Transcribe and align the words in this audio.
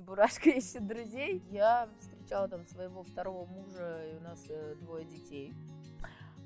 Чебурашка 0.00 0.48
ищет 0.56 0.86
друзей. 0.86 1.42
Я 1.50 1.86
встречала 1.98 2.48
там 2.48 2.64
своего 2.64 3.02
второго 3.02 3.44
мужа, 3.44 4.02
и 4.10 4.16
у 4.16 4.20
нас 4.20 4.42
э, 4.48 4.74
двое 4.80 5.04
детей. 5.04 5.52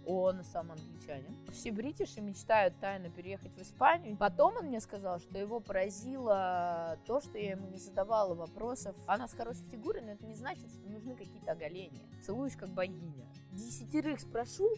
Он 0.06 0.42
сам 0.42 0.72
англичанин. 0.72 1.36
Все 1.52 1.70
бритиши 1.70 2.20
мечтают 2.20 2.74
тайно 2.80 3.10
переехать 3.10 3.52
в 3.52 3.62
Испанию. 3.62 4.16
Потом 4.16 4.56
он 4.56 4.66
мне 4.66 4.80
сказал, 4.80 5.20
что 5.20 5.38
его 5.38 5.60
поразило 5.60 6.98
то, 7.06 7.20
что 7.20 7.38
я 7.38 7.52
ему 7.52 7.68
не 7.68 7.78
задавала 7.78 8.34
вопросов. 8.34 8.96
Она 9.06 9.28
с 9.28 9.34
хорошей 9.34 9.64
фигурой, 9.70 10.02
но 10.02 10.10
это 10.10 10.26
не 10.26 10.34
значит, 10.34 10.68
что 10.72 10.90
нужны 10.90 11.14
какие-то 11.14 11.52
оголения. 11.52 12.02
Целуюсь 12.26 12.56
как 12.56 12.70
богиня. 12.70 13.28
Десятерых 13.52 14.20
спрошу, 14.20 14.68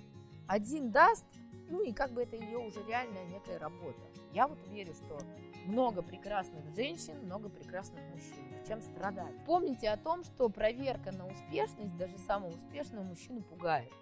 один 0.46 0.92
даст, 0.92 1.24
ну 1.70 1.82
и 1.82 1.92
как 1.92 2.12
бы 2.12 2.22
это 2.22 2.36
ее 2.36 2.58
уже 2.58 2.84
реальная 2.86 3.24
некая 3.24 3.58
работа. 3.58 4.02
Я 4.32 4.46
вот 4.46 4.58
верю, 4.68 4.92
что 4.92 5.18
много 5.66 6.02
прекрасных 6.02 6.64
женщин, 6.74 7.18
много 7.24 7.48
прекрасных 7.48 8.02
мужчин. 8.12 8.44
Чем 8.66 8.80
страдать? 8.80 9.34
Помните 9.44 9.90
о 9.90 9.96
том, 9.96 10.24
что 10.24 10.48
проверка 10.48 11.12
на 11.12 11.26
успешность 11.26 11.96
даже 11.96 12.18
самого 12.18 12.54
успешного 12.54 13.02
мужчину 13.02 13.42
пугает. 13.42 13.92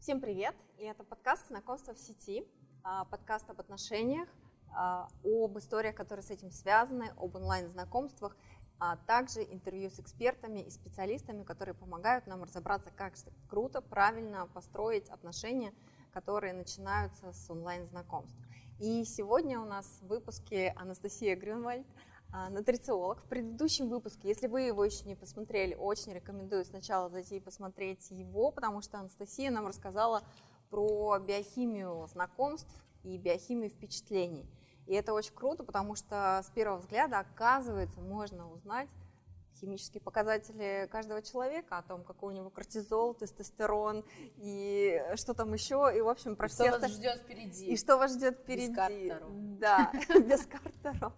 Всем 0.00 0.20
привет! 0.20 0.54
И 0.76 0.84
это 0.84 1.02
подкаст 1.02 1.48
«Знакомство 1.48 1.94
в 1.94 1.98
сети», 1.98 2.46
а, 2.82 3.06
подкаст 3.06 3.48
об 3.48 3.60
отношениях, 3.60 4.28
а, 4.76 5.08
об 5.24 5.58
историях, 5.58 5.94
которые 5.94 6.22
с 6.22 6.30
этим 6.30 6.50
связаны, 6.50 7.12
об 7.16 7.34
онлайн-знакомствах, 7.36 8.36
а 8.78 8.96
также 8.96 9.42
интервью 9.42 9.88
с 9.88 9.98
экспертами 9.98 10.60
и 10.60 10.70
специалистами, 10.70 11.42
которые 11.42 11.74
помогают 11.74 12.26
нам 12.26 12.42
разобраться, 12.42 12.90
как 12.90 13.14
круто, 13.48 13.80
правильно 13.80 14.46
построить 14.48 15.08
отношения, 15.08 15.72
которые 16.12 16.52
начинаются 16.52 17.32
с 17.32 17.50
онлайн-знакомств. 17.50 18.36
И 18.80 19.04
сегодня 19.04 19.60
у 19.60 19.64
нас 19.64 19.86
в 20.02 20.08
выпуске 20.08 20.74
Анастасия 20.76 21.36
Грюнвальд, 21.36 21.86
нутрициолог. 22.50 23.20
В 23.20 23.28
предыдущем 23.28 23.88
выпуске, 23.88 24.26
если 24.26 24.48
вы 24.48 24.62
его 24.62 24.84
еще 24.84 25.04
не 25.04 25.14
посмотрели, 25.14 25.76
очень 25.76 26.12
рекомендую 26.12 26.64
сначала 26.64 27.08
зайти 27.08 27.36
и 27.36 27.40
посмотреть 27.40 28.10
его, 28.10 28.50
потому 28.50 28.82
что 28.82 28.98
Анастасия 28.98 29.52
нам 29.52 29.68
рассказала 29.68 30.24
про 30.70 31.20
биохимию 31.20 32.08
знакомств 32.08 32.74
и 33.04 33.16
биохимию 33.16 33.70
впечатлений. 33.70 34.50
И 34.86 34.92
это 34.92 35.12
очень 35.12 35.34
круто, 35.34 35.62
потому 35.62 35.94
что 35.94 36.42
с 36.44 36.50
первого 36.50 36.78
взгляда, 36.78 37.20
оказывается, 37.20 38.00
можно 38.00 38.50
узнать 38.50 38.90
химические 39.64 40.00
показатели 40.00 40.88
каждого 40.90 41.22
человека, 41.22 41.78
о 41.78 41.82
том, 41.82 42.04
какой 42.04 42.34
у 42.34 42.36
него 42.36 42.50
кортизол, 42.50 43.14
тестостерон 43.14 44.04
и 44.36 45.02
что 45.14 45.34
там 45.34 45.52
еще, 45.52 45.90
и 45.96 46.00
в 46.00 46.08
общем 46.08 46.36
про 46.36 46.46
и 46.46 46.50
все. 46.50 46.68
Что 46.68 46.80
вас 46.80 46.90
ждет 46.92 47.16
впереди? 47.20 47.66
И 47.66 47.76
что 47.76 47.96
вас 47.96 48.12
ждет 48.14 48.38
впереди? 48.38 48.68
Без 48.68 48.76
картеру. 48.76 49.26
Да, 49.58 49.92
без 50.20 50.46
картеру. 50.46 51.12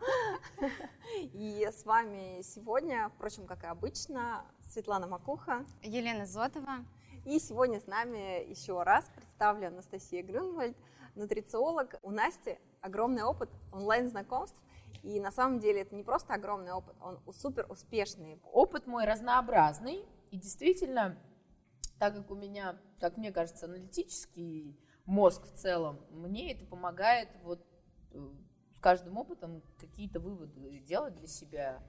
И 1.14 1.68
с 1.72 1.84
вами 1.84 2.42
сегодня, 2.42 3.10
впрочем, 3.16 3.46
как 3.46 3.64
и 3.64 3.66
обычно, 3.66 4.44
Светлана 4.62 5.06
Макуха, 5.06 5.64
Елена 5.82 6.26
Зотова. 6.26 6.84
И 7.24 7.40
сегодня 7.40 7.80
с 7.80 7.86
нами 7.86 8.48
еще 8.48 8.82
раз 8.82 9.04
представлю 9.14 9.68
Анастасия 9.68 10.22
Грюнвальд, 10.22 10.76
нутрициолог. 11.16 11.96
У 12.02 12.10
Насти 12.10 12.58
огромный 12.80 13.24
опыт 13.24 13.50
онлайн-знакомств 13.72 14.60
и 15.06 15.20
на 15.20 15.30
самом 15.30 15.60
деле 15.60 15.82
это 15.82 15.94
не 15.94 16.02
просто 16.02 16.34
огромный 16.34 16.72
опыт, 16.72 16.96
он 17.00 17.20
супер 17.32 17.64
успешный. 17.68 18.40
Опыт 18.52 18.88
мой 18.88 19.04
разнообразный. 19.04 20.04
И 20.32 20.36
действительно, 20.36 21.16
так 22.00 22.16
как 22.16 22.28
у 22.28 22.34
меня, 22.34 22.76
как 22.98 23.16
мне 23.16 23.30
кажется, 23.30 23.66
аналитический 23.66 24.76
мозг 25.04 25.44
в 25.44 25.54
целом, 25.54 26.00
мне 26.10 26.52
это 26.52 26.64
помогает 26.66 27.28
вот 27.44 27.64
э, 28.14 28.18
с 28.72 28.80
каждым 28.80 29.16
опытом 29.16 29.62
какие-то 29.78 30.18
выводы 30.18 30.80
делать 30.80 31.14
для 31.14 31.28
себя, 31.28 31.80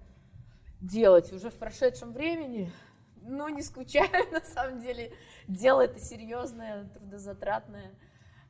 делать 0.79 1.33
уже 1.33 1.49
в 1.49 1.57
прошедшем 1.57 2.13
времени. 2.13 2.71
Но 3.23 3.49
не 3.49 3.63
скучаю, 3.63 4.11
на 4.31 4.41
самом 4.41 4.79
деле. 4.79 5.11
Дело 5.47 5.81
это 5.81 5.99
серьезное, 5.99 6.87
трудозатратное. 6.89 7.95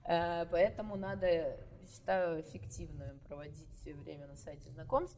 Э, 0.03 0.45
поэтому 0.51 0.97
надо 0.97 1.57
считаю 1.89 2.41
эффективным 2.41 3.19
проводить 3.27 3.67
время 3.85 4.27
на 4.27 4.35
сайте 4.35 4.69
знакомств. 4.69 5.17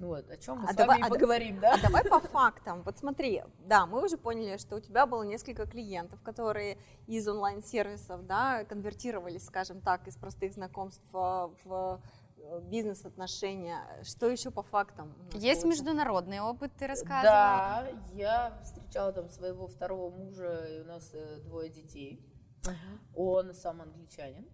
Вот, 0.00 0.30
о 0.30 0.36
чем 0.38 0.60
мы 0.60 0.68
а 0.68 0.72
с 0.72 0.76
давай, 0.76 0.98
вами 0.98 1.08
а 1.08 1.14
поговорим, 1.14 1.60
да? 1.60 1.74
А 1.74 1.82
давай 1.82 2.02
по 2.04 2.20
фактам. 2.20 2.82
Вот 2.84 2.96
смотри, 2.96 3.42
да, 3.66 3.84
мы 3.84 4.02
уже 4.02 4.16
поняли, 4.16 4.56
что 4.56 4.76
у 4.76 4.80
тебя 4.80 5.06
было 5.06 5.22
несколько 5.24 5.66
клиентов, 5.66 6.22
которые 6.22 6.78
из 7.06 7.28
онлайн-сервисов, 7.28 8.26
да, 8.26 8.64
конвертировались, 8.64 9.44
скажем 9.44 9.82
так, 9.82 10.08
из 10.08 10.16
простых 10.16 10.54
знакомств 10.54 11.04
в 11.12 12.00
э, 12.38 12.60
бизнес-отношения. 12.62 13.82
Что 14.02 14.30
еще 14.30 14.50
по 14.50 14.62
фактам? 14.62 15.14
Есть 15.34 15.66
международный 15.66 16.40
опыт, 16.40 16.72
ты 16.78 16.86
рассказывала? 16.86 17.22
Да, 17.22 17.88
я 18.14 18.58
встречала 18.62 19.12
там 19.12 19.28
своего 19.28 19.66
второго 19.66 20.08
мужа, 20.08 20.64
и 20.64 20.80
у 20.80 20.84
нас 20.84 21.10
э, 21.12 21.40
двое 21.44 21.68
детей. 21.68 22.26
Uh-huh. 22.62 22.98
Он 23.16 23.52
сам 23.52 23.82
англичанин. 23.82 24.48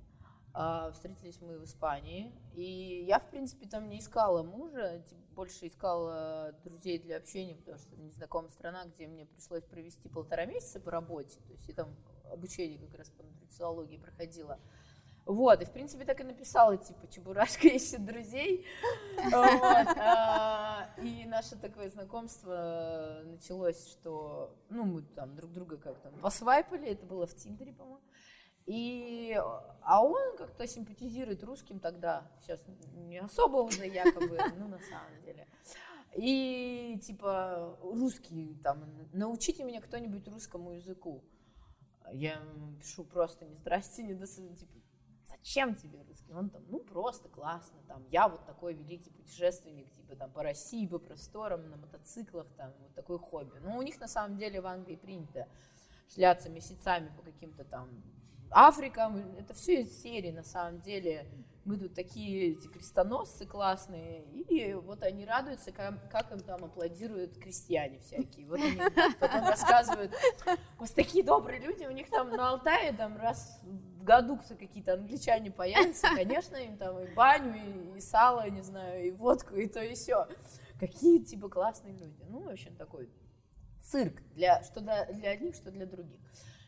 А, 0.58 0.90
встретились 0.92 1.38
мы 1.42 1.58
в 1.58 1.64
Испании. 1.64 2.32
И 2.54 3.04
я, 3.06 3.18
в 3.18 3.28
принципе, 3.28 3.68
там 3.68 3.90
не 3.90 3.98
искала 3.98 4.42
мужа, 4.42 5.04
больше 5.34 5.66
искала 5.66 6.54
друзей 6.64 6.98
для 6.98 7.18
общения, 7.18 7.54
потому 7.54 7.76
что 7.76 7.94
незнакомая 7.96 8.50
страна, 8.50 8.86
где 8.86 9.06
мне 9.06 9.26
пришлось 9.26 9.64
провести 9.64 10.08
полтора 10.08 10.46
месяца 10.46 10.80
по 10.80 10.90
работе. 10.90 11.38
То 11.46 11.52
есть 11.52 11.68
я 11.68 11.74
там 11.74 11.94
обучение 12.32 12.78
как 12.78 12.96
раз 12.96 13.10
по 13.10 13.22
нутрициологии 13.22 13.98
проходила. 13.98 14.58
Вот, 15.26 15.60
и 15.60 15.64
в 15.66 15.72
принципе 15.72 16.04
так 16.06 16.20
и 16.20 16.24
написала, 16.24 16.78
типа, 16.78 17.06
Чебурашка 17.08 17.68
ищет 17.68 18.04
друзей. 18.06 18.64
Вот, 19.24 19.88
а, 19.98 20.88
и 21.02 21.26
наше 21.26 21.56
такое 21.56 21.90
знакомство 21.90 23.22
началось, 23.24 23.88
что, 23.88 24.56
ну, 24.70 24.84
мы 24.84 25.02
там 25.02 25.34
друг 25.34 25.52
друга 25.52 25.76
как-то 25.76 26.10
посвайпали, 26.22 26.88
это 26.88 27.04
было 27.04 27.26
в 27.26 27.34
Тиндере, 27.34 27.72
по-моему. 27.72 28.00
И, 28.66 29.40
а 29.82 30.04
он 30.04 30.36
как-то 30.36 30.66
симпатизирует 30.66 31.44
русским 31.44 31.78
тогда, 31.78 32.28
сейчас 32.40 32.60
не 32.94 33.18
особо 33.18 33.58
уже 33.58 33.86
якобы, 33.86 34.38
ну 34.58 34.66
на 34.66 34.80
самом 34.80 35.22
деле. 35.22 35.46
И 36.16 36.98
типа 37.02 37.78
русский, 37.80 38.58
там, 38.64 38.84
научите 39.12 39.62
меня 39.62 39.80
кто-нибудь 39.80 40.26
русскому 40.28 40.72
языку. 40.72 41.22
Я 42.12 42.42
пишу 42.80 43.04
просто 43.04 43.44
не 43.44 43.54
здрасте, 43.54 44.02
не 44.02 44.14
до 44.14 44.26
типа, 44.26 44.72
зачем 45.26 45.74
тебе 45.74 46.02
русский? 46.02 46.32
Он 46.32 46.50
там, 46.50 46.64
ну 46.68 46.80
просто 46.80 47.28
классно, 47.28 47.78
там, 47.86 48.04
я 48.10 48.28
вот 48.28 48.44
такой 48.46 48.74
великий 48.74 49.10
путешественник, 49.10 49.92
типа 49.92 50.16
там 50.16 50.32
по 50.32 50.42
России, 50.42 50.86
по 50.86 50.98
просторам, 50.98 51.70
на 51.70 51.76
мотоциклах, 51.76 52.48
там, 52.56 52.72
вот 52.80 52.94
такой 52.94 53.18
хобби. 53.18 53.58
Но 53.60 53.76
у 53.76 53.82
них 53.82 54.00
на 54.00 54.08
самом 54.08 54.38
деле 54.38 54.60
в 54.60 54.66
Англии 54.66 54.96
принято 54.96 55.46
шляться 56.08 56.48
месяцами 56.48 57.12
по 57.16 57.22
каким-то 57.22 57.64
там 57.64 58.02
Африка, 58.50 59.12
это 59.38 59.54
все 59.54 59.82
из 59.82 60.00
серии 60.02 60.30
на 60.30 60.44
самом 60.44 60.80
деле. 60.80 61.26
Мы 61.64 61.76
тут 61.78 61.94
такие 61.94 62.52
эти 62.52 62.68
крестоносцы 62.68 63.44
классные, 63.44 64.22
и 64.22 64.74
вот 64.74 65.02
они 65.02 65.24
радуются, 65.24 65.72
как, 65.72 66.08
как 66.12 66.30
им 66.30 66.38
там 66.38 66.64
аплодируют 66.64 67.38
крестьяне 67.38 67.98
всякие. 67.98 68.46
Вот 68.46 68.60
они 68.60 68.80
потом 69.18 69.48
рассказывают, 69.48 70.14
у 70.78 70.80
вас 70.82 70.92
такие 70.92 71.24
добрые 71.24 71.60
люди, 71.60 71.84
у 71.84 71.90
них 71.90 72.08
там 72.08 72.30
на 72.30 72.50
Алтае 72.50 72.92
там 72.92 73.16
раз 73.16 73.60
в 73.64 74.04
году 74.04 74.38
какие-то 74.48 74.94
англичане 74.94 75.50
появятся, 75.50 76.06
конечно, 76.14 76.54
им 76.54 76.76
там 76.76 77.00
и 77.00 77.12
баню, 77.14 77.56
и, 77.56 77.98
и 77.98 78.00
сало, 78.00 78.48
не 78.48 78.62
знаю, 78.62 79.04
и 79.04 79.10
водку, 79.10 79.56
и 79.56 79.66
то, 79.66 79.82
и 79.82 79.94
все. 79.94 80.28
Какие, 80.78 81.24
типа, 81.24 81.48
классные 81.48 81.94
люди. 81.94 82.22
Ну, 82.28 82.44
в 82.44 82.48
общем, 82.48 82.76
такой 82.76 83.10
цирк, 83.82 84.20
для, 84.34 84.62
что 84.62 84.80
для, 84.80 85.06
для 85.06 85.30
одних, 85.30 85.54
что 85.54 85.70
для 85.70 85.86
других. 85.86 86.20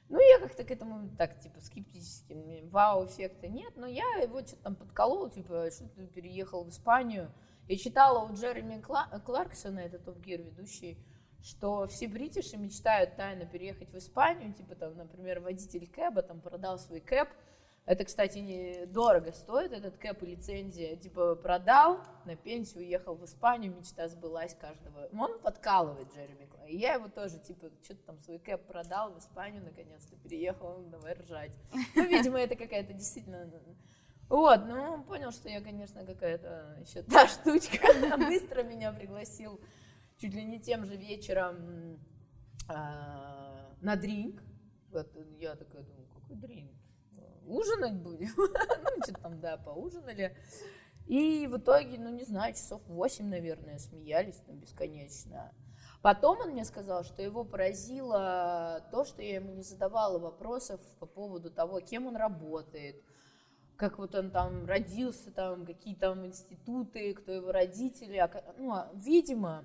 Ну, 0.09 0.19
я 0.21 0.39
как-то 0.41 0.65
к 0.65 0.71
этому 0.71 1.11
так, 1.17 1.39
типа, 1.39 1.61
скептически, 1.61 2.65
вау-эффекта 2.71 3.47
нет, 3.49 3.75
но 3.77 3.87
я 3.87 4.07
его 4.23 4.41
что-то 4.41 4.63
там 4.63 4.77
подколола, 4.77 5.31
типа, 5.31 5.71
что 5.71 5.87
ты 5.89 6.07
переехал 6.07 6.65
в 6.65 6.71
Испанию. 6.71 7.31
Я 7.69 7.77
читала 7.77 8.25
у 8.25 8.33
Джереми 8.33 8.81
Кларксона, 8.81 9.81
это 9.81 9.99
топ-гир 9.99 10.41
ведущий, 10.41 10.99
что 11.43 11.87
все 11.87 12.09
бритиши 12.09 12.57
мечтают 12.57 13.17
тайно 13.17 13.45
переехать 13.45 13.91
в 13.93 13.99
Испанию, 13.99 14.55
типа, 14.55 14.75
там, 14.75 14.97
например, 14.97 15.41
водитель 15.41 15.87
кэба 15.87 16.23
там 16.23 16.41
продал 16.41 16.79
свой 16.79 17.01
кэб, 17.01 17.29
это, 17.89 18.05
кстати, 18.05 18.37
не 18.37 18.85
дорого 18.85 19.33
стоит, 19.33 19.73
этот 19.73 19.97
кэп 19.97 20.23
и 20.23 20.27
лицензия. 20.27 20.95
Типа 20.97 21.35
продал, 21.37 22.01
на 22.27 22.37
пенсию 22.37 22.83
уехал 22.83 23.15
в 23.15 23.25
Испанию, 23.25 23.75
мечта 23.75 24.09
сбылась 24.09 24.55
каждого. 24.55 25.09
Он 25.19 25.39
подкалывает 25.41 26.07
Джереми 26.13 26.51
И 26.67 26.77
я 26.77 26.95
его 26.95 27.09
тоже, 27.09 27.39
типа, 27.39 27.71
что-то 27.83 28.03
там 28.05 28.19
свой 28.19 28.41
кэп 28.41 28.67
продал 28.67 29.15
в 29.15 29.19
Испанию, 29.19 29.65
наконец-то 29.65 30.17
переехал, 30.17 30.77
ну, 30.77 30.91
давай 30.91 31.15
ржать. 31.15 31.53
Ну, 31.95 32.05
видимо, 32.09 32.39
это 32.39 32.57
какая-то 32.57 32.93
действительно... 32.93 33.51
Вот, 34.29 34.67
ну, 34.67 34.83
он 34.83 35.05
понял, 35.05 35.33
что 35.33 35.49
я, 35.49 35.63
конечно, 35.63 36.05
какая-то 36.05 36.77
еще 36.87 37.03
та 37.05 37.27
штучка. 37.27 37.87
Быстро 38.19 38.65
меня 38.65 38.93
пригласил 38.93 39.59
чуть 40.19 40.35
ли 40.35 40.45
не 40.45 40.61
тем 40.61 40.85
же 40.85 40.95
вечером 40.95 41.99
а, 42.69 43.75
на 43.81 43.97
дринк. 43.97 44.43
Вот 44.91 45.11
я 45.39 45.55
такая 45.55 45.85
думаю, 45.85 46.07
какой 46.15 46.37
дринк? 46.37 46.78
Ужинать 47.49 47.95
будем. 47.95 48.31
ну, 48.37 49.03
что 49.03 49.13
там, 49.15 49.41
да, 49.41 49.57
поужинали. 49.57 50.37
И 51.07 51.47
в 51.47 51.57
итоге, 51.57 51.99
ну 51.99 52.11
не 52.11 52.25
знаю, 52.25 52.53
часов 52.53 52.83
8, 52.87 53.27
наверное, 53.27 53.79
смеялись 53.79 54.37
там 54.47 54.57
бесконечно. 54.57 55.53
Потом 56.03 56.39
он 56.41 56.51
мне 56.51 56.65
сказал, 56.65 57.03
что 57.03 57.23
его 57.23 57.45
поразило 57.45 58.87
то, 58.93 59.05
что 59.05 59.23
я 59.23 59.37
ему 59.37 59.53
не 59.53 59.63
задавала 59.63 60.19
вопросов 60.19 60.81
по 61.01 61.07
поводу 61.07 61.51
того, 61.51 61.81
кем 61.81 62.07
он 62.07 62.17
работает, 62.17 63.03
как 63.77 63.99
вот 63.99 64.15
он 64.15 64.31
там 64.31 64.67
родился, 64.67 65.31
там 65.33 65.65
какие 65.65 65.95
там 65.95 66.27
институты, 66.27 67.15
кто 67.15 67.33
его 67.33 67.53
родители. 67.53 68.17
А 68.17 68.55
ну, 68.59 68.73
а, 68.73 68.91
видимо, 68.95 69.65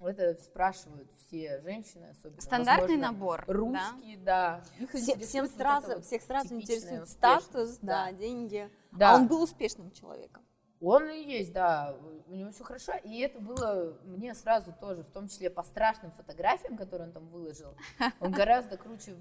это 0.00 0.34
спрашивают 0.42 1.10
все 1.12 1.60
женщины, 1.60 2.06
особенно 2.10 2.40
Стандартный 2.40 2.96
возможно, 2.96 3.12
набор. 3.12 3.44
Русские, 3.46 4.18
да. 4.18 4.62
да. 4.78 4.86
Все, 4.92 5.16
всем 5.18 5.46
сразу, 5.48 5.94
вот 5.94 6.04
всех 6.04 6.22
сразу 6.22 6.54
интересует 6.54 7.08
статус, 7.08 7.78
да, 7.80 8.06
да, 8.06 8.12
деньги. 8.12 8.70
Да. 8.92 9.12
А 9.12 9.16
он 9.16 9.28
был 9.28 9.42
успешным 9.42 9.90
человеком. 9.92 10.42
Он 10.80 11.08
и 11.08 11.18
есть, 11.18 11.52
да, 11.52 11.96
у 12.26 12.34
него 12.34 12.50
все 12.50 12.64
хорошо. 12.64 12.92
И 13.04 13.20
это 13.20 13.40
было 13.40 13.96
мне 14.04 14.34
сразу 14.34 14.74
тоже, 14.78 15.02
в 15.02 15.10
том 15.10 15.28
числе 15.28 15.48
по 15.48 15.62
страшным 15.62 16.12
фотографиям, 16.12 16.76
которые 16.76 17.08
он 17.08 17.12
там 17.14 17.26
выложил. 17.28 17.74
Он 18.20 18.32
гораздо 18.32 18.76
круче 18.76 19.16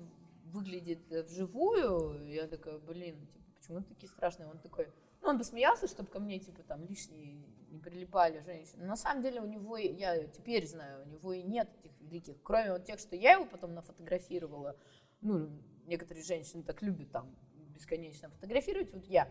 выглядит 0.45 0.99
вживую. 1.09 2.27
Я 2.27 2.47
такая, 2.47 2.79
блин, 2.79 3.27
типа, 3.27 3.45
почему 3.55 3.77
он 3.77 3.83
такие 3.83 4.09
страшные? 4.09 4.49
Он 4.49 4.59
такой, 4.59 4.87
ну, 5.21 5.29
он 5.29 5.37
посмеялся, 5.37 5.87
чтобы 5.87 6.09
ко 6.09 6.19
мне, 6.19 6.39
типа, 6.39 6.63
там, 6.63 6.83
лишние 6.83 7.43
не 7.73 7.79
прилипали 7.79 8.39
женщины. 8.39 8.85
На 8.85 8.95
самом 8.95 9.23
деле 9.23 9.41
у 9.41 9.45
него, 9.45 9.75
я 9.77 10.25
теперь 10.27 10.67
знаю, 10.67 11.05
у 11.05 11.09
него 11.09 11.33
и 11.33 11.41
нет 11.41 11.69
этих 11.83 11.99
великих. 11.99 12.41
Кроме 12.43 12.71
вот 12.71 12.85
тех, 12.85 12.99
что 12.99 13.15
я 13.15 13.33
его 13.33 13.45
потом 13.45 13.73
нафотографировала. 13.73 14.77
Ну, 15.21 15.49
некоторые 15.85 16.23
женщины 16.23 16.63
так 16.63 16.81
любят 16.81 17.11
там 17.11 17.35
бесконечно 17.73 18.29
фотографировать. 18.29 18.93
Вот 18.93 19.05
я 19.05 19.27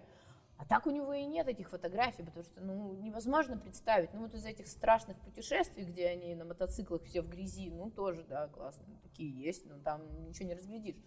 а 0.62 0.64
так 0.64 0.86
у 0.86 0.90
него 0.90 1.12
и 1.12 1.24
нет 1.24 1.48
этих 1.48 1.70
фотографий, 1.70 2.22
потому 2.22 2.44
что 2.44 2.60
ну, 2.60 2.94
невозможно 2.94 3.56
представить. 3.56 4.14
Ну 4.14 4.20
вот 4.20 4.34
из 4.34 4.44
этих 4.44 4.68
страшных 4.68 5.18
путешествий, 5.18 5.84
где 5.84 6.06
они 6.06 6.36
на 6.36 6.44
мотоциклах 6.44 7.02
все 7.02 7.20
в 7.20 7.28
грязи, 7.28 7.68
ну 7.68 7.90
тоже, 7.90 8.22
да, 8.22 8.46
классно, 8.46 8.84
такие 9.02 9.36
есть, 9.36 9.66
но 9.66 9.80
там 9.80 10.02
ничего 10.24 10.46
не 10.46 10.54
разглядишь. 10.54 11.02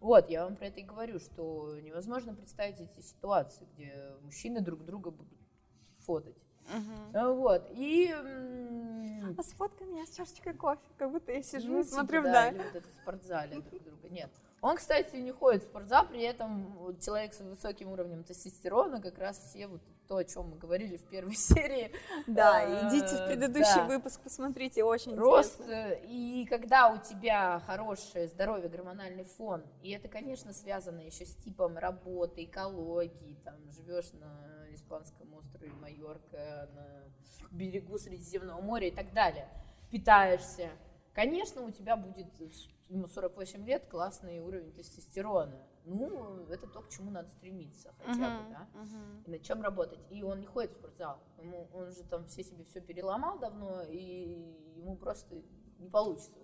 Вот, 0.00 0.28
я 0.28 0.44
вам 0.44 0.56
про 0.56 0.66
это 0.66 0.80
и 0.80 0.84
говорю, 0.84 1.20
что 1.20 1.80
невозможно 1.80 2.34
представить 2.34 2.80
эти 2.80 3.00
ситуации, 3.00 3.66
где 3.72 4.14
мужчины 4.20 4.60
друг 4.60 4.84
друга 4.84 5.10
будут 5.10 5.38
фотать. 6.00 6.36
Uh-huh. 6.68 7.34
Вот, 7.34 7.68
и... 7.70 8.14
А 9.36 9.42
сфоткай 9.42 9.86
меня 9.86 10.06
с 10.06 10.10
чашечкой 10.10 10.54
кофе, 10.54 10.80
как 10.96 11.10
будто 11.10 11.32
я 11.32 11.42
сижу 11.42 11.68
ну, 11.68 11.80
и 11.80 11.84
смотрю 11.84 12.20
типа, 12.20 12.30
вдаль. 12.30 12.56
Да, 12.56 12.78
это 12.78 12.88
в 12.88 12.92
спортзале 13.02 13.60
друг 13.60 13.82
друга. 13.82 14.08
Нет. 14.08 14.30
Он, 14.60 14.76
кстати, 14.76 15.16
не 15.16 15.30
ходит 15.30 15.62
в 15.62 15.66
спортзал, 15.66 16.08
при 16.08 16.22
этом 16.22 16.76
вот 16.78 17.00
человек 17.00 17.32
с 17.32 17.40
высоким 17.40 17.90
уровнем 17.90 18.24
тестостерона, 18.24 19.00
как 19.00 19.18
раз 19.18 19.38
все 19.38 19.68
вот 19.68 19.80
то, 20.08 20.16
о 20.16 20.24
чем 20.24 20.48
мы 20.50 20.56
говорили 20.56 20.96
в 20.96 21.04
первой 21.04 21.34
серии. 21.36 21.92
Да, 22.26 22.56
а, 22.56 22.88
идите 22.88 23.14
в 23.14 23.26
предыдущий 23.26 23.76
да. 23.76 23.86
выпуск, 23.86 24.20
посмотрите, 24.20 24.82
очень 24.82 25.14
Рост, 25.14 25.60
интересно. 25.60 25.92
И 26.08 26.46
когда 26.46 26.88
у 26.88 26.98
тебя 26.98 27.62
хорошее 27.66 28.26
здоровье, 28.28 28.68
гормональный 28.68 29.24
фон, 29.24 29.62
и 29.82 29.90
это, 29.90 30.08
конечно, 30.08 30.52
связано 30.52 31.00
еще 31.00 31.24
с 31.24 31.34
типом 31.36 31.78
работы, 31.78 32.44
экологии, 32.44 33.38
там, 33.44 33.54
живешь 33.70 34.10
на 34.14 34.57
испанском 34.88 35.34
острове 35.34 35.70
Майорка, 35.74 36.68
на 36.74 37.04
берегу 37.50 37.98
Средиземного 37.98 38.60
моря 38.60 38.88
и 38.88 38.90
так 38.90 39.12
далее, 39.12 39.48
питаешься, 39.90 40.70
конечно, 41.12 41.62
у 41.62 41.70
тебя 41.70 41.96
будет 41.96 42.26
ему 42.88 43.06
48 43.06 43.66
лет, 43.66 43.86
классный 43.90 44.40
уровень 44.40 44.72
тестостерона. 44.72 45.62
Ну, 45.84 46.46
это 46.48 46.66
то, 46.66 46.82
к 46.82 46.88
чему 46.90 47.10
надо 47.10 47.28
стремиться 47.30 47.94
хотя 47.98 48.12
uh-huh, 48.12 48.44
бы, 48.44 48.50
да, 48.50 48.68
uh-huh. 48.74 49.24
и 49.26 49.30
над 49.30 49.42
чем 49.42 49.62
работать. 49.62 50.00
И 50.10 50.22
он 50.22 50.40
не 50.40 50.46
ходит 50.46 50.72
в 50.72 50.74
спортзал, 50.74 51.18
ему, 51.38 51.68
он 51.72 51.90
же 51.92 52.02
там 52.04 52.26
все 52.26 52.42
себе 52.42 52.64
все 52.64 52.80
переломал 52.80 53.38
давно, 53.38 53.82
и 53.82 54.52
ему 54.76 54.96
просто 54.96 55.42
не 55.78 55.88
получится. 55.88 56.38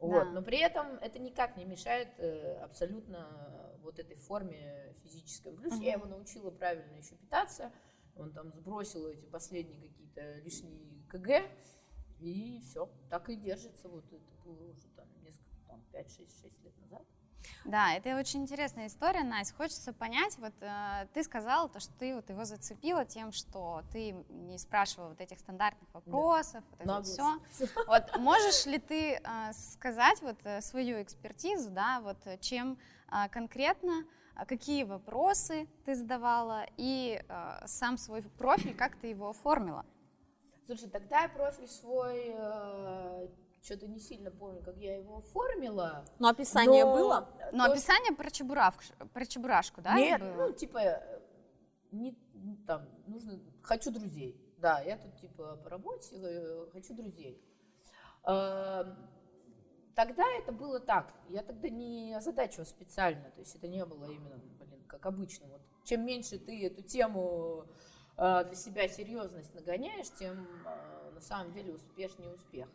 Да. 0.00 0.06
Вот. 0.06 0.32
Но 0.32 0.42
при 0.42 0.58
этом 0.58 0.96
это 0.98 1.18
никак 1.18 1.56
не 1.56 1.64
мешает 1.64 2.08
э, 2.18 2.56
абсолютно 2.62 3.76
вот 3.82 3.98
этой 3.98 4.16
форме 4.16 4.94
физической. 5.02 5.52
Плюс 5.52 5.74
uh-huh. 5.74 5.84
я 5.84 5.92
его 5.94 6.06
научила 6.06 6.50
правильно 6.50 6.96
еще 6.96 7.16
питаться, 7.16 7.70
он 8.16 8.32
там 8.32 8.52
сбросил 8.52 9.06
эти 9.08 9.24
последние 9.26 9.80
какие-то 9.88 10.38
лишние 10.40 11.02
КГ, 11.08 11.42
и 12.18 12.60
все, 12.64 12.88
так 13.08 13.28
и 13.28 13.36
держится. 13.36 13.88
Вот 13.88 14.04
это 14.12 14.34
было 14.44 14.70
уже 14.70 14.88
там 14.96 15.06
несколько, 15.22 15.56
там 15.66 15.82
5-6 15.92 16.62
лет 16.64 16.78
назад. 16.78 17.06
Да, 17.64 17.92
это 17.94 18.16
очень 18.18 18.42
интересная 18.42 18.86
история, 18.86 19.22
Настя. 19.22 19.54
Хочется 19.54 19.92
понять, 19.92 20.36
вот 20.38 20.52
э, 20.60 21.06
ты 21.12 21.22
сказала, 21.22 21.68
то, 21.68 21.80
что 21.80 21.92
ты 21.94 22.14
вот 22.14 22.28
его 22.30 22.44
зацепила 22.44 23.04
тем, 23.04 23.32
что 23.32 23.82
ты 23.92 24.12
не 24.28 24.58
спрашивала 24.58 25.10
вот 25.10 25.20
этих 25.20 25.38
стандартных 25.38 25.92
вопросов, 25.92 26.64
да. 26.64 26.70
вот 26.70 26.80
это 26.80 26.94
вот 26.94 27.06
все. 27.06 27.66
Вот 27.86 28.18
можешь 28.18 28.66
ли 28.66 28.78
ты 28.78 29.12
э, 29.14 29.52
сказать 29.52 30.20
вот 30.22 30.38
э, 30.44 30.60
свою 30.60 31.02
экспертизу, 31.02 31.70
да, 31.70 32.00
вот 32.00 32.18
чем 32.40 32.78
э, 33.10 33.28
конкретно, 33.30 34.04
э, 34.36 34.44
какие 34.46 34.84
вопросы 34.84 35.68
ты 35.84 35.94
задавала 35.94 36.66
и 36.76 37.22
э, 37.28 37.66
сам 37.66 37.96
свой 37.98 38.22
профиль, 38.22 38.74
как 38.74 38.96
ты 38.96 39.08
его 39.08 39.30
оформила? 39.30 39.84
Слушай, 40.66 40.88
тогда 40.88 41.22
я 41.22 41.28
профиль 41.28 41.68
свой 41.68 42.32
э, 42.32 43.28
что-то 43.62 43.86
не 43.86 43.98
сильно 44.00 44.30
помню, 44.30 44.62
как 44.62 44.76
я 44.78 44.96
его 44.96 45.18
оформила. 45.18 46.04
Но 46.18 46.28
описание 46.28 46.84
но... 46.84 46.92
было? 46.92 47.28
Но 47.52 47.66
То 47.66 47.72
описание 47.72 48.12
про, 48.12 48.30
чебуравку, 48.30 48.82
про 49.12 49.26
чебурашку, 49.26 49.80
да? 49.80 49.94
Нет, 49.94 50.20
ну, 50.22 50.52
типа, 50.52 51.02
не, 51.90 52.16
там, 52.66 52.88
нужно, 53.06 53.38
хочу 53.62 53.90
друзей. 53.90 54.40
Да, 54.58 54.80
я 54.80 54.96
тут, 54.96 55.16
типа, 55.16 55.56
по 55.56 55.70
работе, 55.70 56.16
э, 56.16 56.66
хочу 56.72 56.94
друзей. 56.94 57.42
Э, 58.26 58.84
тогда 59.94 60.24
это 60.38 60.52
было 60.52 60.80
так. 60.80 61.14
Я 61.28 61.42
тогда 61.42 61.68
не 61.68 62.14
озадачивала 62.14 62.64
специально. 62.66 63.30
То 63.30 63.40
есть 63.40 63.54
это 63.56 63.68
не 63.68 63.84
было 63.84 64.04
именно, 64.04 64.36
блин, 64.36 64.84
как 64.86 65.06
обычно. 65.06 65.46
Вот 65.48 65.62
чем 65.84 66.04
меньше 66.04 66.38
ты 66.38 66.66
эту 66.66 66.82
тему 66.82 67.66
Э, 68.20 68.44
для 68.44 68.54
себя 68.54 68.86
серьезность 68.86 69.54
нагоняешь, 69.54 70.10
тем 70.18 70.46
э, 70.66 71.10
на 71.14 71.20
самом 71.22 71.54
деле 71.54 71.72
успешнее 71.72 72.30
успех. 72.34 72.68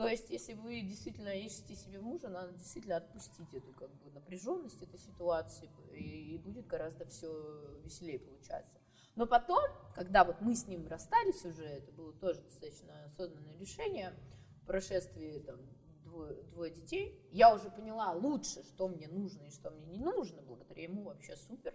То 0.00 0.08
есть, 0.08 0.30
если 0.30 0.54
вы 0.54 0.80
действительно 0.80 1.28
ищете 1.28 1.76
себе 1.76 2.00
мужа, 2.00 2.28
надо 2.28 2.54
действительно 2.54 2.96
отпустить 2.96 3.52
эту 3.52 3.70
как 3.74 3.90
бы, 3.96 4.10
напряженность 4.12 4.82
этой 4.82 4.98
ситуации, 4.98 5.68
и, 5.92 6.36
и 6.36 6.38
будет 6.38 6.66
гораздо 6.66 7.04
все 7.04 7.78
веселее 7.84 8.18
получаться. 8.18 8.80
Но 9.14 9.26
потом, 9.26 9.62
когда 9.94 10.24
вот 10.24 10.40
мы 10.40 10.56
с 10.56 10.66
ним 10.66 10.88
расстались 10.88 11.44
уже, 11.44 11.64
это 11.64 11.92
было 11.92 12.14
тоже 12.14 12.40
достаточно 12.40 13.04
осознанное 13.04 13.58
решение, 13.58 14.14
в 14.62 14.66
прошествии 14.66 15.38
там, 15.40 15.60
двое, 16.02 16.44
двое 16.44 16.70
детей, 16.70 17.22
я 17.30 17.54
уже 17.54 17.68
поняла 17.70 18.12
лучше, 18.12 18.62
что 18.62 18.88
мне 18.88 19.06
нужно 19.06 19.42
и 19.42 19.50
что 19.50 19.70
мне 19.70 19.84
не 19.84 19.98
нужно, 19.98 20.40
благодаря 20.40 20.84
ему 20.84 21.02
вообще 21.02 21.36
супер, 21.36 21.74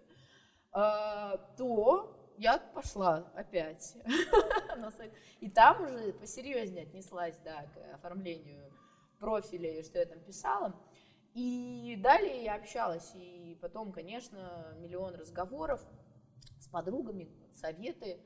э, 0.73 1.37
то 1.57 2.24
я 2.37 2.57
пошла 2.57 3.31
опять 3.35 3.95
И 5.39 5.49
там 5.49 5.83
уже 5.83 6.13
посерьезнее 6.13 6.83
отнеслась, 6.83 7.37
да, 7.43 7.63
к 7.73 7.95
оформлению 7.95 8.71
профиля 9.19 9.79
и 9.79 9.83
что 9.83 9.99
я 9.99 10.05
там 10.05 10.19
писала. 10.19 10.75
И 11.33 11.99
далее 12.01 12.43
я 12.43 12.55
общалась, 12.55 13.11
и 13.15 13.57
потом, 13.61 13.91
конечно, 13.91 14.73
миллион 14.77 15.15
разговоров 15.15 15.81
с 16.59 16.67
подругами, 16.67 17.29
советы. 17.53 18.19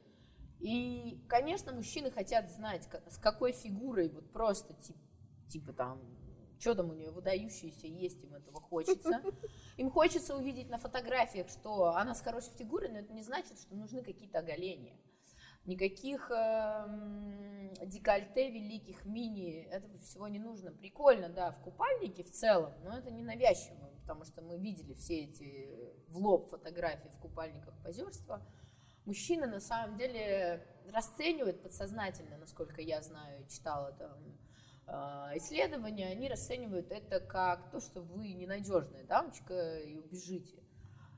И, 0.59 1.25
конечно, 1.27 1.71
мужчины 1.71 2.11
хотят 2.11 2.51
знать, 2.51 2.87
с 3.07 3.17
какой 3.17 3.53
фигурой, 3.53 4.09
вот 4.09 4.31
просто, 4.31 4.73
типа, 4.75 4.99
типа 5.47 5.73
там, 5.73 6.01
что 6.59 6.75
там 6.75 6.89
у 6.89 6.93
нее 6.93 7.11
выдающееся 7.11 7.87
есть, 7.87 8.23
им 8.23 8.35
этого 8.35 8.59
хочется. 8.59 9.23
Им 9.79 9.91
хочется 9.91 10.35
увидеть 10.35 10.69
на 10.69 10.77
фотографиях, 10.77 11.47
что 11.47 11.95
она 11.95 12.13
с 12.13 12.19
хорошей 12.19 12.51
фигурой, 12.51 12.89
но 12.89 12.97
это 12.97 13.13
не 13.13 13.23
значит, 13.23 13.57
что 13.57 13.75
нужны 13.75 14.03
какие-то 14.03 14.39
оголения. 14.39 14.99
Никаких 15.63 16.29
э, 16.31 17.85
декольте 17.85 18.51
великих, 18.51 19.05
мини, 19.05 19.61
этого 19.71 19.97
всего 19.99 20.27
не 20.27 20.37
нужно. 20.37 20.73
Прикольно, 20.73 21.29
да, 21.29 21.51
в 21.51 21.61
купальнике 21.61 22.23
в 22.23 22.31
целом, 22.31 22.73
но 22.83 22.97
это 22.97 23.09
не 23.09 23.23
навязчиво, 23.23 23.89
потому 24.01 24.25
что 24.25 24.41
мы 24.41 24.57
видели 24.57 24.95
все 24.95 25.21
эти 25.23 25.93
в 26.09 26.17
лоб 26.17 26.49
фотографии 26.49 27.07
в 27.07 27.19
купальниках 27.19 27.73
позерства. 27.81 28.45
Мужчины 29.05 29.47
на 29.47 29.61
самом 29.61 29.97
деле 29.97 30.61
расценивают 30.91 31.63
подсознательно, 31.63 32.37
насколько 32.37 32.81
я 32.81 33.01
знаю, 33.01 33.47
читала 33.47 33.93
там 33.93 34.37
исследования, 35.35 36.07
они 36.07 36.27
расценивают 36.27 36.91
это 36.91 37.19
как 37.19 37.71
то, 37.71 37.79
что 37.79 38.01
вы 38.01 38.33
ненадежная 38.33 39.03
дамочка 39.03 39.79
и 39.79 39.95
убежите, 39.95 40.63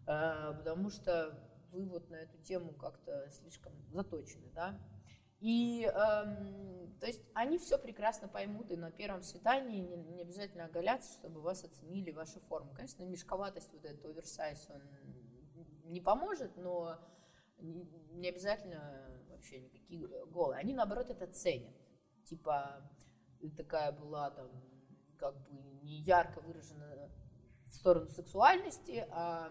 а, 0.07 0.53
потому 0.53 0.89
что 0.89 1.37
вы 1.71 1.85
вот 1.85 2.09
на 2.09 2.15
эту 2.15 2.37
тему 2.39 2.73
как-то 2.73 3.29
слишком 3.31 3.73
заточены, 3.91 4.49
да. 4.53 4.77
И, 5.39 5.85
эм, 5.85 6.95
то 6.99 7.07
есть, 7.07 7.23
они 7.33 7.57
все 7.57 7.79
прекрасно 7.79 8.27
поймут, 8.27 8.69
и 8.69 8.75
на 8.75 8.91
первом 8.91 9.23
свидании 9.23 9.81
не, 9.81 10.21
обязательно 10.21 10.65
оголяться, 10.65 11.13
чтобы 11.13 11.41
вас 11.41 11.63
оценили 11.63 12.11
вашу 12.11 12.39
форму. 12.41 12.73
Конечно, 12.75 13.03
мешковатость, 13.03 13.73
вот 13.73 13.83
этот 13.83 14.05
оверсайз, 14.05 14.69
он 14.69 14.81
не 15.85 15.99
поможет, 15.99 16.55
но 16.57 16.99
не 17.57 18.29
обязательно 18.29 19.19
вообще 19.29 19.61
никакие 19.61 20.07
голые. 20.27 20.59
Они, 20.59 20.75
наоборот, 20.75 21.09
это 21.09 21.25
ценят. 21.25 21.73
Типа, 22.25 22.87
такая 23.49 23.91
была 23.91 24.29
там, 24.31 24.49
как 25.17 25.35
бы 25.41 25.51
не 25.83 26.01
ярко 26.01 26.41
выражена 26.41 27.09
в 27.65 27.73
сторону 27.73 28.09
сексуальности, 28.09 29.07
а 29.11 29.49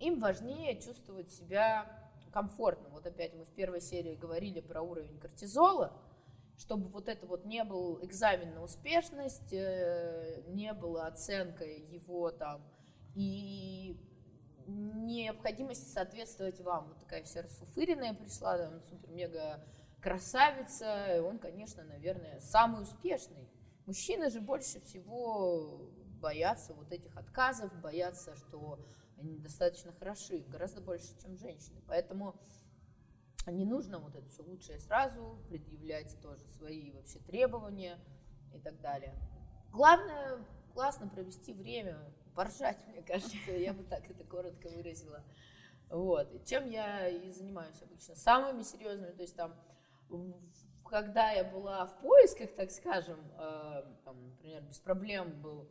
им 0.00 0.20
важнее 0.20 0.80
чувствовать 0.80 1.30
себя 1.32 1.86
комфортно. 2.32 2.88
Вот 2.90 3.06
опять 3.06 3.34
мы 3.34 3.44
в 3.44 3.50
первой 3.50 3.80
серии 3.80 4.14
говорили 4.14 4.60
про 4.60 4.82
уровень 4.82 5.18
кортизола, 5.18 5.92
чтобы 6.58 6.88
вот 6.88 7.08
это 7.08 7.26
вот 7.26 7.44
не 7.44 7.64
был 7.64 8.04
экзамен 8.04 8.54
на 8.54 8.62
успешность, 8.62 9.52
э, 9.52 10.42
не 10.48 10.72
было 10.72 11.06
оценка 11.06 11.64
его 11.64 12.30
там 12.30 12.62
и 13.14 13.96
необходимости 14.66 15.88
соответствовать 15.88 16.60
вам. 16.60 16.88
Вот 16.88 16.98
такая 16.98 17.24
вся 17.24 17.42
расфуфыренная 17.42 18.12
пришла, 18.14 18.58
там, 18.58 18.82
супер-мега 18.82 19.64
красавица, 20.00 21.16
и 21.16 21.20
он, 21.20 21.38
конечно, 21.38 21.84
наверное, 21.84 22.40
самый 22.40 22.82
успешный. 22.82 23.48
Мужчины 23.86 24.30
же 24.30 24.40
больше 24.40 24.80
всего 24.80 25.90
боятся 26.20 26.74
вот 26.74 26.92
этих 26.92 27.16
отказов, 27.16 27.72
боятся, 27.80 28.36
что 28.36 28.78
они 29.16 29.34
недостаточно 29.34 29.92
хороши, 29.92 30.44
гораздо 30.48 30.80
больше, 30.80 31.18
чем 31.20 31.36
женщины. 31.36 31.82
Поэтому 31.86 32.34
не 33.46 33.64
нужно 33.64 33.98
вот 33.98 34.14
это 34.14 34.28
все 34.28 34.42
лучшее 34.42 34.80
сразу, 34.80 35.38
предъявлять 35.48 36.20
тоже 36.20 36.46
свои 36.58 36.90
вообще 36.92 37.18
требования 37.20 37.98
и 38.54 38.60
так 38.60 38.80
далее. 38.80 39.14
Главное, 39.72 40.44
классно 40.74 41.08
провести 41.08 41.52
время, 41.52 41.98
поржать, 42.34 42.78
мне 42.88 43.02
кажется, 43.02 43.52
я 43.52 43.72
бы 43.72 43.82
так 43.84 44.08
это 44.10 44.24
коротко 44.24 44.68
выразила. 44.68 45.24
Вот. 45.90 46.32
И 46.34 46.44
чем 46.44 46.68
я 46.68 47.08
и 47.08 47.30
занимаюсь 47.32 47.80
обычно? 47.82 48.14
Самыми 48.14 48.62
серьезными, 48.62 49.12
то 49.12 49.22
есть 49.22 49.34
там, 49.34 49.54
когда 50.84 51.30
я 51.32 51.44
была 51.44 51.86
в 51.86 52.00
поисках, 52.00 52.54
так 52.54 52.70
скажем, 52.70 53.18
э, 53.38 53.82
там, 54.04 54.28
например, 54.28 54.62
без 54.62 54.78
проблем 54.78 55.40
был 55.42 55.68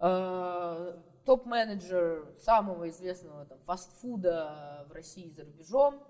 э, 0.00 1.02
топ-менеджер 1.24 2.34
самого 2.42 2.88
известного 2.90 3.46
там, 3.46 3.60
фастфуда 3.60 4.84
в 4.88 4.92
России 4.92 5.30
за 5.30 5.44
рубежом, 5.44 6.02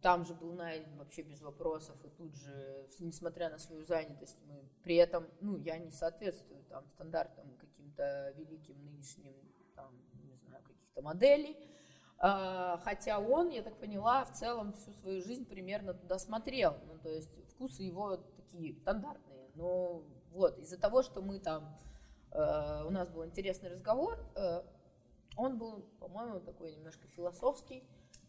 там 0.00 0.24
же 0.24 0.34
был 0.34 0.52
найден 0.52 0.96
вообще 0.96 1.22
без 1.22 1.40
вопросов, 1.40 1.96
и 2.04 2.08
тут 2.08 2.36
же, 2.36 2.86
несмотря 3.00 3.50
на 3.50 3.58
свою 3.58 3.84
занятость, 3.84 4.38
мы 4.46 4.62
при 4.82 4.96
этом, 4.96 5.26
ну, 5.40 5.56
я 5.56 5.78
не 5.78 5.90
соответствую 5.90 6.62
там 6.64 6.88
стандартам 6.88 7.56
каким-то 7.58 8.32
великим 8.36 8.80
нынешним, 8.84 9.34
там, 9.74 9.92
не 10.24 10.36
знаю, 10.36 10.62
каких-то 10.62 11.02
моделей, 11.02 11.56
хотя 12.18 13.20
он, 13.20 13.50
я 13.50 13.62
так 13.62 13.78
поняла, 13.78 14.24
в 14.24 14.32
целом 14.32 14.72
всю 14.72 14.92
свою 14.92 15.22
жизнь 15.22 15.46
примерно 15.46 15.94
туда 15.94 16.18
смотрел, 16.18 16.76
ну, 16.86 16.98
то 16.98 17.08
есть 17.08 17.48
вкусы 17.50 17.82
его 17.82 18.16
такие 18.36 18.74
стандартные, 18.74 19.48
но 19.54 20.02
вот, 20.32 20.58
из-за 20.58 20.78
того, 20.78 21.02
что 21.02 21.22
мы 21.22 21.38
там, 21.38 21.78
э, 22.32 22.84
у 22.84 22.90
нас 22.90 23.08
был 23.08 23.24
интересный 23.24 23.70
разговор, 23.70 24.18
э, 24.34 24.62
он 25.36 25.58
был, 25.58 25.84
по-моему, 26.00 26.40
такой 26.40 26.72
немножко 26.72 27.06
философский, 27.08 27.84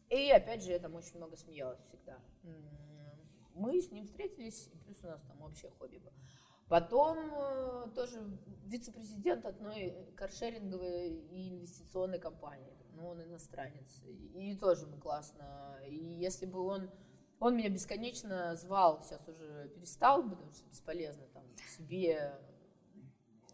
и 0.10 0.30
опять 0.32 0.64
же, 0.64 0.72
я 0.72 0.80
там 0.80 0.96
очень 0.96 1.18
много 1.18 1.36
смеялась 1.36 1.80
всегда. 1.82 2.18
Мы 3.54 3.82
с 3.82 3.92
ним 3.92 4.06
встретились, 4.06 4.70
плюс 4.86 5.04
у 5.04 5.08
нас 5.08 5.22
там 5.22 5.42
общее 5.42 5.72
хобби 5.78 5.98
было. 5.98 6.14
Потом 6.68 7.18
э, 7.34 7.88
тоже 7.96 8.24
вице-президент 8.66 9.46
одной 9.46 9.96
каршеринговой 10.16 11.16
и 11.32 11.50
инвестиционной 11.50 12.20
компании. 12.20 12.78
Ну, 13.00 13.08
он 13.08 13.24
иностранец. 13.24 14.02
И 14.36 14.56
тоже 14.56 14.86
мы 14.86 14.98
классно. 14.98 15.80
И 15.88 15.96
если 15.96 16.46
бы 16.46 16.60
он... 16.60 16.90
Он 17.40 17.56
меня 17.56 17.70
бесконечно 17.70 18.54
звал, 18.58 19.02
сейчас 19.02 19.26
уже 19.30 19.70
перестал, 19.70 20.22
потому 20.30 20.52
что 20.52 20.68
бесполезно 20.70 21.26
там 21.28 21.46
себе 21.78 22.38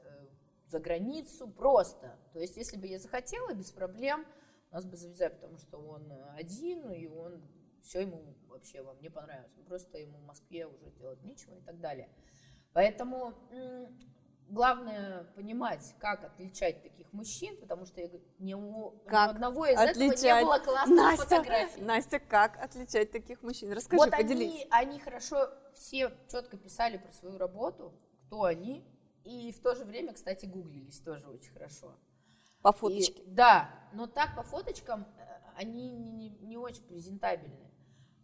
э, 0.03 0.27
за 0.65 0.79
границу, 0.79 1.47
просто. 1.47 2.17
То 2.33 2.39
есть, 2.39 2.57
если 2.57 2.77
бы 2.77 2.87
я 2.87 2.97
захотела, 2.97 3.53
без 3.53 3.71
проблем, 3.71 4.25
нас 4.71 4.85
бы 4.85 4.97
завязали, 4.97 5.35
потому 5.35 5.59
что 5.59 5.77
он 5.77 6.11
один, 6.33 6.89
и 6.89 7.05
он 7.05 7.43
все 7.83 8.01
ему 8.01 8.35
вообще 8.47 8.81
вам 8.81 8.99
не 9.01 9.09
понравилось. 9.09 9.51
Просто 9.67 9.99
ему 9.99 10.17
в 10.17 10.23
Москве 10.23 10.65
уже 10.65 10.89
делать 10.89 11.21
нечего 11.21 11.53
и 11.53 11.61
так 11.61 11.79
далее. 11.79 12.09
Поэтому 12.73 13.35
главное 14.49 15.23
понимать, 15.35 15.95
как 15.99 16.23
отличать 16.23 16.81
таких 16.83 17.11
мужчин, 17.13 17.57
потому 17.57 17.85
что 17.85 18.01
я 18.01 18.07
говорю, 18.07 18.25
ни 18.39 18.53
у, 18.53 18.91
как 19.07 19.31
одного 19.31 19.65
из 19.65 19.77
отличать? 19.77 20.23
этого 20.23 20.37
не 20.37 20.43
было 20.43 20.59
классных 20.59 20.95
Настя, 20.95 21.23
фотографий. 21.23 21.81
Настя, 21.81 22.19
как 22.19 22.63
отличать 22.63 23.11
таких 23.11 23.41
мужчин? 23.41 23.71
Расскажи, 23.71 23.97
вот 23.97 24.11
поделись. 24.11 24.67
Они, 24.71 24.91
они 24.91 24.99
хорошо 24.99 25.49
все 25.73 26.11
четко 26.29 26.57
писали 26.57 26.97
про 26.97 27.11
свою 27.11 27.37
работу, 27.37 27.93
кто 28.27 28.43
они, 28.43 28.85
и 29.23 29.51
в 29.51 29.59
то 29.61 29.75
же 29.75 29.83
время, 29.85 30.13
кстати, 30.13 30.45
гуглились 30.45 30.99
тоже 30.99 31.27
очень 31.27 31.51
хорошо. 31.51 31.95
По 32.61 32.71
фоточке. 32.71 33.21
И, 33.23 33.25
да, 33.27 33.69
но 33.93 34.07
так 34.07 34.35
по 34.35 34.43
фоточкам 34.43 35.07
э, 35.17 35.23
они 35.55 35.91
не, 35.91 36.29
не 36.29 36.57
очень 36.57 36.83
презентабельны. 36.83 37.71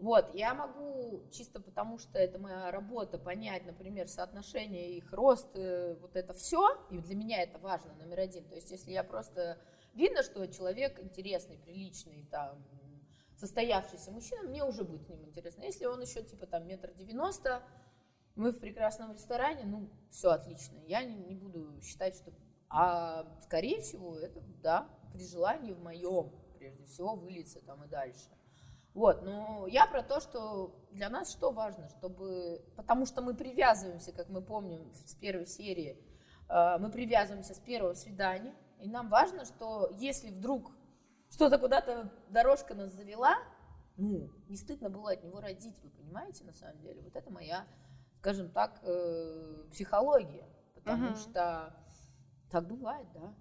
Вот, 0.01 0.33
я 0.33 0.55
могу, 0.55 1.21
чисто 1.31 1.61
потому 1.61 1.99
что 1.99 2.17
это 2.17 2.39
моя 2.39 2.71
работа, 2.71 3.19
понять, 3.19 3.67
например, 3.67 4.07
соотношение 4.07 4.97
их 4.97 5.13
рост, 5.13 5.47
э, 5.53 5.95
вот 6.01 6.15
это 6.15 6.33
все, 6.33 6.75
и 6.89 6.97
для 6.97 7.15
меня 7.15 7.43
это 7.43 7.59
важно, 7.59 7.93
номер 7.93 8.21
один. 8.21 8.43
То 8.45 8.55
есть, 8.55 8.71
если 8.71 8.91
я 8.91 9.03
просто... 9.03 9.59
Видно, 9.93 10.23
что 10.23 10.47
человек 10.47 10.99
интересный, 10.99 11.59
приличный, 11.59 12.25
там, 12.31 12.65
состоявшийся 13.37 14.09
мужчина, 14.09 14.41
мне 14.41 14.63
уже 14.63 14.83
будет 14.83 15.03
с 15.03 15.09
ним 15.09 15.23
интересно. 15.23 15.65
Если 15.65 15.85
он 15.85 16.01
еще, 16.01 16.23
типа, 16.23 16.47
там, 16.47 16.67
метр 16.67 16.91
девяносто, 16.93 17.61
мы 18.35 18.53
в 18.53 18.59
прекрасном 18.59 19.13
ресторане, 19.13 19.65
ну, 19.65 19.87
все 20.09 20.31
отлично. 20.31 20.79
Я 20.87 21.03
не, 21.03 21.13
не 21.15 21.35
буду 21.35 21.79
считать, 21.79 22.15
что 22.15 22.33
а, 22.69 23.27
скорее 23.43 23.81
всего, 23.81 24.17
это, 24.17 24.41
да, 24.63 24.89
при 25.13 25.27
желании 25.27 25.73
в 25.73 25.83
моем, 25.83 26.31
прежде 26.57 26.85
всего, 26.85 27.13
выльется 27.13 27.61
там 27.61 27.83
и 27.83 27.87
дальше. 27.87 28.29
Вот, 28.93 29.21
но 29.23 29.67
я 29.67 29.87
про 29.87 30.03
то, 30.03 30.19
что 30.19 30.75
для 30.91 31.09
нас 31.09 31.31
что 31.31 31.51
важно, 31.51 31.87
чтобы, 31.89 32.61
потому 32.75 33.05
что 33.05 33.21
мы 33.21 33.33
привязываемся, 33.33 34.11
как 34.11 34.27
мы 34.27 34.41
помним 34.41 34.91
с 34.93 35.15
первой 35.15 35.45
серии, 35.45 35.97
а, 36.49 36.77
мы 36.77 36.91
привязываемся 36.91 37.53
с 37.53 37.59
первого 37.59 37.93
свидания, 37.93 38.53
и 38.79 38.89
нам 38.89 39.07
важно, 39.07 39.45
что 39.45 39.89
если 39.93 40.29
вдруг 40.31 40.71
что-то 41.29 41.57
куда-то 41.57 42.11
дорожка 42.29 42.75
нас 42.75 42.91
завела, 42.91 43.37
ну, 43.95 44.29
не 44.49 44.57
стыдно 44.57 44.89
было 44.89 45.11
от 45.11 45.23
него 45.23 45.39
родить, 45.39 45.75
вы 45.83 45.89
понимаете, 45.89 46.43
на 46.43 46.53
самом 46.53 46.79
деле. 46.81 47.01
Вот 47.01 47.15
это 47.15 47.31
моя, 47.31 47.65
скажем 48.17 48.49
так, 48.49 48.79
э, 48.83 49.63
психология, 49.71 50.45
потому 50.75 51.09
uh-huh. 51.09 51.17
что 51.17 51.73
так 52.49 52.67
бывает, 52.67 53.07
да. 53.13 53.33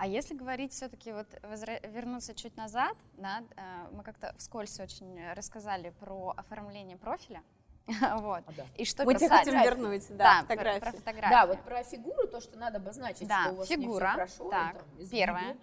А 0.00 0.06
если 0.06 0.32
говорить 0.34 0.72
все-таки 0.72 1.12
вот 1.12 1.26
возра- 1.42 1.86
вернуться 1.86 2.34
чуть 2.34 2.56
назад, 2.56 2.96
да, 3.18 3.44
э, 3.54 3.62
мы 3.92 4.02
как-то 4.02 4.34
вскользь 4.38 4.80
очень 4.80 5.20
рассказали 5.34 5.90
про 6.00 6.32
оформление 6.38 6.96
профиля. 6.96 7.42
вот. 7.86 8.42
А, 8.46 8.52
да. 8.56 8.66
И 8.78 8.86
что 8.86 9.04
Мы 9.04 9.14
тебя 9.14 9.28
хотим 9.28 9.62
вернуть, 9.62 10.08
да, 10.08 10.16
да 10.16 10.40
фотографии. 10.40 10.80
Про, 10.80 10.90
про 10.90 10.98
фотографии. 10.98 11.30
Да, 11.30 11.46
вот 11.46 11.60
про 11.60 11.82
фигуру, 11.82 12.28
то, 12.28 12.40
что 12.40 12.58
надо 12.58 12.78
обозначить, 12.78 13.28
да, 13.28 13.42
что 13.42 13.52
у 13.52 13.56
вас 13.56 13.68
фигура, 13.68 13.84
не 13.84 13.98
все 13.98 14.08
хорошо. 14.14 14.50
Так, 14.50 14.72
там, 14.78 15.08
первое. 15.10 15.58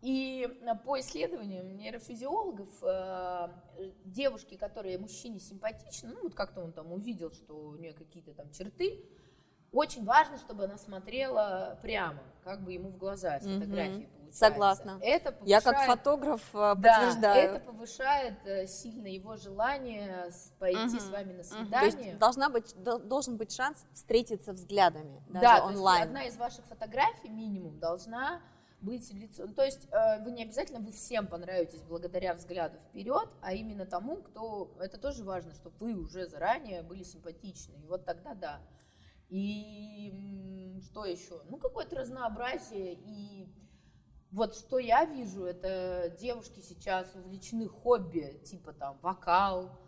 И 0.00 0.48
по 0.86 0.98
исследованиям 1.00 1.76
нейрофизиологов, 1.76 2.70
э, 2.82 3.48
девушки, 4.06 4.56
которые 4.56 4.96
мужчине 4.96 5.40
симпатичны, 5.40 6.14
ну 6.14 6.22
вот 6.22 6.34
как-то 6.34 6.62
он 6.62 6.72
там 6.72 6.90
увидел, 6.90 7.32
что 7.32 7.52
у 7.54 7.76
нее 7.76 7.92
какие-то 7.92 8.32
там 8.32 8.50
черты, 8.50 9.04
очень 9.72 10.04
важно, 10.04 10.38
чтобы 10.38 10.64
она 10.64 10.78
смотрела 10.78 11.78
прямо, 11.82 12.18
как 12.44 12.62
бы 12.62 12.72
ему 12.72 12.90
в 12.90 12.96
глаза 12.96 13.38
с 13.40 13.44
фотографии 13.44 14.04
mm 14.04 14.18
получается. 14.28 14.38
Согласна. 14.38 14.98
Это 15.02 15.32
повышает, 15.32 15.48
Я 15.48 15.60
как 15.60 15.86
фотограф 15.86 16.42
э, 16.54 16.74
подтверждаю. 16.74 17.20
Да, 17.20 17.34
это 17.36 17.60
повышает 17.60 18.46
э, 18.46 18.66
сильно 18.66 19.06
его 19.06 19.36
желание 19.36 20.30
пойти 20.58 20.96
угу. 20.96 21.00
с 21.00 21.08
вами 21.10 21.32
на 21.32 21.42
свидание. 21.42 21.70
То 21.70 21.84
есть 21.84 22.18
должна 22.18 22.48
быть, 22.48 22.74
должен 22.82 23.36
быть 23.36 23.54
шанс 23.54 23.84
встретиться 23.92 24.52
взглядами, 24.52 25.22
даже 25.28 25.44
да, 25.44 25.64
онлайн. 25.64 26.02
одна 26.04 26.24
из 26.24 26.36
ваших 26.36 26.64
фотографий 26.66 27.28
минимум 27.28 27.78
должна 27.78 28.40
быть 28.80 29.12
лицо. 29.12 29.44
Ну, 29.46 29.54
то 29.54 29.64
есть 29.64 29.88
э, 29.90 30.22
вы 30.22 30.30
не 30.30 30.44
обязательно 30.44 30.80
вы 30.80 30.92
всем 30.92 31.26
понравитесь 31.26 31.82
благодаря 31.82 32.34
взгляду 32.34 32.78
вперед, 32.78 33.28
а 33.40 33.52
именно 33.52 33.86
тому, 33.86 34.16
кто. 34.16 34.70
Это 34.78 34.98
тоже 34.98 35.24
важно, 35.24 35.52
чтобы 35.54 35.76
вы 35.80 35.94
уже 35.94 36.28
заранее 36.28 36.82
были 36.82 37.02
симпатичны. 37.02 37.74
И 37.82 37.86
вот 37.86 38.04
тогда 38.04 38.34
да. 38.34 38.60
И 39.28 40.80
что 40.84 41.04
еще? 41.04 41.42
Ну, 41.48 41.58
какое-то 41.58 41.96
разнообразие. 41.96 42.94
И 42.94 43.48
вот 44.30 44.54
что 44.54 44.78
я 44.78 45.04
вижу, 45.04 45.44
это 45.44 46.14
девушки 46.18 46.60
сейчас 46.60 47.14
увлечены 47.14 47.68
хобби, 47.68 48.40
типа 48.44 48.72
там 48.72 48.98
вокал, 49.00 49.78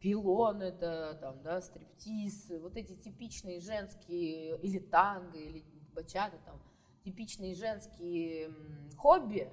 пилон, 0.00 0.62
это 0.62 1.16
там, 1.20 1.42
да, 1.42 1.60
стриптиз, 1.60 2.50
вот 2.60 2.76
эти 2.76 2.94
типичные 2.94 3.60
женские, 3.60 4.58
или 4.58 4.78
танго, 4.78 5.38
или 5.38 5.64
бачата, 5.94 6.36
там, 6.44 6.60
типичные 7.04 7.54
женские 7.54 8.54
хобби, 8.96 9.50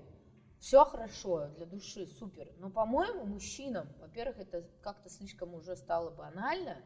все 0.59 0.85
хорошо 0.85 1.47
для 1.55 1.65
души, 1.65 2.05
супер. 2.05 2.51
Но, 2.57 2.69
по-моему, 2.69 3.25
мужчинам, 3.25 3.87
во-первых, 3.99 4.39
это 4.39 4.67
как-то 4.81 5.09
слишком 5.09 5.53
уже 5.53 5.75
стало 5.75 6.11
банально, 6.11 6.77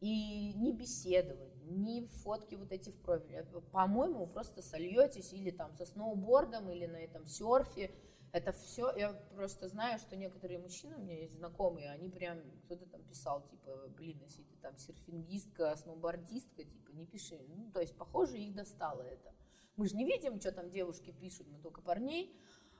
и 0.00 0.52
не 0.54 0.72
беседовать, 0.72 1.47
не 1.70 2.04
фотки 2.04 2.54
вот 2.54 2.72
эти 2.72 2.90
в 2.90 2.98
профиле. 3.00 3.44
По-моему, 3.72 4.24
вы 4.24 4.32
просто 4.32 4.62
сольетесь 4.62 5.32
или 5.32 5.50
там 5.50 5.74
со 5.74 5.86
сноубордом, 5.86 6.70
или 6.70 6.86
на 6.86 6.96
этом 6.96 7.26
серфе. 7.26 7.94
Это 8.32 8.52
все, 8.52 8.92
я 8.94 9.12
просто 9.34 9.68
знаю, 9.68 9.98
что 9.98 10.14
некоторые 10.14 10.58
мужчины 10.58 10.96
у 10.96 11.00
меня 11.00 11.18
есть 11.18 11.34
знакомые, 11.34 11.90
они 11.90 12.10
прям, 12.10 12.38
кто-то 12.64 12.84
там 12.84 13.02
писал, 13.04 13.42
типа, 13.48 13.88
блин, 13.96 14.20
если 14.22 14.42
ты 14.42 14.54
там 14.60 14.76
серфингистка, 14.76 15.74
сноубордистка, 15.76 16.64
типа, 16.64 16.90
не 16.92 17.06
пиши. 17.06 17.40
Ну, 17.48 17.70
то 17.72 17.80
есть, 17.80 17.96
похоже, 17.96 18.36
их 18.36 18.54
достало 18.54 19.00
это. 19.00 19.34
Мы 19.76 19.86
же 19.86 19.96
не 19.96 20.04
видим, 20.04 20.38
что 20.40 20.52
там 20.52 20.70
девушки 20.70 21.10
пишут, 21.10 21.46
мы 21.48 21.58
только 21.58 21.80
парней. 21.80 22.36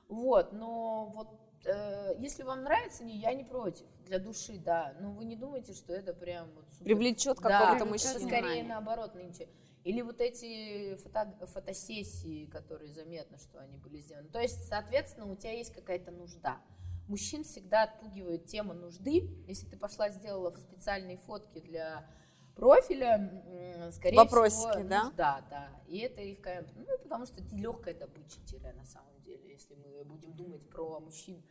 Вот, 0.07 0.53
но 0.53 1.11
вот 1.15 1.29
э, 1.65 2.15
если 2.19 2.43
вам 2.43 2.63
нравится, 2.63 3.03
не, 3.03 3.17
я 3.17 3.33
не 3.33 3.43
против. 3.43 3.85
Для 4.05 4.19
души, 4.19 4.57
да. 4.57 4.95
Но 4.99 5.11
вы 5.11 5.25
не 5.25 5.35
думайте, 5.35 5.73
что 5.73 5.93
это 5.93 6.13
прям 6.13 6.51
вот 6.55 6.65
супер... 6.71 6.85
Привлечет 6.85 7.39
какого-то 7.39 7.79
да, 7.79 7.85
мужчину. 7.85 8.19
Скорее 8.19 8.63
наоборот 8.63 9.15
нынче. 9.15 9.47
Или 9.83 10.01
вот 10.01 10.19
эти 10.19 10.95
фото, 10.97 11.33
фотосессии, 11.47 12.45
которые 12.47 12.93
заметно, 12.93 13.37
что 13.37 13.59
они 13.59 13.77
были 13.77 13.99
сделаны. 13.99 14.29
То 14.29 14.39
есть, 14.39 14.67
соответственно, 14.67 15.31
у 15.31 15.35
тебя 15.35 15.53
есть 15.53 15.73
какая-то 15.73 16.11
нужда. 16.11 16.59
Мужчин 17.07 17.43
всегда 17.43 17.83
отпугивает 17.83 18.45
тема 18.45 18.73
нужды. 18.73 19.29
Если 19.47 19.67
ты 19.67 19.77
пошла 19.77 20.09
сделала 20.09 20.51
специальные 20.51 21.17
фотки 21.17 21.59
для 21.59 22.05
профиля, 22.55 23.91
скорее 23.93 24.17
Вопросики, 24.17 24.69
всего, 24.69 24.83
да? 24.83 25.11
Да, 25.15 25.45
да. 25.49 25.69
И 25.87 25.99
это 25.99 26.21
их, 26.21 26.39
ну, 26.75 26.97
потому 27.01 27.25
что 27.25 27.37
ты 27.37 27.55
легкая 27.55 27.93
добыча 27.93 28.39
тире 28.45 28.73
на 28.73 28.85
самом 28.85 29.13
деле, 29.13 29.18
если 29.47 29.75
мы 29.75 30.03
будем 30.03 30.33
думать 30.33 30.67
про 30.69 30.99
мужчин. 30.99 31.43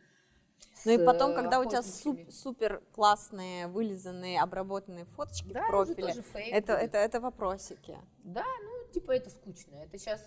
Ну 0.85 0.91
и 0.91 1.05
потом, 1.05 1.35
когда 1.35 1.59
у 1.59 1.65
тебя 1.65 1.83
суп, 1.83 2.19
супер 2.31 2.81
классные, 2.93 3.67
вылизанные, 3.67 4.41
обработанные 4.41 5.05
фоточки 5.05 5.51
да, 5.51 5.65
в 5.65 5.67
профиле, 5.67 6.13
это, 6.51 6.73
это, 6.73 6.97
это 6.97 7.19
вопросики. 7.19 7.97
Да, 8.23 8.45
ну 8.63 8.91
типа 8.91 9.11
это 9.11 9.29
скучно. 9.29 9.75
Это 9.75 9.97
сейчас, 9.97 10.21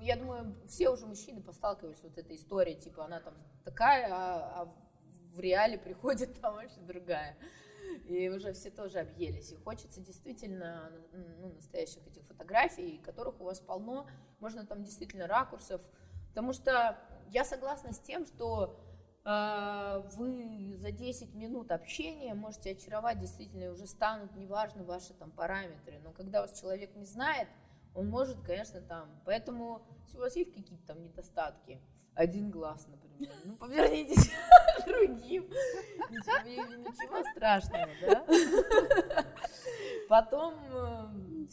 я 0.00 0.16
думаю, 0.16 0.54
все 0.68 0.90
уже 0.90 1.06
мужчины 1.06 1.42
посталкивались 1.42 2.02
вот 2.02 2.16
этой 2.16 2.36
историей, 2.36 2.76
типа 2.76 3.04
она 3.04 3.20
там 3.20 3.34
такая, 3.64 4.08
а, 4.12 4.62
а 4.62 4.74
в 5.34 5.40
реале 5.40 5.78
приходит 5.78 6.40
там 6.40 6.54
вообще 6.54 6.80
другая. 6.80 7.36
И 8.08 8.28
уже 8.28 8.52
все 8.52 8.70
тоже 8.70 9.00
объелись. 9.00 9.52
И 9.52 9.56
хочется 9.56 10.00
действительно 10.00 10.92
ну, 11.40 11.52
настоящих 11.54 12.06
этих 12.06 12.24
фотографий, 12.24 12.98
которых 12.98 13.40
у 13.40 13.44
вас 13.44 13.60
полно. 13.60 14.06
Можно 14.38 14.66
там 14.66 14.84
действительно 14.84 15.26
ракурсов. 15.26 15.80
Потому 16.36 16.52
что 16.52 16.98
я 17.30 17.46
согласна 17.46 17.94
с 17.94 17.98
тем, 17.98 18.26
что 18.26 18.78
э, 19.24 20.02
вы 20.16 20.76
за 20.76 20.92
10 20.92 21.34
минут 21.34 21.72
общения 21.72 22.34
можете 22.34 22.72
очаровать 22.72 23.18
действительно, 23.18 23.64
и 23.64 23.68
уже 23.68 23.86
станут 23.86 24.36
неважны 24.36 24.84
ваши 24.84 25.14
там 25.14 25.30
параметры. 25.30 25.98
Но 26.04 26.12
когда 26.12 26.42
вас 26.42 26.60
человек 26.60 26.94
не 26.94 27.06
знает, 27.06 27.48
он 27.94 28.10
может, 28.10 28.38
конечно, 28.42 28.82
там. 28.82 29.08
Поэтому, 29.24 29.80
если 30.04 30.18
у 30.18 30.20
вас 30.20 30.36
есть 30.36 30.52
какие-то 30.52 30.86
там 30.86 31.02
недостатки, 31.02 31.80
один 32.14 32.50
глаз, 32.50 32.86
например. 32.86 33.34
Ну, 33.46 33.56
повернитесь 33.56 34.30
другим. 34.86 35.44
Ничего, 36.10 37.24
страшного, 37.30 37.88
да? 38.02 39.24
Потом 40.10 40.54
э, 40.70 41.46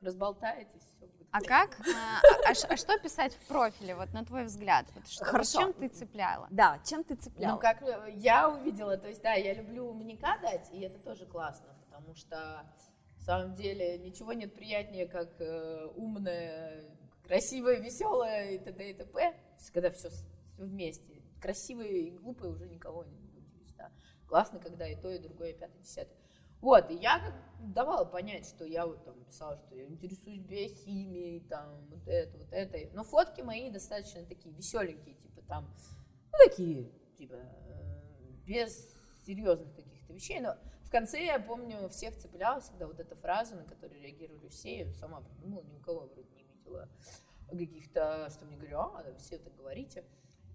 разболтаетесь, 0.00 0.82
все. 0.82 1.17
А 1.30 1.40
как? 1.40 1.78
А, 1.80 2.20
а, 2.48 2.50
а 2.50 2.76
что 2.76 2.98
писать 2.98 3.34
в 3.34 3.48
профиле, 3.48 3.94
вот 3.94 4.12
на 4.12 4.24
твой 4.24 4.44
взгляд? 4.44 4.86
Вот 4.94 5.06
что, 5.08 5.24
Хорошо. 5.24 5.60
Чем 5.60 5.72
ты 5.74 5.88
цепляла? 5.88 6.48
Да, 6.50 6.80
чем 6.84 7.04
ты 7.04 7.16
цепляла? 7.16 7.52
Ну, 7.52 7.58
как 7.58 7.82
э, 7.82 8.12
я 8.16 8.48
увидела, 8.48 8.96
то 8.96 9.08
есть, 9.08 9.22
да, 9.22 9.34
я 9.34 9.54
люблю 9.54 9.92
маньяка 9.92 10.38
дать, 10.40 10.68
и 10.72 10.80
это 10.80 10.98
тоже 10.98 11.26
классно, 11.26 11.76
потому 11.84 12.14
что 12.14 12.64
на 13.18 13.24
самом 13.24 13.54
деле 13.54 13.98
ничего 13.98 14.32
нет 14.32 14.54
приятнее, 14.54 15.06
как 15.06 15.38
э, 15.40 15.86
умная, 15.96 16.84
красивая, 17.24 17.76
веселая 17.76 18.52
и 18.52 18.58
т.д. 18.58 18.90
и 18.90 18.94
т.п 18.94 19.34
когда 19.72 19.90
все 19.90 20.08
вместе. 20.56 21.22
Красивые 21.42 22.08
и 22.08 22.10
глупые 22.10 22.52
уже 22.52 22.66
никого 22.66 23.04
не 23.04 23.18
удивишь, 23.18 23.72
да. 23.76 23.92
Классно, 24.26 24.58
когда 24.60 24.88
и 24.88 24.96
то, 24.96 25.10
и 25.10 25.18
другое, 25.18 25.50
и 25.50 25.52
пятое, 25.52 25.80
десятое. 25.82 26.16
Вот, 26.60 26.90
и 26.90 26.94
я 26.94 27.20
давала 27.60 28.04
понять, 28.04 28.46
что 28.46 28.64
я 28.64 28.86
вот 28.86 29.04
там 29.04 29.22
писала, 29.24 29.56
что 29.58 29.74
я 29.74 29.86
интересуюсь 29.86 30.40
биохимией, 30.40 31.40
там, 31.48 31.86
вот 31.90 32.06
это, 32.06 32.38
вот 32.38 32.52
это. 32.52 32.94
Но 32.94 33.04
фотки 33.04 33.40
мои 33.42 33.70
достаточно 33.70 34.24
такие 34.24 34.54
веселенькие, 34.54 35.14
типа 35.16 35.42
там, 35.42 35.74
ну, 36.32 36.38
такие, 36.48 36.90
типа, 37.16 37.34
э, 37.34 38.30
без 38.46 38.94
серьезных 39.26 39.74
каких-то 39.74 40.12
вещей. 40.12 40.40
Но 40.40 40.56
в 40.84 40.90
конце, 40.90 41.24
я 41.24 41.38
помню, 41.38 41.88
всех 41.88 42.16
цепляла 42.16 42.60
всегда 42.60 42.86
вот 42.86 42.98
эта 42.98 43.14
фраза, 43.14 43.56
на 43.56 43.64
которую 43.64 44.00
реагировали 44.00 44.48
все, 44.48 44.86
я 44.86 44.94
сама 44.94 45.20
придумала, 45.20 45.62
ни 45.64 45.76
у 45.76 45.80
кого 45.80 46.00
вроде 46.06 46.30
не 46.34 46.44
видела 46.44 46.88
каких-то, 47.50 48.28
что 48.30 48.44
мне 48.46 48.56
говорю, 48.56 48.78
а, 48.78 49.04
все 49.18 49.38
так 49.38 49.54
говорите. 49.56 50.04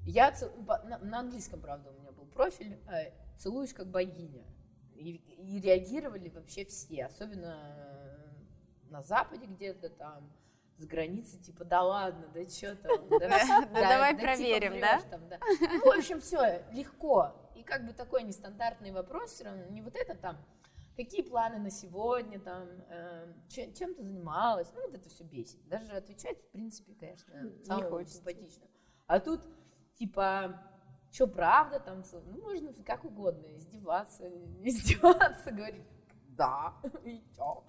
Я 0.06 0.32
цел... 0.32 0.52
на, 0.86 0.98
на 1.00 1.20
английском, 1.20 1.62
правда, 1.62 1.92
у 1.92 2.00
меня 2.00 2.12
был 2.12 2.26
профиль, 2.26 2.80
э, 2.92 3.12
целуюсь 3.38 3.74
как 3.74 3.88
богиня. 3.88 4.44
И, 5.04 5.18
и 5.38 5.60
реагировали 5.60 6.30
вообще 6.30 6.66
все, 6.66 7.06
особенно 7.06 7.58
на 8.90 9.02
Западе 9.02 9.48
где-то 9.48 9.90
там, 9.90 10.32
с 10.78 10.86
границы, 10.86 11.38
типа, 11.38 11.66
да 11.66 11.82
ладно, 11.84 12.28
да 12.34 12.48
что 12.48 12.76
там, 12.76 13.10
давай 13.74 14.16
проверим, 14.16 14.80
да? 14.80 15.02
Ну, 15.60 15.92
в 15.92 15.98
общем, 15.98 16.22
все, 16.22 16.64
легко. 16.72 17.34
И 17.56 17.64
как 17.64 17.86
бы 17.86 17.94
такой 17.94 18.24
нестандартный 18.24 18.92
вопрос, 18.92 19.32
все 19.32 19.46
равно, 19.46 19.66
не 19.66 19.82
вот 19.82 19.96
это 19.96 20.16
там, 20.16 20.38
какие 20.96 21.22
планы 21.22 21.60
на 21.60 21.70
сегодня, 21.70 22.40
там, 22.40 22.68
э, 22.90 23.34
чем, 23.50 23.74
чем 23.74 23.96
ты 23.96 24.04
занималась, 24.04 24.72
ну, 24.74 24.82
вот 24.82 24.94
это 24.96 25.10
все 25.10 25.24
бесит. 25.24 25.68
Даже 25.68 25.92
отвечать, 25.92 26.40
в 26.40 26.52
принципе, 26.52 26.94
конечно, 26.94 27.34
самое 27.64 28.06
симпатично. 28.06 28.68
А 29.08 29.20
тут, 29.20 29.42
типа, 29.96 30.62
что 31.14 31.28
правда, 31.28 31.80
там, 31.80 32.04
ну, 32.26 32.42
можно 32.42 32.74
как 32.84 33.06
угодно, 33.06 33.46
издеваться, 33.56 34.28
не 34.30 34.70
издеваться, 34.70 35.52
говорить, 35.52 35.86
да, 36.30 36.74
и 37.06 37.24
чё, 37.36 37.64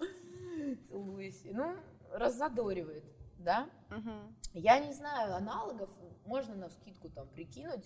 целуйся. 0.87 1.49
Ну, 1.53 1.77
раззадоривает, 2.11 3.05
да? 3.37 3.69
Угу. 3.91 4.59
Я 4.59 4.79
не 4.79 4.93
знаю 4.93 5.35
аналогов, 5.35 5.89
можно 6.25 6.55
на 6.55 6.69
скидку 6.69 7.09
там 7.09 7.27
прикинуть, 7.29 7.85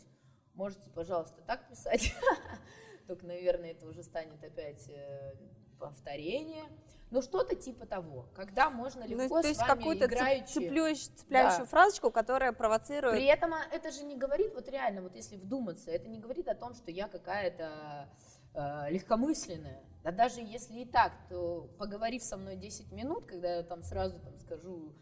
можете, 0.53 0.89
пожалуйста, 0.91 1.41
так 1.45 1.67
писать. 1.67 2.15
только, 3.09 3.25
наверное, 3.25 3.71
это 3.71 3.85
уже 3.87 4.03
станет 4.03 4.41
опять 4.43 4.87
э, 4.87 5.33
повторение. 5.77 6.63
Ну, 7.11 7.23
что-то 7.23 7.55
типа 7.55 7.87
того, 7.87 8.27
когда 8.35 8.69
можно 8.69 9.01
ну, 9.01 9.07
легко 9.07 9.37
ну, 9.37 9.41
то 9.41 9.47
есть 9.47 9.63
какую-то 9.63 10.05
играючи... 10.05 10.53
цепляющую, 10.53 11.15
цепляющую 11.15 11.61
да. 11.61 11.65
фразочку, 11.65 12.11
которая 12.11 12.53
провоцирует... 12.53 13.15
При 13.15 13.25
этом 13.25 13.53
а, 13.53 13.63
это 13.71 13.91
же 13.91 14.03
не 14.03 14.15
говорит, 14.15 14.53
вот 14.53 14.69
реально, 14.69 15.01
вот 15.01 15.15
если 15.15 15.35
вдуматься, 15.35 15.89
это 15.89 16.07
не 16.07 16.19
говорит 16.19 16.47
о 16.47 16.53
том, 16.53 16.75
что 16.75 16.91
я 16.91 17.07
какая-то 17.07 18.09
э, 18.53 18.91
легкомысленная. 18.91 19.81
Да 20.03 20.11
даже 20.11 20.41
если 20.41 20.81
и 20.81 20.85
так, 20.85 21.13
то 21.29 21.69
поговорив 21.79 22.21
со 22.23 22.37
мной 22.37 22.55
10 22.55 22.91
минут, 22.91 23.25
когда 23.25 23.55
я 23.55 23.63
там 23.63 23.81
сразу 23.81 24.19
там 24.19 24.37
скажу, 24.37 24.93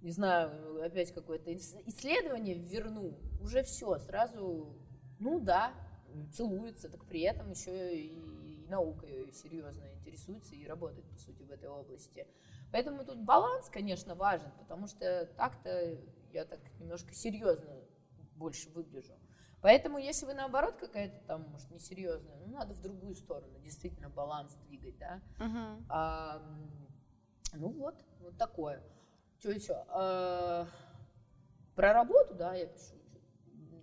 не 0.00 0.12
знаю, 0.12 0.82
опять 0.82 1.12
какое-то 1.12 1.54
исследование 1.54 2.54
верну, 2.54 3.18
уже 3.42 3.62
все, 3.64 3.98
сразу, 3.98 4.74
ну 5.18 5.38
да, 5.40 5.72
целуется, 6.32 6.88
так 6.88 7.04
при 7.04 7.20
этом 7.20 7.50
еще 7.50 7.96
и 7.96 8.39
наукой 8.70 9.32
серьезно 9.32 9.84
интересуется 9.92 10.54
и 10.54 10.66
работает, 10.66 11.08
по 11.10 11.18
сути, 11.18 11.42
в 11.42 11.50
этой 11.50 11.68
области. 11.68 12.26
Поэтому 12.72 13.04
тут 13.04 13.18
баланс, 13.18 13.68
конечно, 13.68 14.14
важен, 14.14 14.50
потому 14.58 14.86
что 14.86 15.26
так-то 15.36 15.98
я 16.32 16.44
так 16.44 16.60
немножко 16.78 17.12
серьезно 17.12 17.70
больше 18.36 18.70
выгляжу. 18.70 19.12
Поэтому, 19.62 19.98
если 19.98 20.24
вы 20.24 20.32
наоборот 20.32 20.76
какая-то 20.76 21.20
там, 21.26 21.46
может, 21.50 21.70
несерьезная, 21.70 22.36
ну, 22.38 22.46
надо 22.46 22.72
в 22.72 22.80
другую 22.80 23.14
сторону, 23.14 23.58
действительно, 23.58 24.08
баланс 24.08 24.54
двигать, 24.66 24.96
да. 24.96 25.20
Uh-huh. 25.38 25.84
А, 25.90 26.42
ну 27.52 27.68
вот, 27.68 28.02
вот 28.20 28.38
такое. 28.38 28.82
Что 29.38 29.50
еще? 29.50 29.84
А, 29.88 30.66
про 31.74 31.92
работу, 31.92 32.34
да, 32.34 32.54
я 32.54 32.66
пишу. 32.66 32.94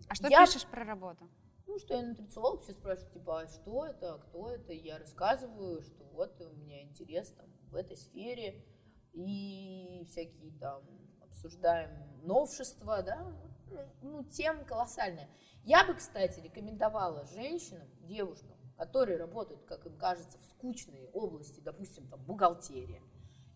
А 0.09 0.15
что 0.15 0.27
я... 0.29 0.45
пишешь 0.45 0.65
про 0.65 0.83
работу? 0.83 1.29
Ну, 1.67 1.77
что 1.79 1.95
я 1.95 2.01
нутрициолог, 2.01 2.63
все 2.63 2.73
спрашивают, 2.73 3.13
типа, 3.13 3.41
а 3.41 3.47
что 3.47 3.85
это, 3.85 4.17
кто 4.19 4.49
это? 4.49 4.71
Я 4.71 4.97
рассказываю, 4.97 5.81
что 5.81 6.05
вот 6.13 6.39
у 6.41 6.55
меня 6.55 6.81
интерес 6.81 7.29
там 7.31 7.45
в 7.69 7.75
этой 7.75 7.97
сфере, 7.97 8.65
и 9.13 10.05
всякие 10.09 10.51
там 10.59 10.83
обсуждаем 11.21 11.89
новшества, 12.23 13.01
да, 13.03 13.35
ну, 13.69 13.77
ну 14.01 14.23
тем 14.23 14.63
колоссальная. 14.65 15.29
Я 15.63 15.85
бы, 15.85 15.93
кстати, 15.93 16.39
рекомендовала 16.39 17.25
женщинам, 17.25 17.87
девушкам, 18.03 18.55
которые 18.77 19.17
работают, 19.17 19.63
как 19.65 19.85
им 19.85 19.97
кажется, 19.97 20.37
в 20.37 20.43
скучной 20.43 21.09
области, 21.11 21.59
допустим, 21.59 22.07
там, 22.07 22.23
бухгалтерия, 22.23 23.01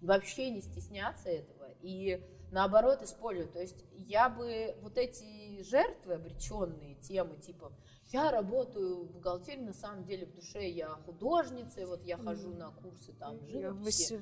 вообще 0.02 0.50
не 0.50 0.62
стесняться 0.62 1.30
этого 1.30 1.70
и 1.82 2.22
наоборот 2.52 3.02
использовать. 3.02 3.54
То 3.54 3.60
есть 3.62 3.84
я 3.94 4.30
бы 4.30 4.76
вот 4.82 4.98
эти 4.98 5.64
жертвы, 5.64 6.14
обреченные 6.14 6.96
темы, 6.96 7.38
типа 7.38 7.72
я 8.08 8.30
работаю 8.30 9.06
в 9.06 9.12
бухгалтерии, 9.14 9.62
на 9.62 9.74
самом 9.74 10.04
деле 10.04 10.26
в 10.26 10.36
душе 10.36 10.70
я 10.70 10.90
художница, 11.06 11.82
и 11.82 11.86
вот 11.86 12.04
я 12.04 12.18
хожу 12.18 12.54
на 12.54 12.72
курсы 12.72 13.14
там 13.14 13.40
живописи. 13.48 14.20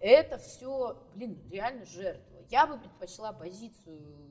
Это 0.00 0.38
все, 0.38 1.02
блин, 1.14 1.46
реально 1.50 1.84
жертва. 1.84 2.38
Я 2.48 2.66
бы 2.66 2.78
предпочла 2.78 3.32
позицию 3.32 4.26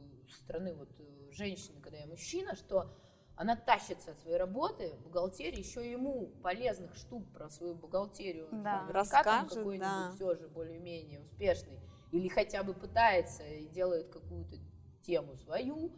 стороны 0.45 0.73
вот 0.73 0.89
э, 0.99 1.31
женщины, 1.31 1.79
когда 1.81 1.99
я 1.99 2.07
мужчина, 2.07 2.55
что 2.55 2.91
она 3.35 3.55
тащится 3.55 4.11
от 4.11 4.19
своей 4.19 4.37
работы, 4.37 4.93
бухгалтерии, 5.03 5.59
еще 5.59 5.89
ему 5.89 6.27
полезных 6.41 6.95
штук 6.95 7.29
про 7.33 7.49
свою 7.49 7.75
бухгалтерию 7.75 8.47
да. 8.51 8.87
расскажет, 8.89 9.49
какой-нибудь 9.49 9.79
да. 9.79 10.11
все 10.15 10.35
же 10.35 10.47
более-менее 10.47 11.19
успешный, 11.21 11.79
или 12.15 12.29
хотя 12.29 12.63
бы 12.63 12.73
пытается 12.73 13.43
и 13.43 13.67
делает 13.67 14.07
какую-то 14.07 14.55
тему 15.01 15.35
свою, 15.35 15.91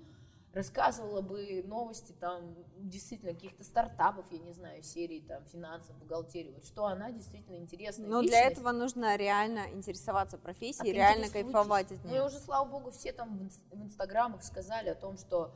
рассказывала 0.51 1.21
бы 1.21 1.63
новости 1.67 2.13
там 2.19 2.55
действительно 2.77 3.33
каких-то 3.33 3.63
стартапов, 3.63 4.25
я 4.31 4.39
не 4.39 4.51
знаю, 4.51 4.81
серии 4.81 5.19
там 5.19 5.45
финансов, 5.45 5.95
бухгалтерии, 5.99 6.51
вот 6.51 6.65
что 6.65 6.85
она 6.85 7.11
действительно 7.11 7.57
интересная. 7.57 8.07
Но 8.07 8.23
для 8.23 8.47
этого 8.47 8.71
нужно 8.71 9.15
реально 9.15 9.71
интересоваться 9.71 10.39
профессией, 10.39 10.91
а 10.91 10.93
реально 10.93 11.29
кайфовать 11.29 11.91
от 11.91 12.03
нее. 12.03 12.19
Ну 12.19 12.25
и 12.25 12.27
уже, 12.27 12.39
слава 12.39 12.67
богу, 12.67 12.89
все 12.89 13.13
там 13.13 13.49
в 13.71 13.83
инстаграмах 13.83 14.43
сказали 14.43 14.89
о 14.89 14.95
том, 14.95 15.17
что 15.17 15.55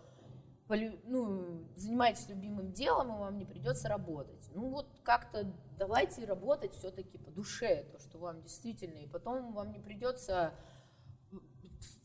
ну, 1.06 1.65
занимаетесь 1.76 2.30
любимым 2.30 2.71
делом, 2.71 3.08
и 3.08 3.17
вам 3.17 3.38
не 3.38 3.45
придется 3.45 3.89
работать. 3.89 4.50
Ну 4.54 4.69
вот 4.69 4.88
как-то 5.04 5.52
давайте 5.78 6.26
работать 6.26 6.74
все-таки 6.74 7.18
по 7.18 7.32
душе, 7.32 7.86
то, 7.92 8.00
что 8.00 8.18
вам 8.20 8.42
действительно, 8.42 8.98
и 8.98 9.08
потом 9.08 9.54
вам 9.54 9.72
не 9.72 9.80
придется 9.80 10.54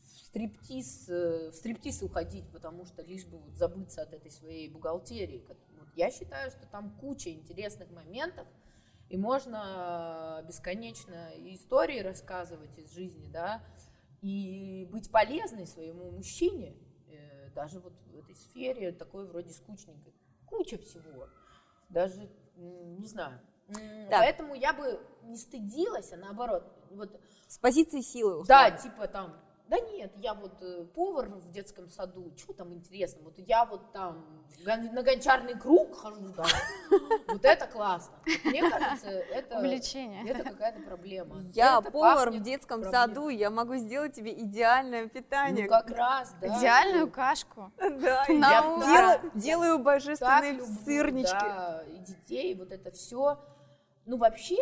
стриптиз, 0.05 1.09
э, 1.09 1.49
в 1.51 1.55
стриптиз 1.55 2.03
уходить, 2.03 2.49
потому 2.51 2.85
что 2.85 3.01
лишь 3.01 3.25
бы 3.25 3.37
вот 3.39 3.55
забыться 3.55 4.01
от 4.01 4.13
этой 4.13 4.31
своей 4.31 4.69
бухгалтерии. 4.69 5.45
Вот 5.47 5.57
я 5.95 6.11
считаю, 6.11 6.51
что 6.51 6.67
там 6.67 6.95
куча 6.99 7.31
интересных 7.31 7.89
моментов, 7.91 8.47
и 9.09 9.17
можно 9.17 10.43
бесконечно 10.47 11.31
истории 11.37 11.99
рассказывать 11.99 12.77
из 12.77 12.91
жизни, 12.91 13.27
да, 13.31 13.63
и 14.21 14.87
быть 14.91 15.09
полезной 15.11 15.65
своему 15.65 16.11
мужчине, 16.11 16.75
э, 17.09 17.49
даже 17.55 17.79
вот 17.79 17.93
в 18.07 18.17
этой 18.17 18.35
сфере 18.35 18.91
такой 18.91 19.25
вроде 19.27 19.53
скучненькой. 19.53 20.13
Куча 20.45 20.77
всего. 20.77 21.29
Даже, 21.89 22.29
не 22.57 23.07
знаю. 23.07 23.39
Да. 24.09 24.19
Поэтому 24.19 24.55
я 24.55 24.73
бы 24.73 24.99
не 25.23 25.37
стыдилась, 25.37 26.11
а 26.13 26.17
наоборот. 26.17 26.63
Вот, 26.89 27.19
С 27.47 27.57
позиции 27.57 28.01
силы. 28.01 28.39
Условно. 28.39 28.47
Да, 28.47 28.71
типа 28.71 29.07
там, 29.07 29.35
да 29.67 29.79
нет, 29.79 30.11
я 30.17 30.33
вот 30.33 30.61
э, 30.61 30.85
повар 30.95 31.27
в 31.27 31.51
детском 31.51 31.89
саду, 31.89 32.31
что 32.37 32.53
там 32.53 32.73
интересно, 32.73 33.23
вот 33.23 33.37
я 33.37 33.65
вот 33.65 33.91
там 33.91 34.25
на 34.63 35.03
гончарный 35.03 35.59
круг 35.59 35.95
хожу, 35.97 36.29
да, 36.35 36.45
вот 37.27 37.43
это 37.43 37.67
классно. 37.67 38.15
Мне 38.45 38.69
кажется, 38.69 39.09
это, 39.09 39.57
Увлечение. 39.57 40.25
это 40.29 40.43
какая-то 40.43 40.81
проблема. 40.81 41.41
Я 41.53 41.79
это 41.79 41.91
повар 41.91 42.31
в 42.31 42.39
детском 42.41 42.81
проблем. 42.81 43.09
саду, 43.09 43.29
я 43.29 43.49
могу 43.49 43.75
сделать 43.75 44.13
тебе 44.13 44.33
идеальное 44.33 45.07
питание. 45.07 45.65
Ну 45.65 45.69
как 45.69 45.89
раз, 45.91 46.33
да. 46.39 46.47
Идеальную 46.59 47.09
кашку. 47.09 47.71
Да, 47.97 48.25
я 48.27 49.21
делаю 49.33 49.79
божественные 49.79 50.61
сырнички. 50.85 51.33
Да, 51.33 51.83
и 51.87 51.97
детей, 51.99 52.55
вот 52.55 52.71
это 52.71 52.91
все. 52.91 53.39
Ну 54.05 54.17
вообще 54.17 54.57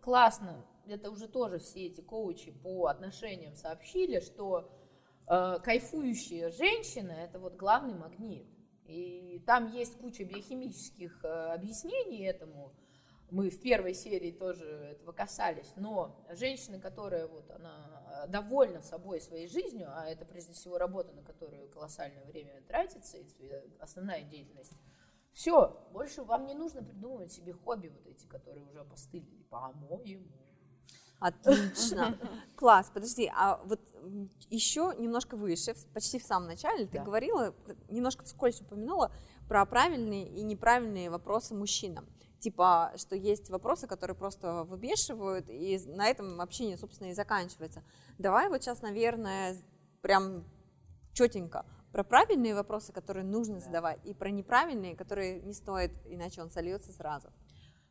классно 0.00 0.64
это 0.86 1.10
уже 1.10 1.28
тоже 1.28 1.58
все 1.58 1.86
эти 1.86 2.00
коучи 2.00 2.52
по 2.52 2.86
отношениям 2.86 3.54
сообщили, 3.54 4.20
что 4.20 4.70
э, 5.26 5.58
кайфующая 5.62 6.50
женщина 6.50 7.12
это 7.12 7.38
вот 7.38 7.56
главный 7.56 7.94
магнит. 7.94 8.46
И 8.86 9.42
там 9.46 9.72
есть 9.72 9.96
куча 9.98 10.24
биохимических 10.24 11.24
э, 11.24 11.28
объяснений 11.52 12.24
этому. 12.24 12.72
Мы 13.30 13.50
в 13.50 13.60
первой 13.60 13.94
серии 13.94 14.32
тоже 14.32 14.64
этого 14.64 15.12
касались. 15.12 15.72
Но 15.76 16.24
женщина, 16.30 16.80
которая 16.80 17.28
вот 17.28 17.48
она 17.50 18.26
довольна 18.28 18.82
собой, 18.82 19.20
своей 19.20 19.48
жизнью, 19.48 19.88
а 19.90 20.06
это 20.08 20.24
прежде 20.24 20.52
всего 20.52 20.78
работа, 20.78 21.12
на 21.12 21.22
которую 21.22 21.68
колоссальное 21.70 22.24
время 22.24 22.62
тратится, 22.66 23.18
и 23.18 23.52
основная 23.78 24.22
деятельность, 24.24 24.72
все, 25.32 25.88
больше 25.92 26.22
вам 26.22 26.46
не 26.46 26.54
нужно 26.54 26.82
придумывать 26.82 27.32
себе 27.32 27.52
хобби 27.52 27.88
вот 27.88 28.06
эти, 28.06 28.26
которые 28.26 28.64
уже 28.66 28.84
постылили, 28.84 29.42
по-моему. 29.44 30.26
Отлично. 31.20 32.18
Класс, 32.56 32.90
подожди, 32.92 33.30
а 33.34 33.60
вот 33.64 33.80
еще 34.48 34.94
немножко 34.98 35.36
выше, 35.36 35.74
почти 35.94 36.18
в 36.18 36.24
самом 36.24 36.48
начале, 36.48 36.86
ты 36.86 36.98
да. 36.98 37.04
говорила, 37.04 37.54
немножко 37.88 38.24
вскользь 38.24 38.60
упомянула 38.60 39.12
про 39.48 39.64
правильные 39.66 40.26
и 40.28 40.42
неправильные 40.42 41.10
вопросы 41.10 41.54
мужчинам. 41.54 42.06
Типа, 42.38 42.92
что 42.96 43.14
есть 43.14 43.50
вопросы, 43.50 43.86
которые 43.86 44.16
просто 44.16 44.64
выбешивают, 44.64 45.46
и 45.50 45.78
на 45.86 46.08
этом 46.08 46.40
общение, 46.40 46.78
собственно, 46.78 47.08
и 47.08 47.14
заканчивается. 47.14 47.82
Давай 48.18 48.48
вот 48.48 48.62
сейчас, 48.62 48.80
наверное, 48.80 49.56
прям 50.00 50.44
четенько 51.12 51.66
про 51.92 52.04
правильные 52.04 52.54
вопросы, 52.54 52.92
которые 52.92 53.24
нужно 53.24 53.56
да. 53.56 53.60
задавать, 53.60 54.00
и 54.04 54.14
про 54.14 54.30
неправильные, 54.30 54.96
которые 54.96 55.42
не 55.42 55.52
стоит, 55.52 55.92
иначе 56.06 56.40
он 56.40 56.50
сольется 56.50 56.92
сразу. 56.92 57.28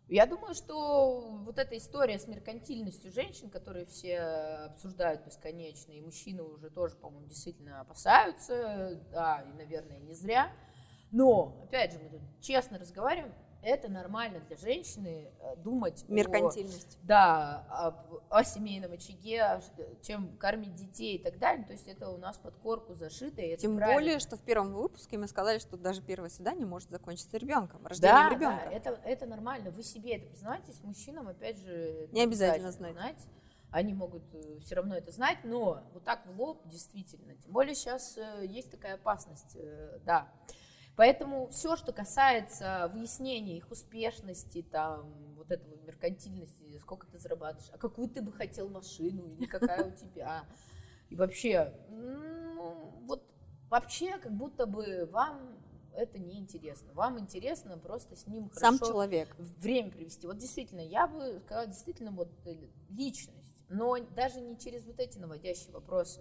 Я 0.09 0.25
думаю, 0.25 0.55
что 0.55 1.21
вот 1.45 1.59
эта 1.59 1.77
история 1.77 2.17
с 2.17 2.27
меркантильностью 2.27 3.11
женщин, 3.11 3.51
которые 3.51 3.85
все 3.85 4.19
обсуждают 4.71 5.23
бесконечно, 5.23 5.91
и 5.91 6.01
мужчины 6.01 6.41
уже 6.41 6.71
тоже, 6.71 6.95
по-моему, 6.95 7.27
действительно 7.27 7.81
опасаются, 7.81 8.99
да, 9.11 9.43
и, 9.43 9.53
наверное, 9.53 9.99
не 9.99 10.15
зря. 10.15 10.51
Но, 11.11 11.61
опять 11.63 11.93
же, 11.93 11.99
мы 11.99 12.09
тут 12.09 12.21
честно 12.41 12.79
разговариваем, 12.79 13.35
это 13.61 13.89
нормально 13.89 14.39
для 14.47 14.55
женщины 14.55 15.31
э, 15.41 15.55
думать 15.57 16.05
меркантильность. 16.07 16.97
О, 17.03 17.07
да, 17.07 17.67
о, 17.69 18.39
о 18.39 18.43
семейном 18.43 18.93
очаге, 18.93 19.61
чем 20.01 20.37
кормить 20.37 20.75
детей 20.75 21.17
и 21.17 21.23
так 21.23 21.37
далее. 21.39 21.65
То 21.65 21.73
есть 21.73 21.87
это 21.87 22.09
у 22.09 22.17
нас 22.17 22.37
под 22.37 22.55
корку 22.57 22.93
зашито. 22.93 23.41
И 23.41 23.57
Тем 23.57 23.75
правильно. 23.75 23.99
более, 23.99 24.19
что 24.19 24.37
в 24.37 24.41
первом 24.41 24.73
выпуске 24.73 25.17
мы 25.17 25.27
сказали, 25.27 25.59
что 25.59 25.77
даже 25.77 26.01
первое 26.01 26.29
свидание 26.29 26.65
может 26.65 26.89
закончиться 26.89 27.37
ребенком, 27.37 27.85
рождением 27.85 28.29
да, 28.29 28.29
ребенка. 28.29 28.63
Да, 28.65 28.71
это, 28.71 29.01
это 29.03 29.25
нормально. 29.25 29.71
Вы 29.71 29.83
себе 29.83 30.15
это 30.15 30.27
признаетесь, 30.27 30.81
мужчинам, 30.83 31.27
опять 31.27 31.57
же, 31.57 32.07
не 32.11 32.21
обязательно 32.21 32.71
знать. 32.71 32.93
знать. 32.93 33.27
Они 33.71 33.93
могут 33.93 34.23
э, 34.33 34.59
все 34.61 34.75
равно 34.75 34.95
это 34.95 35.11
знать, 35.11 35.39
но 35.43 35.83
вот 35.93 36.03
так 36.03 36.25
в 36.25 36.39
лоб 36.39 36.67
действительно. 36.67 37.35
Тем 37.35 37.51
более 37.51 37.75
сейчас 37.75 38.17
э, 38.17 38.45
есть 38.45 38.71
такая 38.71 38.95
опасность, 38.95 39.57
да. 40.05 40.27
Поэтому 40.99 41.47
все, 41.47 41.77
что 41.77 41.93
касается 41.93 42.91
выяснения 42.93 43.55
их 43.55 43.71
успешности, 43.71 44.61
там, 44.61 45.33
вот 45.37 45.49
этого 45.49 45.73
меркантильности, 45.85 46.77
сколько 46.79 47.07
ты 47.07 47.17
зарабатываешь, 47.17 47.69
а 47.71 47.77
какую 47.77 48.09
ты 48.09 48.21
бы 48.21 48.33
хотел 48.33 48.67
машину, 48.67 49.25
или 49.27 49.45
какая 49.45 49.87
у 49.87 49.91
тебя, 49.95 50.43
и 51.09 51.15
вообще, 51.15 51.73
ну, 51.87 52.91
вот 53.07 53.23
вообще 53.69 54.17
как 54.17 54.33
будто 54.33 54.65
бы 54.65 55.07
вам 55.09 55.57
это 55.93 56.19
не 56.19 56.37
интересно. 56.37 56.91
Вам 56.91 57.17
интересно 57.17 57.77
просто 57.77 58.17
с 58.17 58.27
ним 58.27 58.51
Сам 58.51 58.77
хорошо 58.77 58.91
человек. 58.91 59.33
время 59.37 59.91
провести. 59.91 60.27
Вот 60.27 60.37
действительно, 60.37 60.81
я 60.81 61.07
бы 61.07 61.39
сказала, 61.45 61.67
действительно, 61.67 62.11
вот 62.11 62.29
э, 62.45 62.55
личность, 62.89 63.63
но 63.69 63.97
даже 63.99 64.41
не 64.41 64.59
через 64.59 64.85
вот 64.85 64.99
эти 64.99 65.17
наводящие 65.17 65.71
вопросы. 65.71 66.19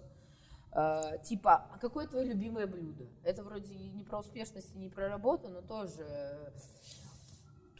Uh, 0.71 1.19
типа, 1.23 1.65
а 1.71 1.79
какое 1.79 2.05
твое 2.05 2.25
любимое 2.25 2.67
блюдо? 2.67 3.07
Это 3.23 3.43
вроде 3.43 3.73
не 3.73 4.03
про 4.03 4.19
успешность 4.19 4.75
и 4.75 4.77
не 4.77 4.87
про 4.87 5.09
работу, 5.09 5.49
но 5.49 5.61
тоже 5.61 6.05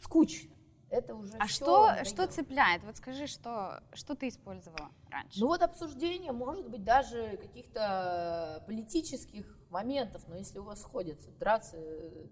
скучно. 0.00 0.50
Это 0.90 1.14
уже 1.14 1.36
а 1.38 1.46
что, 1.46 2.04
что 2.04 2.26
цепляет? 2.26 2.82
Вот 2.82 2.96
скажи, 2.96 3.28
что, 3.28 3.80
что 3.92 4.16
ты 4.16 4.26
использовала 4.26 4.90
раньше? 5.08 5.38
Ну 5.38 5.46
вот 5.46 5.62
обсуждение, 5.62 6.32
может 6.32 6.68
быть, 6.68 6.82
даже 6.82 7.36
каких-то 7.36 8.64
политических 8.66 9.46
моментов, 9.70 10.22
но 10.26 10.36
если 10.36 10.58
у 10.58 10.64
вас 10.64 10.80
сходятся, 10.80 11.30
драться 11.38 11.76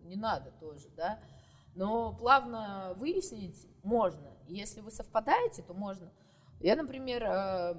не 0.03 0.17
надо 0.17 0.51
тоже, 0.51 0.89
да. 0.97 1.21
Но 1.77 2.13
плавно 2.13 2.95
выяснить 2.97 3.69
можно. 3.85 4.37
Если 4.49 4.81
вы 4.81 4.91
совпадаете, 4.91 5.63
то 5.63 5.73
можно. 5.73 6.11
Я, 6.59 6.75
например, 6.75 7.23
э, 7.23 7.75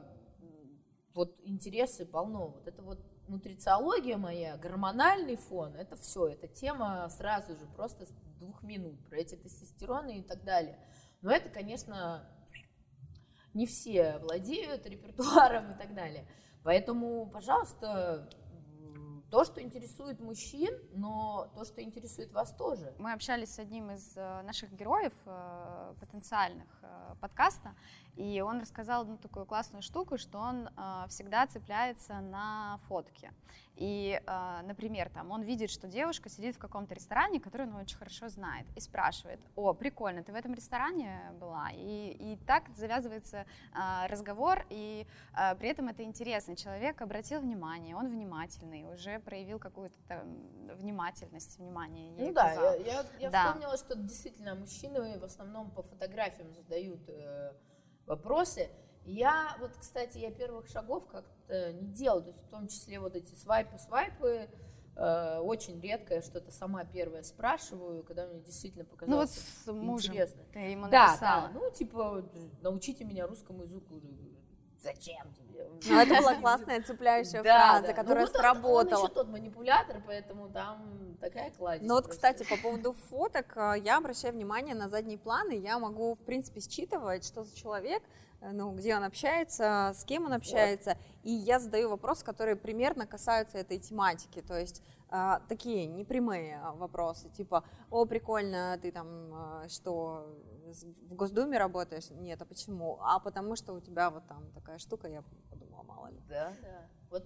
вот 1.19 1.35
интересы 1.43 2.05
полно. 2.05 2.47
Вот 2.47 2.65
это 2.65 2.81
вот 2.81 2.97
нутрициология 3.27 4.15
моя, 4.15 4.55
гормональный 4.55 5.35
фон, 5.35 5.75
это 5.75 5.97
все, 5.97 6.29
эта 6.29 6.47
тема 6.47 7.09
сразу 7.09 7.57
же, 7.57 7.65
просто 7.75 8.05
с 8.05 8.09
двух 8.39 8.63
минут, 8.63 9.05
про 9.09 9.17
эти 9.17 9.35
тестостероны 9.35 10.19
и 10.19 10.23
так 10.23 10.45
далее. 10.45 10.79
Но 11.21 11.29
это, 11.29 11.49
конечно, 11.49 12.25
не 13.53 13.65
все 13.67 14.17
владеют 14.19 14.85
репертуаром 14.85 15.71
и 15.71 15.77
так 15.77 15.93
далее. 15.93 16.25
Поэтому, 16.63 17.29
пожалуйста, 17.29 18.29
то, 19.29 19.43
что 19.45 19.61
интересует 19.61 20.19
мужчин, 20.19 20.73
но 20.93 21.49
то, 21.55 21.63
что 21.63 21.81
интересует 21.81 22.31
вас 22.31 22.53
тоже. 22.53 22.93
Мы 22.97 23.13
общались 23.13 23.53
с 23.53 23.59
одним 23.59 23.91
из 23.91 24.13
э, 24.15 24.41
наших 24.41 24.71
героев 24.73 25.13
э, 25.25 25.93
потенциальных 25.99 26.67
э, 26.81 27.15
подкаста, 27.21 27.75
и 28.15 28.41
он 28.41 28.59
рассказал 28.59 29.03
одну 29.03 29.17
такую 29.17 29.45
классную 29.45 29.81
штуку, 29.81 30.17
что 30.17 30.39
он 30.39 30.69
всегда 31.07 31.47
цепляется 31.47 32.19
на 32.19 32.79
фотки. 32.87 33.31
И, 33.79 34.21
например, 34.63 35.09
там 35.09 35.31
он 35.31 35.41
видит, 35.41 35.69
что 35.69 35.87
девушка 35.87 36.27
сидит 36.29 36.55
в 36.55 36.59
каком-то 36.59 36.93
ресторане, 36.93 37.39
который 37.39 37.65
он 37.65 37.75
очень 37.75 37.97
хорошо 37.97 38.27
знает, 38.27 38.67
и 38.75 38.81
спрашивает, 38.81 39.39
о, 39.55 39.73
прикольно, 39.73 40.21
ты 40.21 40.33
в 40.33 40.35
этом 40.35 40.53
ресторане 40.53 41.31
была? 41.39 41.69
И, 41.71 42.17
и 42.19 42.37
так 42.45 42.63
завязывается 42.75 43.45
разговор, 44.07 44.65
и 44.69 45.07
при 45.59 45.69
этом 45.69 45.87
это 45.87 46.03
интересно. 46.03 46.57
Человек 46.57 47.01
обратил 47.01 47.39
внимание, 47.39 47.95
он 47.95 48.09
внимательный, 48.09 48.83
уже 48.93 49.19
проявил 49.19 49.59
какую-то 49.59 50.25
внимательность, 50.75 51.57
внимание. 51.57 52.13
ну 52.17 52.33
да, 52.33 52.51
я, 52.51 52.75
я, 52.75 53.05
я 53.19 53.29
да. 53.29 53.45
вспомнила, 53.45 53.77
что 53.77 53.95
действительно 53.95 54.55
мужчины 54.55 55.17
в 55.17 55.23
основном 55.23 55.71
по 55.71 55.83
фотографиям 55.83 56.53
задают 56.53 57.07
э, 57.07 57.53
вопросы. 58.05 58.69
Я 59.05 59.55
вот, 59.59 59.71
кстати, 59.77 60.17
я 60.17 60.31
первых 60.31 60.67
шагов 60.67 61.07
как-то 61.49 61.73
не 61.73 61.87
делала, 61.93 62.21
то 62.21 62.29
есть 62.29 62.41
в 62.41 62.49
том 62.49 62.67
числе 62.67 62.99
вот 62.99 63.15
эти 63.15 63.33
свайпы-свайпы, 63.33 64.49
э, 64.95 65.39
очень 65.39 65.79
редко 65.81 66.15
я 66.15 66.21
что-то 66.21 66.51
сама 66.51 66.85
первая 66.85 67.23
спрашиваю, 67.23 68.03
когда 68.03 68.27
мне 68.27 68.41
действительно 68.41 68.85
показалось 68.85 69.35
ну, 69.65 69.73
вот 69.73 69.79
с 69.79 69.85
мужем 69.85 70.13
интересно. 70.13 70.41
Ты 70.53 70.59
ему 70.59 70.89
да, 70.89 71.17
да, 71.19 71.51
ну 71.53 71.69
типа 71.71 72.23
научите 72.61 73.03
меня 73.03 73.27
русскому 73.27 73.63
языку. 73.63 74.01
Зачем 74.81 75.33
тебе? 75.33 75.67
Ну, 75.89 75.99
это 75.99 76.21
была 76.21 76.35
классная 76.35 76.81
цепляющая 76.81 77.43
фраза, 77.43 77.87
ну, 77.89 77.93
которая 77.93 78.27
сработала. 78.27 78.99
Он 78.99 79.03
еще 79.03 79.13
тот 79.13 79.27
манипулятор, 79.27 80.01
поэтому 80.07 80.47
там 80.47 81.17
такая 81.19 81.51
кладезь. 81.51 81.85
Ну 81.85 81.95
вот, 81.95 82.07
кстати, 82.07 82.45
по 82.47 82.55
поводу 82.55 82.93
фоток, 82.93 83.57
э, 83.57 83.73
я 83.83 83.97
обращаю 83.97 84.33
внимание 84.33 84.75
на 84.75 84.87
задние 84.87 85.17
планы, 85.17 85.51
я 85.59 85.79
могу, 85.79 86.15
в 86.15 86.19
принципе, 86.19 86.61
считывать, 86.61 87.25
что 87.25 87.43
за 87.43 87.53
человек, 87.57 88.01
э, 88.03 88.28
ну, 88.41 88.73
где 88.73 88.95
он 88.95 89.03
общается, 89.03 89.91
с 89.93 90.03
кем 90.05 90.25
он 90.25 90.33
общается, 90.33 90.97
и 91.23 91.31
я 91.31 91.59
задаю 91.59 91.89
вопросы, 91.89 92.23
которые 92.23 92.55
примерно 92.55 93.05
касаются 93.05 93.57
этой 93.57 93.79
тематики, 93.79 94.41
то 94.41 94.57
есть 94.57 94.81
а, 95.09 95.39
такие 95.49 95.87
непрямые 95.87 96.61
вопросы, 96.75 97.29
типа, 97.29 97.63
о, 97.89 98.05
прикольно, 98.05 98.77
ты 98.81 98.91
там 98.91 99.33
а, 99.33 99.67
что, 99.67 100.39
в 101.09 101.15
Госдуме 101.15 101.57
работаешь? 101.57 102.09
Нет, 102.11 102.41
а 102.41 102.45
почему? 102.45 102.99
А 103.01 103.19
потому 103.19 103.55
что 103.55 103.73
у 103.73 103.79
тебя 103.79 104.11
вот 104.11 104.27
там 104.27 104.51
такая 104.51 104.77
штука, 104.77 105.07
я 105.07 105.23
подумала, 105.49 105.81
мало 105.83 106.07
ли. 106.11 106.19
Да, 106.29 106.53
да. 106.61 106.89
Вот 107.09 107.23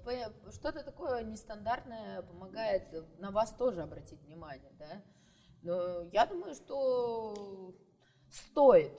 что-то 0.53 0.83
такое 0.83 1.23
нестандартное 1.23 2.21
помогает 2.21 3.19
на 3.19 3.31
вас 3.31 3.51
тоже 3.51 3.81
обратить 3.81 4.21
внимание, 4.21 4.71
да? 4.79 5.03
Но 5.61 6.03
я 6.13 6.25
думаю, 6.25 6.55
что 6.55 7.75
стоит 8.29 8.93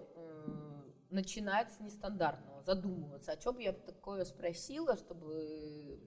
начинать 1.14 1.72
с 1.72 1.81
нестандартного, 1.81 2.62
задумываться, 2.62 3.33
о 3.33 3.37
чем 3.37 3.59
я 3.59 3.72
такое 3.72 4.24
спросила, 4.24 4.96
чтобы 4.96 6.00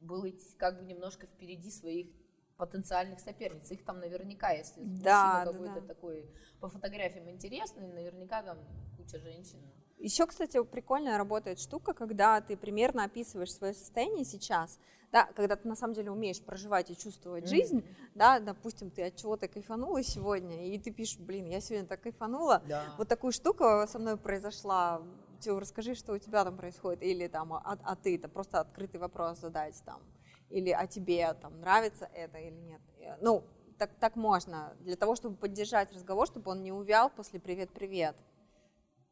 было 0.00 0.26
как 0.58 0.78
бы 0.78 0.84
немножко 0.84 1.26
впереди 1.26 1.70
своих 1.70 2.08
потенциальных 2.56 3.20
соперниц. 3.20 3.70
Их 3.70 3.84
там 3.84 4.00
наверняка, 4.00 4.50
если 4.50 4.82
да, 4.82 5.44
мужчина 5.44 5.52
какой-то 5.52 5.80
да. 5.80 5.86
такой 5.86 6.30
по 6.60 6.68
фотографиям 6.68 7.28
интересный, 7.30 7.86
наверняка 7.86 8.42
там 8.42 8.58
куча 8.96 9.18
женщин. 9.18 9.58
Еще, 9.98 10.26
кстати, 10.26 10.62
прикольная 10.64 11.18
работает 11.18 11.58
штука, 11.58 11.94
когда 11.94 12.40
ты 12.40 12.56
примерно 12.56 13.04
описываешь 13.04 13.54
свое 13.54 13.74
состояние 13.74 14.24
сейчас, 14.24 14.78
да, 15.12 15.28
когда 15.36 15.56
ты 15.56 15.68
на 15.68 15.76
самом 15.76 15.94
деле 15.94 16.10
умеешь 16.10 16.42
проживать 16.42 16.90
и 16.90 16.96
чувствовать 16.96 17.44
mm-hmm. 17.44 17.48
жизнь, 17.48 17.84
да, 18.14 18.40
допустим, 18.40 18.90
ты 18.90 19.04
от 19.04 19.16
чего-то 19.16 19.46
кайфанула 19.46 20.02
сегодня, 20.02 20.66
и 20.66 20.78
ты 20.78 20.90
пишешь, 20.90 21.18
блин, 21.18 21.46
я 21.46 21.60
сегодня 21.60 21.86
так 21.86 22.00
кайфанула, 22.00 22.62
да. 22.68 22.92
вот 22.98 23.08
такую 23.08 23.32
штуку 23.32 23.64
со 23.86 23.98
мной 23.98 24.16
произошла, 24.16 25.02
Тю, 25.40 25.58
расскажи, 25.60 25.94
что 25.94 26.14
у 26.14 26.18
тебя 26.18 26.42
там 26.42 26.56
происходит, 26.56 27.02
или 27.02 27.28
там, 27.28 27.52
а, 27.52 27.78
а 27.82 27.96
ты, 27.96 28.16
это 28.16 28.28
просто 28.28 28.60
открытый 28.60 28.98
вопрос 28.98 29.38
задать 29.38 29.80
там, 29.84 30.00
или 30.50 30.70
а 30.70 30.86
тебе 30.86 31.32
там 31.34 31.60
нравится 31.60 32.08
это 32.14 32.38
или 32.38 32.56
нет. 32.56 32.80
Э, 32.98 33.16
ну, 33.20 33.44
так, 33.78 33.90
так 34.00 34.16
можно, 34.16 34.74
для 34.80 34.96
того, 34.96 35.16
чтобы 35.16 35.36
поддержать 35.36 35.92
разговор, 35.92 36.26
чтобы 36.26 36.50
он 36.50 36.62
не 36.62 36.72
увял 36.72 37.10
после 37.10 37.40
«привет-привет». 37.40 38.16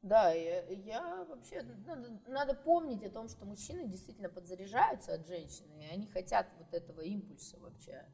Да, 0.03 0.33
я, 0.33 0.65
я 0.67 1.25
вообще, 1.29 1.63
надо, 1.87 2.11
надо 2.27 2.55
помнить 2.55 3.05
о 3.05 3.11
том, 3.11 3.29
что 3.29 3.45
мужчины 3.47 3.87
действительно 3.87 4.29
подзаряжаются 4.29 5.15
от 5.15 5.29
женщины, 5.29 5.81
и 5.81 5.95
они 5.95 6.09
хотят 6.09 6.49
вот 6.59 6.75
этого 6.75 7.03
импульса 7.03 7.57
вообще. 7.61 8.05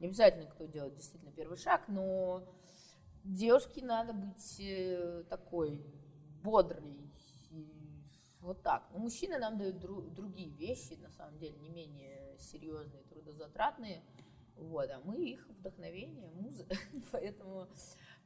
Не 0.00 0.08
обязательно 0.08 0.46
кто 0.46 0.64
делает 0.64 0.96
действительно 0.96 1.30
первый 1.30 1.56
шаг, 1.56 1.84
но 1.86 2.42
девушке 3.22 3.84
надо 3.84 4.12
быть 4.12 4.60
э, 4.60 5.22
такой 5.30 5.86
бодрой, 6.42 6.96
вот 8.40 8.62
так. 8.62 8.88
Но 8.92 8.98
мужчины 8.98 9.38
нам 9.38 9.56
дают 9.56 9.78
дру, 9.78 10.02
другие 10.02 10.50
вещи, 10.50 10.94
на 10.94 11.10
самом 11.10 11.38
деле, 11.38 11.56
не 11.58 11.68
менее 11.68 12.36
серьезные, 12.38 13.04
трудозатратные, 13.04 14.02
вот, 14.56 14.90
а 14.90 15.00
мы 15.04 15.16
их 15.16 15.46
вдохновение, 15.48 16.28
муза, 16.30 16.66
поэтому 17.12 17.68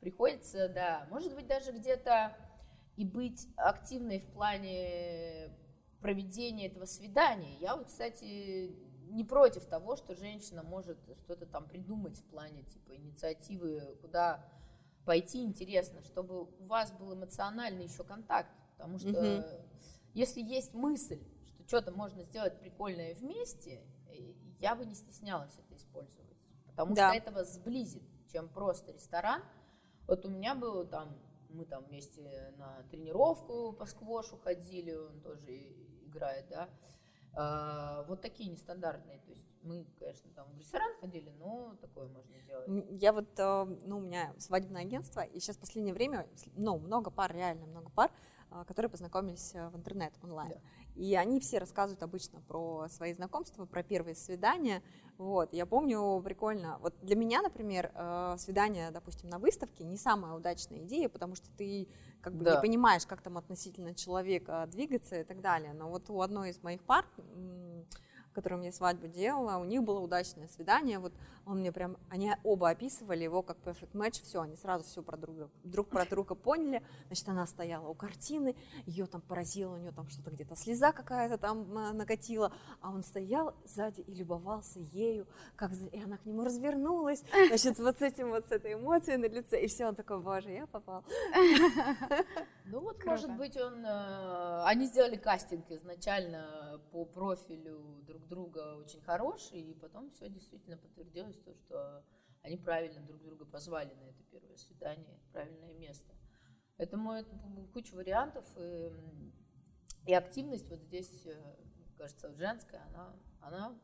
приходится, 0.00 0.68
да, 0.70 1.06
может 1.10 1.34
быть, 1.34 1.46
даже 1.46 1.72
где-то 1.72 2.34
и 3.00 3.04
быть 3.06 3.48
активной 3.56 4.18
в 4.18 4.26
плане 4.26 5.50
проведения 6.02 6.66
этого 6.66 6.84
свидания. 6.84 7.56
Я 7.58 7.74
вот, 7.74 7.86
кстати, 7.86 8.76
не 9.08 9.24
против 9.24 9.64
того, 9.64 9.96
что 9.96 10.14
женщина 10.14 10.62
может 10.62 10.98
что-то 11.16 11.46
там 11.46 11.66
придумать 11.66 12.18
в 12.18 12.24
плане 12.24 12.62
типа 12.64 12.94
инициативы, 12.94 13.96
куда 14.02 14.46
пойти 15.06 15.42
интересно, 15.42 16.02
чтобы 16.02 16.42
у 16.42 16.66
вас 16.66 16.92
был 16.92 17.14
эмоциональный 17.14 17.84
еще 17.84 18.04
контакт, 18.04 18.50
потому 18.76 18.98
что 18.98 19.08
угу. 19.08 19.46
если 20.12 20.42
есть 20.42 20.74
мысль, 20.74 21.22
что 21.46 21.66
что-то 21.66 21.92
можно 21.92 22.22
сделать 22.22 22.60
прикольное 22.60 23.14
вместе, 23.14 23.80
я 24.58 24.76
бы 24.76 24.84
не 24.84 24.94
стеснялась 24.94 25.54
это 25.56 25.74
использовать, 25.74 26.36
потому 26.66 26.94
да. 26.94 27.08
что 27.08 27.16
этого 27.16 27.44
сблизит, 27.44 28.02
чем 28.30 28.46
просто 28.50 28.92
ресторан. 28.92 29.42
Вот 30.06 30.26
у 30.26 30.28
меня 30.28 30.54
было 30.54 30.84
там, 30.84 31.16
мы 31.52 31.64
там 31.64 31.84
вместе 31.84 32.54
на 32.58 32.82
тренировку 32.90 33.72
по 33.72 33.86
сквошу 33.86 34.36
ходили, 34.38 34.92
он 34.92 35.20
тоже 35.20 35.50
играет, 36.06 36.48
да. 36.48 36.68
А, 37.34 38.04
вот 38.08 38.20
такие 38.20 38.50
нестандартные, 38.50 39.18
то 39.18 39.30
есть 39.30 39.46
мы, 39.62 39.86
конечно, 39.98 40.30
там 40.34 40.50
в 40.50 40.58
ресторан 40.58 40.90
ходили, 41.00 41.30
но 41.38 41.76
такое 41.80 42.08
можно 42.08 42.34
делать. 42.40 42.86
Я 43.00 43.12
вот, 43.12 43.38
э, 43.38 43.64
ну, 43.84 43.98
у 43.98 44.00
меня 44.00 44.34
свадебное 44.38 44.82
агентство, 44.82 45.20
и 45.20 45.38
сейчас 45.38 45.56
в 45.56 45.60
последнее 45.60 45.94
время, 45.94 46.26
ну, 46.56 46.78
много 46.78 47.10
пар, 47.10 47.32
реально 47.32 47.66
много 47.66 47.90
пар, 47.90 48.10
а, 48.50 48.64
которые 48.64 48.90
познакомились 48.90 49.54
э, 49.54 49.68
в 49.68 49.76
интернет 49.76 50.12
онлайн. 50.22 50.50
Да. 50.50 50.60
И 51.00 51.14
они 51.14 51.40
все 51.40 51.56
рассказывают 51.56 52.02
обычно 52.02 52.42
про 52.42 52.86
свои 52.90 53.14
знакомства, 53.14 53.64
про 53.64 53.82
первые 53.82 54.14
свидания. 54.14 54.82
Вот, 55.16 55.54
я 55.54 55.64
помню, 55.64 56.20
прикольно. 56.22 56.78
Вот 56.82 56.94
для 57.00 57.16
меня, 57.16 57.40
например, 57.40 57.90
э, 57.94 58.34
свидание, 58.36 58.90
допустим, 58.90 59.30
на 59.30 59.38
выставке 59.38 59.82
не 59.82 59.96
самая 59.96 60.34
удачная 60.34 60.80
идея, 60.80 61.08
потому 61.08 61.36
что 61.36 61.48
ты 61.56 61.88
как 62.20 62.34
бы 62.34 62.44
да. 62.44 62.56
не 62.56 62.60
понимаешь, 62.60 63.06
как 63.06 63.22
там 63.22 63.38
относительно 63.38 63.94
человека 63.94 64.68
двигаться 64.70 65.18
и 65.18 65.24
так 65.24 65.40
далее. 65.40 65.72
Но 65.72 65.88
вот 65.88 66.10
у 66.10 66.20
одной 66.20 66.50
из 66.50 66.62
моих 66.62 66.82
пар 66.82 67.06
которым 68.32 68.62
я 68.62 68.72
свадьбу 68.72 69.08
делала, 69.08 69.58
у 69.58 69.64
них 69.64 69.82
было 69.82 70.00
удачное 70.00 70.48
свидание, 70.48 70.98
вот 70.98 71.12
он 71.46 71.60
мне 71.60 71.72
прям, 71.72 71.96
они 72.08 72.32
оба 72.44 72.70
описывали 72.70 73.24
его 73.24 73.42
как 73.42 73.58
perfect 73.58 73.92
match, 73.92 74.22
все, 74.22 74.40
они 74.40 74.56
сразу 74.56 74.84
все 74.84 75.02
про 75.02 75.16
друга, 75.16 75.50
друг 75.64 75.88
про 75.88 76.04
друга 76.04 76.34
поняли, 76.34 76.82
значит, 77.06 77.28
она 77.28 77.46
стояла 77.46 77.88
у 77.88 77.94
картины, 77.94 78.54
ее 78.86 79.06
там 79.06 79.20
поразило, 79.20 79.74
у 79.74 79.78
нее 79.78 79.92
там 79.92 80.08
что-то 80.08 80.30
где-то 80.30 80.56
слеза 80.56 80.92
какая-то 80.92 81.38
там 81.38 81.76
а, 81.76 81.92
накатила, 81.92 82.52
а 82.80 82.90
он 82.90 83.02
стоял 83.02 83.54
сзади 83.64 84.00
и 84.00 84.14
любовался 84.14 84.78
ею, 84.78 85.26
как, 85.56 85.72
и 85.72 86.00
она 86.00 86.18
к 86.18 86.26
нему 86.26 86.44
развернулась, 86.44 87.22
значит, 87.48 87.78
вот 87.78 87.98
с 87.98 88.02
этим 88.02 88.30
вот, 88.30 88.46
с 88.46 88.52
этой 88.52 88.74
эмоцией 88.74 89.16
на 89.16 89.26
лице, 89.26 89.60
и 89.62 89.66
все, 89.66 89.86
он 89.86 89.94
такой, 89.94 90.20
боже, 90.20 90.50
я 90.50 90.66
попал. 90.66 91.04
Ну 92.66 92.78
вот, 92.80 92.98
Круто. 92.98 93.10
может 93.10 93.36
быть, 93.36 93.56
он, 93.56 93.84
э, 93.84 94.62
они 94.64 94.86
сделали 94.86 95.16
кастинг 95.16 95.68
изначально 95.70 96.80
по 96.92 97.04
профилю 97.04 97.80
друг 98.06 98.19
друга 98.28 98.76
очень 98.76 99.00
хороший, 99.02 99.60
и 99.60 99.74
потом 99.74 100.10
все 100.10 100.28
действительно 100.28 100.76
подтвердилось 100.76 101.38
то, 101.40 101.54
что 101.54 102.04
они 102.42 102.56
правильно 102.56 103.00
друг 103.02 103.22
друга 103.22 103.44
позвали 103.44 103.92
на 103.94 104.04
это 104.04 104.22
первое 104.30 104.56
свидание, 104.56 105.18
правильное 105.32 105.74
место. 105.74 106.14
Поэтому 106.76 107.12
это 107.12 107.36
куча 107.74 107.94
вариантов, 107.94 108.44
и, 108.56 108.90
и 110.06 110.14
активность 110.14 110.68
вот 110.70 110.80
здесь, 110.80 111.26
э, 111.26 111.56
кажется, 111.98 112.32
женская, 112.32 112.82
она, 112.88 113.16
она 113.40 113.78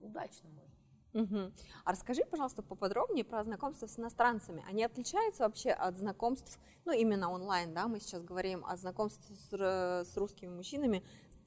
удачно 0.00 0.48
может. 0.50 0.76
Угу. 1.16 1.52
А 1.84 1.92
расскажи, 1.92 2.24
пожалуйста, 2.30 2.62
поподробнее 2.62 3.24
про 3.24 3.42
знакомство 3.42 3.86
с 3.86 3.98
иностранцами. 3.98 4.62
Они 4.68 4.84
отличаются 4.84 5.44
вообще 5.44 5.70
от 5.70 5.96
знакомств, 5.96 6.60
ну, 6.84 6.92
именно 6.92 7.30
онлайн, 7.30 7.72
да, 7.72 7.88
мы 7.88 8.00
сейчас 8.00 8.22
говорим 8.22 8.64
о 8.66 8.76
знакомстве 8.76 9.34
с, 9.34 10.04
с 10.08 10.16
русскими 10.16 10.50
мужчинами, 10.50 11.02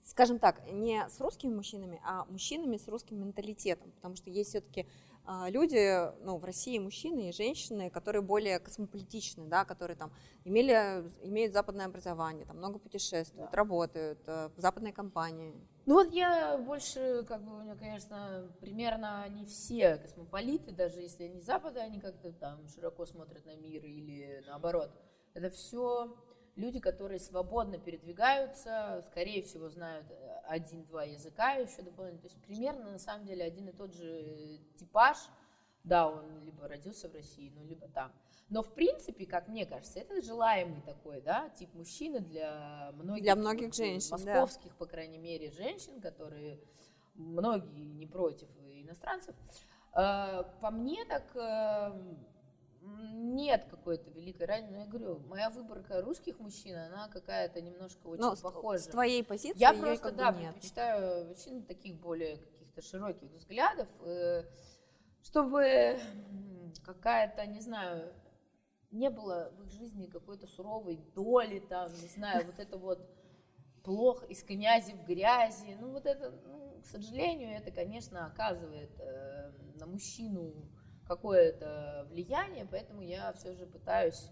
скажем 0.09 0.39
так, 0.39 0.61
не 0.71 1.07
с 1.07 1.19
русскими 1.21 1.53
мужчинами, 1.53 2.01
а 2.03 2.25
мужчинами 2.25 2.77
с 2.77 2.87
русским 2.87 3.19
менталитетом, 3.19 3.91
потому 3.91 4.15
что 4.15 4.29
есть 4.29 4.49
все-таки 4.49 4.87
а, 5.25 5.47
люди, 5.49 6.11
ну, 6.23 6.37
в 6.37 6.43
России 6.43 6.79
мужчины 6.79 7.29
и 7.29 7.31
женщины, 7.31 7.91
которые 7.91 8.23
более 8.23 8.57
космополитичны, 8.57 9.45
да, 9.45 9.63
которые 9.63 9.95
там 9.95 10.11
имели, 10.43 11.07
имеют 11.21 11.53
западное 11.53 11.85
образование, 11.85 12.47
там 12.47 12.57
много 12.57 12.79
путешествуют, 12.79 13.51
да. 13.51 13.55
работают 13.55 14.19
э, 14.25 14.49
в 14.55 14.59
западной 14.59 14.91
компании. 14.91 15.53
Ну 15.85 15.93
вот 15.95 16.11
я 16.11 16.57
больше, 16.57 17.23
как 17.27 17.43
бы, 17.43 17.57
у 17.57 17.61
меня, 17.61 17.75
конечно, 17.75 18.51
примерно 18.59 19.29
не 19.29 19.45
все 19.45 19.97
космополиты, 19.97 20.71
даже 20.71 20.99
если 20.99 21.25
они 21.25 21.39
Запада, 21.41 21.81
они 21.81 21.99
как-то 21.99 22.31
там 22.31 22.67
широко 22.67 23.05
смотрят 23.05 23.45
на 23.45 23.55
мир 23.55 23.85
или 23.85 24.43
наоборот. 24.47 24.89
Это 25.35 25.51
все 25.51 26.15
люди, 26.59 26.79
которые 26.79 27.19
свободно 27.19 27.79
передвигаются, 27.79 29.03
скорее 29.07 29.41
всего, 29.41 29.69
знают 29.69 30.05
э, 30.11 30.39
один-два 30.47 31.03
языка 31.03 31.53
еще 31.53 31.81
дополнительно. 31.81 32.21
То 32.21 32.27
есть 32.27 32.41
примерно, 32.41 32.91
на 32.91 32.99
самом 32.99 33.25
деле, 33.25 33.45
один 33.45 33.69
и 33.69 33.71
тот 33.71 33.93
же 33.93 34.59
типаж. 34.77 35.17
Да, 35.85 36.09
он 36.09 36.43
либо 36.43 36.67
родился 36.67 37.07
в 37.07 37.13
России, 37.13 37.51
ну, 37.55 37.63
либо 37.63 37.87
там. 37.87 38.11
Но, 38.49 38.61
в 38.61 38.73
принципе, 38.73 39.25
как 39.25 39.47
мне 39.47 39.65
кажется, 39.65 39.99
это 39.99 40.21
желаемый 40.21 40.81
такой, 40.81 41.21
да, 41.21 41.49
тип 41.57 41.73
мужчины 41.73 42.19
для 42.19 42.91
многих, 42.95 43.23
для 43.23 43.35
многих 43.35 43.73
женщин, 43.73 44.11
московских, 44.11 44.71
да. 44.71 44.75
по 44.77 44.85
крайней 44.85 45.17
мере, 45.17 45.51
женщин, 45.51 46.01
которые 46.01 46.59
многие 47.15 47.85
не 47.85 48.05
против 48.05 48.49
иностранцев. 48.59 49.35
Э, 49.95 50.43
по 50.59 50.69
мне 50.71 51.05
так 51.05 51.23
эм, 51.35 52.17
нет 52.81 53.65
какой-то 53.69 54.09
великой 54.11 54.47
разницы. 54.47 54.73
Но 54.73 54.79
я 54.79 54.85
говорю, 54.85 55.19
моя 55.27 55.49
выборка 55.49 56.01
русских 56.01 56.39
мужчин, 56.39 56.77
она 56.77 57.07
какая-то 57.09 57.61
немножко 57.61 58.07
очень 58.07 58.21
Но 58.21 58.35
похожа. 58.35 58.83
С 58.83 58.87
твоей 58.87 59.23
позиции 59.23 59.59
я 59.59 59.73
просто, 59.73 60.11
да, 60.11 60.31
нет. 60.31 60.53
предпочитаю 60.53 61.27
мужчин 61.27 61.63
таких 61.63 61.99
более 61.99 62.37
каких-то 62.37 62.81
широких 62.81 63.31
взглядов, 63.31 63.87
э, 64.01 64.43
чтобы 65.23 65.99
какая-то, 66.83 67.45
не 67.45 67.61
знаю, 67.61 68.13
не 68.91 69.09
было 69.09 69.51
в 69.57 69.63
их 69.63 69.71
жизни 69.71 70.07
какой-то 70.07 70.47
суровой 70.47 70.97
доли, 71.13 71.59
там, 71.59 71.91
не 71.91 72.07
знаю, 72.07 72.45
вот 72.45 72.59
это 72.59 72.77
вот 72.77 72.99
плохо 73.83 74.25
из 74.25 74.43
князи 74.43 74.93
в 74.93 75.05
грязи. 75.05 75.77
Ну, 75.79 75.91
вот 75.91 76.05
это, 76.05 76.31
ну, 76.45 76.81
к 76.81 76.85
сожалению, 76.85 77.55
это, 77.55 77.71
конечно, 77.71 78.25
оказывает 78.25 78.91
э, 78.99 79.51
на 79.79 79.85
мужчину 79.85 80.53
какое-то 81.09 82.07
влияние, 82.11 82.67
поэтому 82.69 83.01
я 83.01 83.33
все 83.33 83.53
же 83.55 83.65
пытаюсь 83.65 84.29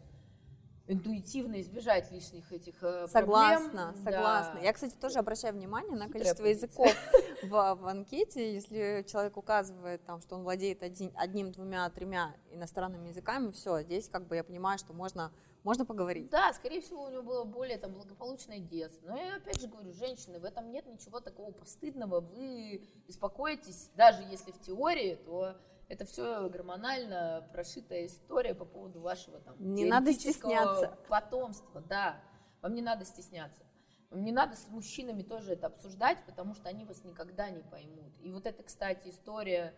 интуитивно 0.88 1.60
избежать 1.60 2.12
лишних 2.12 2.52
этих 2.52 2.76
э, 2.82 3.08
согласна, 3.08 3.94
проблем. 3.94 4.04
Согласна, 4.04 4.54
Да. 4.56 4.62
Я, 4.62 4.74
кстати, 4.74 4.96
тоже 4.96 5.20
обращаю 5.20 5.54
внимание 5.54 5.98
на 5.98 6.08
количество 6.08 6.46
языков 6.46 6.96
в, 7.44 7.50
в 7.50 7.88
анкете. 7.88 8.54
Если 8.54 9.06
человек 9.10 9.36
указывает, 9.38 10.06
там, 10.06 10.22
что 10.22 10.36
он 10.36 10.44
владеет 10.44 10.84
один, 10.84 11.12
одним, 11.16 11.52
двумя, 11.52 11.90
тремя 11.90 12.36
иностранными 12.52 13.10
языками, 13.10 13.52
все, 13.52 13.82
здесь 13.82 14.08
как 14.08 14.28
бы 14.28 14.38
я 14.38 14.44
понимаю, 14.46 14.80
что 14.80 14.94
можно, 14.94 15.34
можно 15.64 15.84
поговорить. 15.84 16.30
Да, 16.30 16.54
скорее 16.54 16.82
всего, 16.82 17.04
у 17.04 17.10
него 17.10 17.24
было 17.24 17.44
более 17.44 17.78
там, 17.78 17.92
благополучное 17.92 18.60
детство. 18.60 19.08
Но 19.08 19.18
я 19.18 19.36
опять 19.36 19.60
же 19.60 19.68
говорю, 19.68 19.92
женщины, 19.94 20.40
в 20.40 20.46
этом 20.46 20.72
нет 20.72 20.86
ничего 20.86 21.20
такого 21.20 21.52
постыдного. 21.52 22.22
Вы 22.22 22.88
беспокоитесь, 23.08 23.90
даже 23.96 24.24
если 24.24 24.52
в 24.52 24.62
теории, 24.62 25.16
то 25.26 25.58
это 25.88 26.06
все 26.06 26.50
гормонально 26.50 27.48
прошитая 27.52 28.06
история 28.06 28.54
по 28.54 28.66
поводу 28.66 29.00
вашего 29.00 29.40
там 29.40 29.56
не 29.60 29.86
надо 29.86 30.14
стесняться 30.14 30.98
потомства, 31.08 31.82
да, 31.82 32.22
вам 32.62 32.74
не 32.74 32.82
надо 32.82 33.06
стесняться. 33.06 33.62
Вам 34.10 34.24
не 34.24 34.32
надо 34.32 34.56
с 34.56 34.68
мужчинами 34.68 35.22
тоже 35.22 35.54
это 35.54 35.68
обсуждать, 35.68 36.18
потому 36.26 36.54
что 36.54 36.70
они 36.70 36.86
вас 36.86 37.04
никогда 37.04 37.50
не 37.50 37.62
поймут. 37.62 38.14
И 38.22 38.32
вот 38.32 38.46
это, 38.46 38.64
кстати, 38.64 39.10
история 39.10 39.74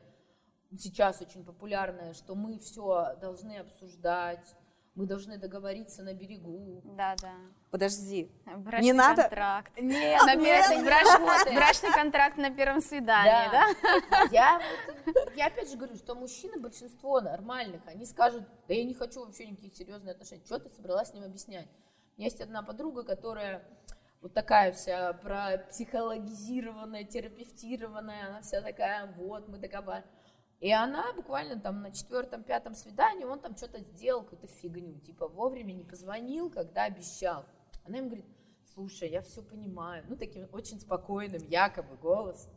сейчас 0.77 1.21
очень 1.21 1.43
популярная, 1.43 2.13
что 2.13 2.35
мы 2.35 2.59
все 2.59 3.15
должны 3.19 3.57
обсуждать, 3.57 4.55
мы 4.99 5.05
должны 5.05 5.37
договориться 5.37 6.03
на 6.03 6.13
берегу. 6.13 6.81
Да, 6.83 7.15
да. 7.21 7.33
Подожди. 7.71 8.29
Брачный 8.45 8.85
не 8.85 8.91
надо. 8.91 9.21
контракт. 9.21 9.71
Нет, 9.79 10.21
на 10.25 10.35
нет, 10.35 10.83
брачный, 10.83 11.55
брачный 11.55 11.91
контракт 11.93 12.37
на 12.37 12.51
первом 12.51 12.81
свидании, 12.81 13.49
да? 13.49 13.67
да? 14.11 14.23
Я, 14.29 14.61
вот, 15.05 15.35
я 15.37 15.47
опять 15.47 15.71
же 15.71 15.77
говорю, 15.77 15.95
что 15.95 16.15
мужчины, 16.15 16.59
большинство 16.59 17.21
нормальных, 17.21 17.81
они 17.85 18.05
скажут, 18.05 18.43
да 18.67 18.73
я 18.73 18.83
не 18.83 18.93
хочу 18.93 19.23
вообще 19.23 19.45
никаких 19.45 19.73
серьезных 19.73 20.15
отношений. 20.15 20.43
Что 20.45 20.59
ты 20.59 20.69
собралась 20.69 21.11
с 21.11 21.13
ним 21.13 21.23
объяснять? 21.23 21.67
У 22.17 22.19
меня 22.19 22.25
есть 22.25 22.41
одна 22.41 22.61
подруга, 22.61 23.03
которая 23.03 23.63
вот 24.21 24.33
такая 24.33 24.73
вся 24.73 25.13
про 25.13 25.59
психологизированная, 25.69 27.05
терапевтированная, 27.05 28.27
она 28.27 28.41
вся 28.41 28.61
такая, 28.61 29.13
вот, 29.15 29.47
мы 29.47 29.59
договариваемся. 29.59 30.18
И 30.59 30.71
она 30.71 31.13
буквально 31.13 31.59
там 31.59 31.81
на 31.81 31.91
четвертом-пятом 31.91 32.75
свидании, 32.75 33.23
он 33.23 33.39
там 33.39 33.55
что-то 33.55 33.79
сделал, 33.79 34.23
какую-то 34.23 34.47
фигню, 34.47 34.99
типа 34.99 35.27
вовремя 35.27 35.71
не 35.71 35.85
позвонил, 35.85 36.49
когда 36.49 36.83
обещал. 36.83 37.45
Она 37.85 37.97
ему 37.97 38.07
говорит, 38.07 38.25
слушай, 38.73 39.09
я 39.09 39.21
все 39.21 39.41
понимаю, 39.41 40.03
ну 40.09 40.17
таким 40.17 40.49
очень 40.51 40.79
спокойным 40.81 41.41
якобы 41.47 41.95
голосом, 41.95 42.51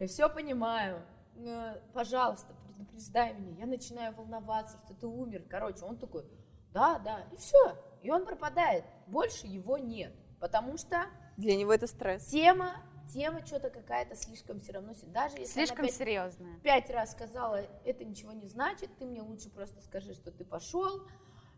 я 0.00 0.06
все 0.08 0.28
понимаю, 0.28 1.06
э, 1.36 1.80
пожалуйста, 1.92 2.54
предупреждай 2.66 3.34
меня, 3.34 3.60
я 3.60 3.66
начинаю 3.66 4.14
волноваться, 4.14 4.76
что 4.84 4.94
ты 4.94 5.06
умер. 5.06 5.44
Короче, 5.48 5.84
он 5.84 5.96
такой, 5.96 6.24
да, 6.72 6.98
да, 6.98 7.24
и 7.32 7.36
все, 7.36 7.76
и 8.02 8.10
он 8.10 8.24
пропадает, 8.24 8.84
больше 9.06 9.46
его 9.46 9.78
нет, 9.78 10.12
потому 10.40 10.76
что... 10.76 11.06
Для 11.36 11.54
него 11.54 11.72
это 11.72 11.86
стресс. 11.86 12.26
Тема 12.26 12.82
тема 13.12 13.44
что-то 13.44 13.70
какая-то 13.70 14.14
слишком 14.16 14.60
все 14.60 14.72
равно, 14.72 14.92
даже 15.06 15.36
если 15.36 15.52
слишком 15.52 15.80
она 15.80 15.88
пять, 15.88 15.96
серьезная. 15.96 16.60
Пять 16.60 16.90
раз 16.90 17.12
сказала, 17.12 17.62
это 17.84 18.04
ничего 18.04 18.32
не 18.32 18.46
значит, 18.46 18.90
ты 18.98 19.06
мне 19.06 19.22
лучше 19.22 19.50
просто 19.50 19.80
скажи, 19.80 20.14
что 20.14 20.30
ты 20.30 20.44
пошел, 20.44 21.02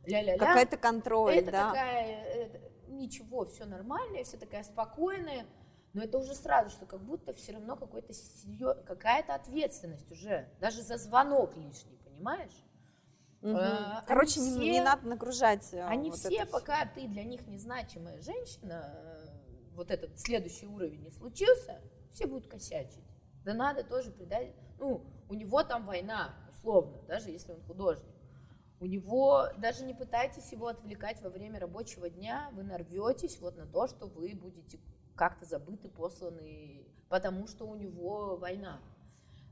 ля-ля-ля. 0.06 0.38
Какая-то 0.38 0.76
контроль, 0.76 1.34
это 1.34 1.52
да? 1.52 1.68
Такая, 1.68 2.24
это, 2.24 2.60
ничего, 2.88 3.44
все 3.44 3.64
нормально, 3.64 4.22
все 4.24 4.36
такая 4.36 4.64
спокойная, 4.64 5.46
но 5.92 6.02
это 6.02 6.18
уже 6.18 6.34
сразу, 6.34 6.70
что 6.70 6.86
как 6.86 7.02
будто 7.02 7.32
все 7.32 7.52
равно 7.52 7.76
какой-то 7.76 8.12
серьез, 8.12 8.76
какая-то 8.86 9.34
ответственность 9.34 10.10
уже, 10.12 10.48
даже 10.60 10.82
за 10.82 10.98
звонок 10.98 11.56
лишний, 11.56 11.98
понимаешь? 12.04 12.64
Угу. 13.42 13.56
А, 13.56 14.04
Короче, 14.06 14.38
не, 14.40 14.50
все, 14.50 14.70
не 14.70 14.80
надо 14.82 15.06
нагружать. 15.08 15.72
Э, 15.72 15.86
они 15.86 16.10
вот 16.10 16.18
все, 16.18 16.44
пока 16.44 16.84
ты 16.84 17.08
для 17.08 17.24
них 17.24 17.46
незначимая 17.46 18.20
женщина, 18.20 18.94
вот 19.74 19.90
этот 19.90 20.18
следующий 20.18 20.66
уровень 20.66 21.02
не 21.02 21.10
случился, 21.10 21.80
все 22.12 22.26
будут 22.26 22.48
косячить. 22.48 23.04
Да 23.44 23.54
надо 23.54 23.84
тоже 23.84 24.10
придать, 24.10 24.54
ну, 24.78 25.02
у 25.28 25.34
него 25.34 25.62
там 25.62 25.86
война, 25.86 26.34
условно, 26.52 27.00
даже 27.06 27.30
если 27.30 27.52
он 27.52 27.62
художник. 27.62 28.14
У 28.80 28.86
него, 28.86 29.48
даже 29.58 29.84
не 29.84 29.94
пытайтесь 29.94 30.52
его 30.52 30.68
отвлекать 30.68 31.20
во 31.22 31.28
время 31.28 31.60
рабочего 31.60 32.08
дня, 32.08 32.50
вы 32.54 32.62
нарветесь 32.62 33.38
вот 33.40 33.56
на 33.56 33.66
то, 33.66 33.86
что 33.86 34.06
вы 34.06 34.34
будете 34.34 34.78
как-то 35.14 35.44
забыты, 35.44 35.88
посланы, 35.88 36.86
потому 37.10 37.46
что 37.46 37.66
у 37.66 37.74
него 37.74 38.36
война. 38.36 38.80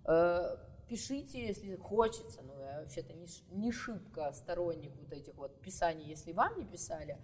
Э, 0.07 0.57
пишите, 0.88 1.46
если 1.46 1.76
хочется, 1.76 2.40
ну, 2.42 2.59
я 2.59 2.81
вообще-то 2.81 3.12
не, 3.12 3.26
не 3.50 3.70
шибко 3.70 4.33
сторонник 4.33 4.96
вот 4.96 5.12
этих 5.12 5.35
вот 5.35 5.61
писаний, 5.61 6.07
если 6.07 6.33
вам 6.33 6.59
не 6.59 6.64
писали, 6.64 7.18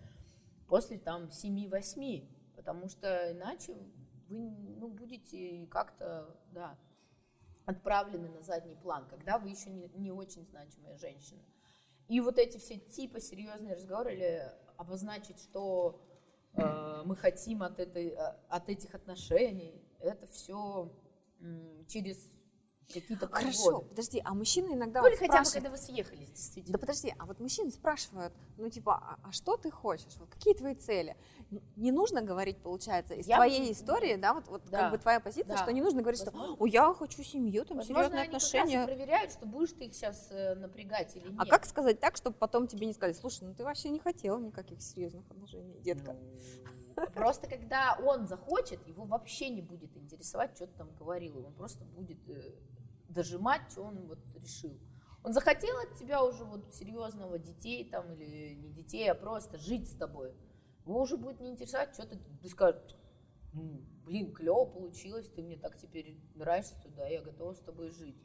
после 0.69 0.99
там 0.99 1.29
7-8, 1.29 2.29
потому 2.65 2.89
что 2.89 3.31
иначе 3.31 3.75
вы 4.29 4.39
ну, 4.81 4.89
будете 4.89 5.67
как-то, 5.67 6.35
да, 6.53 6.79
отправлены 7.67 8.31
на 8.31 8.41
задний 8.41 8.75
план, 8.75 9.07
когда 9.07 9.39
вы 9.39 9.51
еще 9.51 9.69
не, 9.69 9.91
не 9.95 10.11
очень 10.11 10.47
значимая 10.47 10.97
женщина. 10.97 11.43
И 12.09 12.21
вот 12.21 12.39
эти 12.39 12.57
все 12.57 12.79
типа 12.79 13.21
серьезные 13.21 13.75
разговоры 13.75 14.15
или 14.15 14.51
обозначить, 14.79 15.39
что 15.41 16.01
э, 16.55 17.03
мы 17.05 17.17
хотим 17.17 17.63
от, 17.63 17.79
этой, 17.79 18.09
э, 18.09 18.37
от 18.49 18.71
этих 18.71 18.95
отношений, 18.95 19.79
это 20.01 20.27
все 20.27 20.91
через 21.87 22.19
какие-то 22.93 23.29
Хорошо, 23.29 23.73
годы. 23.73 23.87
подожди, 23.89 24.23
а 24.25 24.35
мужчины 24.35 24.75
иногда 24.75 25.01
ну, 25.01 25.09
вот 25.09 25.19
хотя 25.19 25.43
бы, 25.43 25.51
когда 25.51 25.71
вы 25.71 25.77
съехались, 25.77 26.31
действительно. 26.31 26.73
Да 26.73 26.79
подожди, 26.79 27.15
а 27.19 27.27
вот 27.27 27.41
мужчины 27.41 27.71
спрашивают, 27.71 28.33
ну 28.57 28.69
типа, 28.69 28.95
а, 28.95 29.19
а 29.29 29.33
что 29.33 29.57
ты 29.57 29.71
хочешь? 29.71 30.17
Вот 30.19 30.31
какие 30.31 30.55
твои 30.55 30.75
цели? 30.75 31.17
Не 31.77 31.93
нужно 31.93 32.23
говорить, 32.23 32.59
получается, 32.59 33.15
из 33.15 33.27
я 33.27 33.37
твоей 33.37 33.67
бы... 33.67 33.73
истории, 33.73 34.17
да, 34.17 34.35
вот, 34.35 34.49
вот 34.49 34.63
да. 34.71 34.81
как 34.81 34.93
бы 34.93 34.99
твоя 34.99 35.21
позиция, 35.21 35.57
да. 35.57 35.63
что 35.63 35.73
не 35.73 35.83
нужно 35.83 36.03
говорить, 36.03 36.25
Возможно... 36.25 36.55
что, 36.55 36.65
о, 36.65 36.67
я 36.67 36.95
хочу 36.95 37.23
семью, 37.23 37.65
там, 37.65 37.79
Возможно, 37.79 38.05
серьезные 38.05 38.23
они 38.23 38.29
отношения. 38.29 38.79
Раз 38.79 38.87
проверяют, 38.87 39.33
что 39.33 39.47
будешь 39.47 39.73
ты 39.73 39.85
их 39.87 39.95
сейчас 39.95 40.29
э, 40.31 40.55
напрягать 40.55 41.17
или 41.17 41.27
а 41.27 41.31
нет. 41.31 41.41
А 41.41 41.47
как 41.47 41.67
сказать 41.67 42.01
так, 42.01 42.17
чтобы 42.17 42.37
потом 42.37 42.67
тебе 42.67 42.87
не 42.87 42.93
сказали, 42.93 43.15
слушай, 43.15 43.45
ну 43.45 43.55
ты 43.55 43.65
вообще 43.65 43.89
не 43.89 43.99
хотела 43.99 44.39
никаких 44.39 44.83
серьезных 44.83 45.31
отношений, 45.31 45.79
детка? 45.81 46.17
Ну, 46.97 47.07
просто 47.13 47.49
когда 47.49 47.99
он 48.05 48.27
захочет, 48.27 48.87
его 48.87 49.05
вообще 49.05 49.49
не 49.49 49.63
будет 49.63 49.97
интересовать, 49.97 50.55
что 50.55 50.67
ты 50.67 50.73
там 50.77 50.95
говорила, 50.95 51.47
он 51.47 51.53
просто 51.55 51.85
будет 51.85 52.19
э, 52.29 52.53
дожимать, 53.15 53.63
что 53.71 53.83
он 53.85 54.07
вот 54.07 54.19
решил. 54.35 54.79
Он 55.23 55.33
захотел 55.33 55.77
от 55.79 55.99
тебя 55.99 56.23
уже 56.23 56.45
вот 56.45 56.75
серьезного 56.75 57.39
детей 57.39 57.89
там 57.89 58.13
или 58.13 58.55
не 58.55 58.69
детей, 58.71 59.11
а 59.11 59.15
просто 59.15 59.57
жить 59.59 59.91
с 59.91 59.97
тобой. 59.97 60.35
Его 60.85 61.01
уже 61.01 61.17
будет 61.17 61.41
не 61.41 61.51
интересовать, 61.51 61.95
что 61.95 62.07
ты, 62.07 62.19
ты 62.43 62.49
скажешь, 62.49 62.95
ну, 63.55 63.81
блин, 64.05 64.35
клево 64.35 64.67
получилось, 64.67 65.29
ты 65.31 65.43
мне 65.43 65.57
так 65.57 65.79
теперь 65.79 66.21
нравишься 66.35 66.75
туда, 66.83 67.07
я 67.07 67.23
готова 67.23 67.55
с 67.55 67.61
тобой 67.61 67.91
жить. 67.91 68.21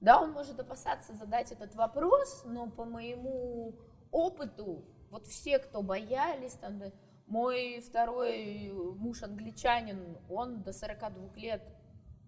Да, 0.00 0.20
он 0.20 0.32
может 0.32 0.58
опасаться 0.58 1.14
задать 1.14 1.52
этот 1.52 1.76
вопрос, 1.76 2.42
но 2.44 2.68
по 2.68 2.84
моему 2.84 3.76
опыту, 4.10 4.84
вот 5.10 5.28
все, 5.28 5.60
кто 5.60 5.80
боялись, 5.82 6.54
там, 6.54 6.82
мой 7.28 7.80
второй 7.80 8.72
муж 8.96 9.22
англичанин, 9.22 10.18
он 10.28 10.62
до 10.62 10.72
42 10.72 11.36
лет, 11.36 11.62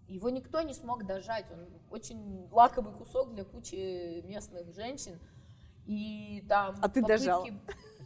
его 0.08 0.30
никто 0.30 0.62
не 0.62 0.74
смог 0.74 1.06
дожать, 1.06 1.50
он 1.50 1.66
очень 1.90 2.48
лаковый 2.50 2.92
кусок 2.94 3.34
для 3.34 3.44
кучи 3.44 4.20
местных 4.22 4.72
женщин, 4.72 5.18
и 5.86 6.44
там 6.48 6.76
А 6.80 6.88
ты 6.88 7.00
попытки... 7.00 7.08
дожал? 7.08 7.46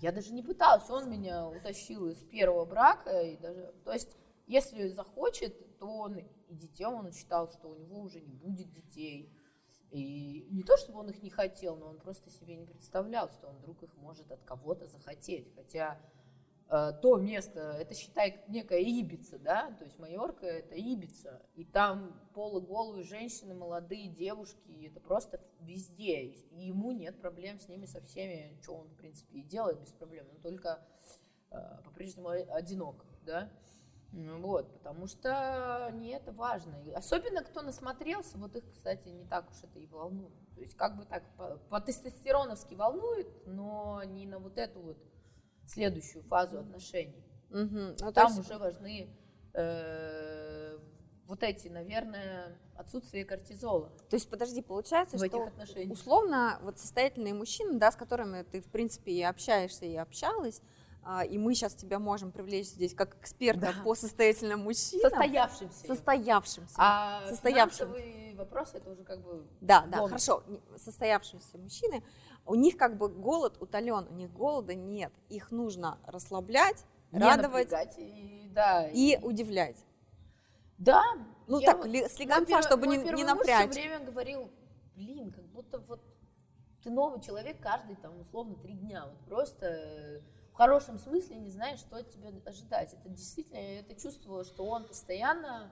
Я 0.01 0.13
даже 0.13 0.33
не 0.33 0.43
пыталась, 0.43 0.89
он 0.91 1.11
меня 1.11 1.49
утащил 1.49 2.09
из 2.09 2.19
первого 2.19 2.65
брака, 2.65 3.21
и 3.23 3.37
даже, 3.37 3.75
то 3.85 3.93
есть, 3.93 4.17
если 4.47 4.89
захочет, 4.89 5.79
то 5.79 5.87
он 5.87 6.19
и 6.19 6.55
детей, 6.55 6.87
он 6.87 7.13
считал, 7.13 7.51
что 7.51 7.69
у 7.69 7.75
него 7.75 8.01
уже 8.01 8.21
не 8.21 8.35
будет 8.35 8.73
детей, 8.73 9.33
и 9.91 10.47
не 10.51 10.63
то, 10.63 10.77
чтобы 10.77 11.01
он 11.01 11.09
их 11.11 11.23
не 11.23 11.31
хотел, 11.31 11.77
но 11.77 11.89
он 11.89 11.99
просто 11.99 12.31
себе 12.31 12.57
не 12.57 12.67
представлял, 12.67 13.31
что 13.31 13.49
он 13.49 13.57
вдруг 13.57 13.83
их 13.83 13.97
может 13.97 14.31
от 14.31 14.43
кого-то 14.45 14.87
захотеть. 14.87 15.53
Хотя 15.55 15.99
то 16.69 17.16
место, 17.16 17.77
это 17.81 17.95
считай 17.95 18.43
некая 18.49 18.81
Ибица, 18.81 19.39
да, 19.39 19.75
то 19.79 19.85
есть 19.85 19.99
Майорка 19.99 20.45
это 20.45 20.75
Ибица, 20.75 21.41
и 21.55 21.64
там 21.64 22.21
полуголые 22.35 23.05
женщины, 23.05 23.55
молодые 23.55 24.09
девушки, 24.09 24.87
это 24.87 25.01
просто 25.01 25.41
везде, 25.61 26.25
и 26.25 26.66
ему 26.66 26.93
нет 26.93 27.21
проблем 27.23 27.59
с 27.59 27.69
ними 27.69 27.87
со 27.87 28.03
всеми, 28.03 28.55
что 28.61 28.75
он, 28.75 28.89
в 28.89 28.97
принципе, 28.97 29.39
и 29.39 29.43
делает 29.43 29.81
без 29.81 29.93
проблем, 29.93 30.27
но 30.31 30.41
только 30.41 30.87
э, 31.51 31.57
по-прежнему 31.85 32.29
одинок, 32.29 33.07
да. 33.25 33.51
Ну 34.12 34.41
вот, 34.41 34.73
потому 34.73 35.07
что 35.07 35.91
не 35.93 36.11
это 36.11 36.33
важно. 36.33 36.77
И 36.87 36.93
особенно 36.93 37.43
кто 37.43 37.61
насмотрелся, 37.61 38.39
вот 38.39 38.57
их, 38.57 38.64
кстати, 38.71 39.09
не 39.09 39.27
так 39.27 39.51
уж 39.51 39.62
это 39.62 39.79
и 39.79 39.87
волнует. 39.87 40.33
То 40.55 40.62
есть 40.62 40.75
как 40.77 40.97
бы 40.97 41.05
так 41.05 41.23
по-тестостероновски 41.69 42.75
волнует, 42.75 43.29
но 43.47 44.03
не 44.05 44.27
на 44.27 44.39
вот 44.39 44.57
эту 44.57 44.81
вот 44.81 44.99
следующую 45.69 46.23
фазу 46.25 46.61
отношений. 46.61 47.23
Угу. 47.51 47.95
Ну, 48.01 48.12
Там 48.12 48.29
есть... 48.29 48.41
уже 48.41 48.59
важны 48.59 49.09
э, 49.55 50.79
вот 51.27 51.43
эти, 51.43 51.69
наверное, 51.69 52.59
отсутствие 52.75 53.25
кортизола. 53.25 53.91
То 54.09 54.16
есть, 54.16 54.29
подожди, 54.31 54.62
получается, 54.62 55.16
в 55.16 55.19
что 55.19 55.27
этих 55.27 55.49
отношениях. 55.49 55.93
условно 55.93 56.59
вот 56.62 56.79
состоятельные 56.79 57.35
мужчины, 57.35 57.79
да, 57.79 57.93
с 57.93 57.97
которыми 57.97 58.43
ты, 58.43 58.61
в 58.61 58.66
принципе, 58.66 59.12
и 59.12 59.23
общаешься, 59.23 59.85
и 59.85 59.95
общалась, 59.97 60.62
а, 61.03 61.25
и 61.25 61.39
мы 61.39 61.55
сейчас 61.55 61.75
тебя 61.75 61.99
можем 61.99 62.33
привлечь 62.33 62.66
здесь 62.66 62.95
как 62.95 63.16
эксперта 63.21 63.73
да. 63.75 63.83
по 63.83 63.95
состоятельным 63.95 64.61
мужчинам. 64.61 65.11
Состоявшимся. 65.11 65.87
Состоявшимся. 65.87 66.75
А 66.77 67.27
состоявшим. 67.29 67.95
вопрос 68.37 68.75
это 68.75 68.91
уже 68.91 69.05
как 69.05 69.23
бы... 69.23 69.47
Да, 69.61 69.87
да, 69.91 70.07
хорошо. 70.07 70.43
Состоявшиеся 70.77 71.57
мужчины, 71.59 72.03
у 72.49 72.55
них 72.55 72.77
как 72.77 72.97
бы 72.97 73.09
голод 73.09 73.61
утолен, 73.61 74.07
у 74.09 74.15
них 74.15 74.33
голода 74.33 74.75
нет. 74.75 75.13
Их 75.29 75.51
нужно 75.51 75.99
расслаблять, 76.07 76.85
Не 77.13 77.21
радовать 77.21 77.73
и, 77.99 78.51
да, 78.55 78.89
и, 78.89 79.13
и 79.13 79.19
удивлять. 79.23 79.85
Да. 80.79 81.05
Ну 81.47 81.61
так, 81.61 81.85
вот, 81.85 82.11
слегонца, 82.11 82.63
чтобы 82.63 82.87
не, 82.87 82.97
не 82.97 83.25
напрячь. 83.25 83.67
Муж 83.67 83.71
все 83.71 83.89
время 83.89 84.05
говорил, 84.05 84.51
блин, 84.97 85.31
как 85.31 85.45
будто 85.47 85.79
вот 85.79 86.01
ты 86.83 86.91
новый 86.91 87.21
человек 87.21 87.61
каждый 87.61 87.97
там 87.97 88.19
условно 88.21 88.57
три 88.57 88.75
дня. 88.75 89.07
Вот 89.07 89.19
просто 89.27 90.23
хорошем 90.59 90.99
смысле 90.99 91.37
не 91.37 91.51
знаешь, 91.51 91.79
что 91.79 91.97
от 91.97 92.11
тебя 92.11 92.31
ожидать. 92.45 92.93
Это 92.93 93.09
действительно, 93.09 93.59
я 93.59 93.79
это 93.79 93.95
чувствовала, 93.95 94.45
что 94.45 94.65
он 94.65 94.89
постоянно 94.89 95.71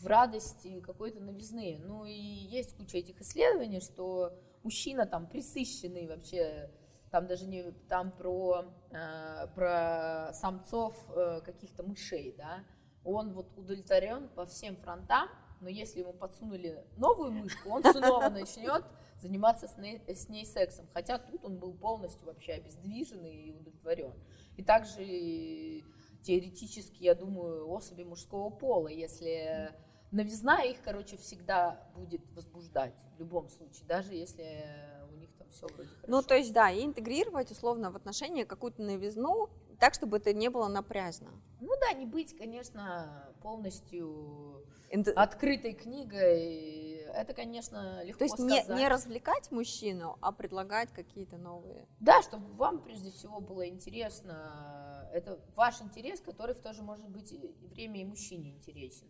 в 0.00 0.06
радости 0.06 0.80
какой-то 0.80 1.20
новизны. 1.20 1.78
Ну 1.84 2.04
и 2.04 2.12
есть 2.12 2.76
куча 2.76 2.98
этих 2.98 3.20
исследований, 3.20 3.80
что 3.80 4.32
мужчина 4.62 5.06
там 5.06 5.26
присыщенный 5.26 6.06
вообще, 6.06 6.70
там 7.10 7.26
даже 7.26 7.46
не 7.46 7.70
там 7.88 8.10
про, 8.12 8.64
э, 8.90 9.46
про 9.54 10.32
самцов 10.34 10.94
э, 11.14 11.40
каких-то 11.44 11.82
мышей, 11.82 12.34
да, 12.36 12.64
он 13.04 13.32
вот 13.32 13.52
удовлетворен 13.56 14.28
по 14.28 14.46
всем 14.46 14.76
фронтам, 14.76 15.28
но 15.60 15.68
если 15.68 16.00
ему 16.00 16.12
подсунули 16.12 16.84
новую 16.96 17.32
мышку, 17.32 17.70
он 17.70 17.82
снова 17.84 18.28
начнет 18.30 18.84
заниматься 19.20 19.68
с 19.68 19.76
ней, 19.76 20.02
с 20.08 20.28
ней 20.28 20.44
сексом. 20.44 20.86
Хотя 20.92 21.18
тут 21.18 21.44
он 21.44 21.58
был 21.58 21.72
полностью 21.72 22.26
вообще 22.26 22.54
обездвижен 22.54 23.24
и 23.24 23.52
удовлетворен. 23.52 24.12
И 24.56 24.64
также 24.64 25.84
теоретически, 26.22 27.04
я 27.04 27.14
думаю, 27.14 27.70
особи 27.70 28.02
мужского 28.02 28.50
пола, 28.50 28.88
если 28.88 29.72
новизна 30.12 30.62
их, 30.62 30.76
короче, 30.84 31.16
всегда 31.16 31.80
будет 31.94 32.20
возбуждать 32.34 32.94
в 33.16 33.18
любом 33.18 33.48
случае, 33.48 33.86
даже 33.86 34.14
если 34.14 34.64
у 35.10 35.16
них 35.16 35.30
там 35.38 35.48
все 35.50 35.66
вроде 35.66 35.88
хорошо. 35.88 36.06
Ну, 36.06 36.22
то 36.22 36.36
есть, 36.36 36.52
да, 36.52 36.70
и 36.70 36.84
интегрировать 36.84 37.50
условно 37.50 37.90
в 37.90 37.96
отношения 37.96 38.44
какую-то 38.44 38.82
новизну, 38.82 39.48
так, 39.80 39.94
чтобы 39.94 40.18
это 40.18 40.32
не 40.32 40.48
было 40.48 40.68
напряжно. 40.68 41.30
Ну 41.60 41.72
да, 41.80 41.92
не 41.92 42.06
быть, 42.06 42.36
конечно, 42.36 43.28
полностью 43.42 44.64
Инт... 44.90 45.08
открытой 45.08 45.72
книгой. 45.72 46.98
Это, 47.14 47.34
конечно, 47.34 48.04
легко 48.04 48.18
То 48.20 48.24
есть 48.24 48.34
сказать. 48.34 48.68
Не, 48.68 48.74
не 48.76 48.88
развлекать 48.88 49.50
мужчину, 49.50 50.18
а 50.20 50.32
предлагать 50.32 50.92
какие-то 50.92 51.36
новые. 51.36 51.88
Да, 51.98 52.22
чтобы 52.22 52.52
вам 52.54 52.82
прежде 52.82 53.10
всего 53.10 53.40
было 53.40 53.68
интересно. 53.68 55.08
Это 55.12 55.40
ваш 55.56 55.82
интерес, 55.82 56.20
который 56.20 56.54
в 56.54 56.60
то 56.60 56.72
же 56.72 56.82
может 56.82 57.08
быть 57.08 57.32
и 57.32 57.54
время 57.62 58.00
и 58.00 58.04
мужчине 58.04 58.50
интересен. 58.50 59.08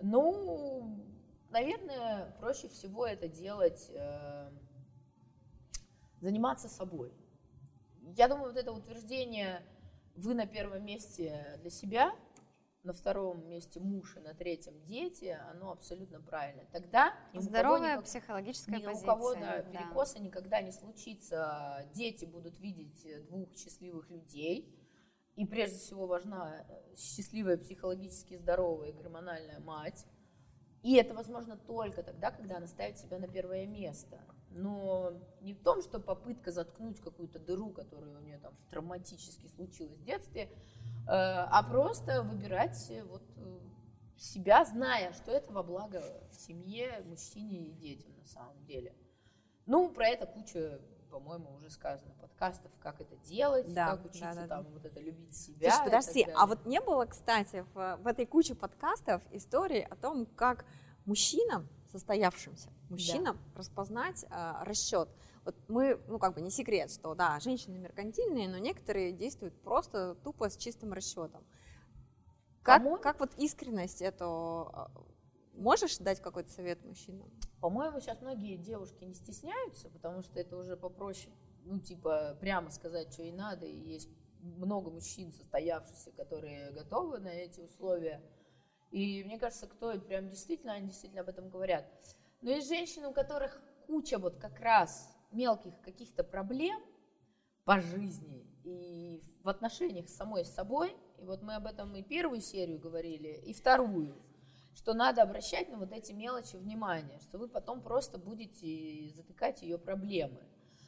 Ну, 0.00 1.04
наверное, 1.50 2.34
проще 2.38 2.68
всего 2.68 3.06
это 3.06 3.28
делать, 3.28 3.90
э, 3.90 4.50
заниматься 6.20 6.68
собой. 6.68 7.12
Я 8.16 8.28
думаю, 8.28 8.52
вот 8.52 8.56
это 8.56 8.72
утверждение 8.72 9.62
вы 10.14 10.34
на 10.34 10.46
первом 10.46 10.84
месте 10.84 11.58
для 11.60 11.70
себя, 11.70 12.12
на 12.84 12.92
втором 12.92 13.46
месте 13.48 13.80
муж 13.80 14.16
и 14.16 14.20
на 14.20 14.34
третьем 14.34 14.82
дети, 14.84 15.38
оно 15.50 15.72
абсолютно 15.72 16.20
правильно. 16.20 16.64
Тогда 16.72 17.14
здоровая 17.34 17.94
никак, 17.94 18.04
психологическая 18.04 18.78
ни 18.78 18.84
позиция. 18.84 19.02
у 19.02 19.06
кого 19.06 19.34
да, 19.34 19.62
перекоса 19.62 20.14
да. 20.14 20.20
никогда 20.20 20.62
не 20.62 20.72
случится. 20.72 21.88
Дети 21.92 22.24
будут 22.24 22.58
видеть 22.60 23.26
двух 23.26 23.54
счастливых 23.56 24.08
людей. 24.10 24.74
И 25.38 25.46
прежде 25.46 25.78
всего 25.78 26.06
важна 26.06 26.66
э, 26.68 26.96
счастливая, 26.96 27.56
психологически 27.56 28.36
здоровая, 28.36 28.92
гормональная 28.92 29.60
мать. 29.60 30.04
И 30.82 30.96
это 30.96 31.14
возможно 31.14 31.56
только 31.56 32.02
тогда, 32.02 32.30
когда 32.30 32.56
она 32.58 32.66
ставит 32.66 32.98
себя 32.98 33.18
на 33.18 33.28
первое 33.28 33.66
место 33.66 34.20
но 34.50 35.12
не 35.40 35.54
в 35.54 35.62
том, 35.62 35.82
что 35.82 36.00
попытка 36.00 36.50
заткнуть 36.52 37.00
какую-то 37.00 37.38
дыру, 37.38 37.70
которая 37.70 38.16
у 38.16 38.20
нее 38.20 38.38
там 38.38 38.54
травматически 38.70 39.46
случилась 39.48 39.98
в 39.98 40.04
детстве, 40.04 40.42
э, 40.42 40.48
а 41.06 41.62
просто 41.62 42.22
выбирать 42.22 42.90
э, 42.90 43.04
вот 43.04 43.22
себя, 44.16 44.64
зная, 44.64 45.12
что 45.12 45.30
это 45.30 45.52
во 45.52 45.62
благо 45.62 46.02
семье, 46.32 47.04
мужчине 47.06 47.68
и 47.68 47.72
детям 47.72 48.16
на 48.16 48.24
самом 48.24 48.64
деле. 48.64 48.94
Ну, 49.66 49.90
про 49.90 50.08
это 50.08 50.26
куча, 50.26 50.80
по-моему, 51.10 51.54
уже 51.54 51.70
сказано, 51.70 52.14
подкастов, 52.20 52.72
как 52.80 53.00
это 53.00 53.16
делать, 53.16 53.72
да, 53.72 53.96
как 53.96 54.06
учиться 54.06 54.34
да, 54.34 54.42
да, 54.42 54.46
там 54.46 54.64
да. 54.64 54.70
вот 54.70 54.84
это 54.84 55.00
любить 55.00 55.34
себя. 55.36 55.70
Слушай, 55.70 55.84
подожди, 55.84 56.26
а 56.34 56.46
вот 56.46 56.66
не 56.66 56.80
было, 56.80 57.04
кстати, 57.06 57.64
в, 57.74 57.96
в 58.02 58.06
этой 58.06 58.26
куче 58.26 58.54
подкастов 58.54 59.22
истории 59.32 59.86
о 59.88 59.96
том, 59.96 60.26
как 60.26 60.64
мужчинам 61.04 61.68
состоявшимся 61.90 62.70
мужчинам 62.90 63.36
да. 63.36 63.58
распознать 63.58 64.24
а, 64.30 64.64
расчет. 64.64 65.08
Вот 65.44 65.56
мы, 65.68 66.00
ну 66.08 66.18
как 66.18 66.34
бы 66.34 66.40
не 66.40 66.50
секрет, 66.50 66.90
что 66.90 67.14
да, 67.14 67.40
женщины 67.40 67.78
меркантильные, 67.78 68.48
но 68.48 68.58
некоторые 68.58 69.12
действуют 69.12 69.58
просто 69.62 70.14
тупо 70.16 70.50
с 70.50 70.56
чистым 70.56 70.92
расчетом. 70.92 71.44
Как, 72.62 72.82
как 73.00 73.20
вот 73.20 73.32
искренность 73.38 74.02
это 74.02 74.26
а, 74.26 74.90
можешь 75.58 75.98
дать 75.98 76.20
какой-то 76.20 76.50
совет 76.50 76.84
мужчинам? 76.84 77.30
По-моему, 77.60 78.00
сейчас 78.00 78.20
многие 78.20 78.56
девушки 78.56 79.04
не 79.04 79.14
стесняются, 79.14 79.90
потому 79.90 80.22
что 80.22 80.38
это 80.38 80.56
уже 80.56 80.76
попроще, 80.76 81.32
ну 81.64 81.78
типа 81.78 82.36
прямо 82.40 82.70
сказать, 82.70 83.12
что 83.12 83.22
и 83.22 83.32
надо, 83.32 83.66
и 83.66 83.76
есть 83.76 84.08
много 84.40 84.90
мужчин 84.90 85.32
состоявшихся, 85.32 86.12
которые 86.12 86.70
готовы 86.70 87.18
на 87.18 87.28
эти 87.28 87.60
условия. 87.60 88.22
И 88.90 89.22
мне 89.24 89.38
кажется, 89.38 89.66
кто 89.66 89.98
прям 90.00 90.28
действительно, 90.28 90.72
они 90.72 90.88
действительно 90.88 91.22
об 91.22 91.28
этом 91.28 91.50
говорят. 91.50 91.84
Но 92.40 92.50
есть 92.50 92.68
женщины, 92.68 93.08
у 93.08 93.12
которых 93.12 93.60
куча 93.86 94.18
вот 94.18 94.36
как 94.36 94.58
раз 94.60 95.14
мелких 95.32 95.78
каких-то 95.80 96.24
проблем 96.24 96.80
по 97.64 97.80
жизни 97.80 98.46
и 98.64 99.20
в 99.42 99.48
отношениях 99.48 100.08
с 100.08 100.16
самой 100.16 100.44
собой. 100.44 100.96
И 101.18 101.24
вот 101.24 101.42
мы 101.42 101.56
об 101.56 101.66
этом 101.66 101.94
и 101.96 102.02
первую 102.02 102.40
серию 102.40 102.78
говорили, 102.78 103.42
и 103.44 103.52
вторую, 103.52 104.16
что 104.78 104.94
надо 104.94 105.22
обращать 105.22 105.68
на 105.70 105.76
вот 105.76 105.92
эти 105.92 106.12
мелочи 106.12 106.54
внимание, 106.54 107.18
что 107.18 107.36
вы 107.36 107.48
потом 107.48 107.82
просто 107.82 108.16
будете 108.16 109.10
затыкать 109.12 109.60
ее 109.60 109.76
проблемы. 109.76 110.40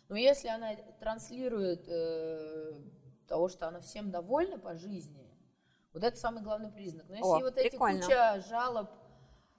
Но 0.08 0.16
если 0.16 0.46
она 0.46 0.76
транслирует 1.00 1.88
э, 1.88 2.80
того, 3.26 3.48
что 3.48 3.66
она 3.66 3.80
всем 3.80 4.10
довольна 4.10 4.58
по 4.58 4.76
жизни, 4.76 5.26
Вот 5.92 6.04
это 6.04 6.16
самый 6.16 6.40
главный 6.44 6.70
признак. 6.70 7.08
Но 7.08 7.16
если 7.16 7.28
О, 7.28 7.40
вот 7.40 7.54
прикольно. 7.56 7.96
эти 7.96 8.04
куча 8.04 8.40
жалоб, 8.48 8.90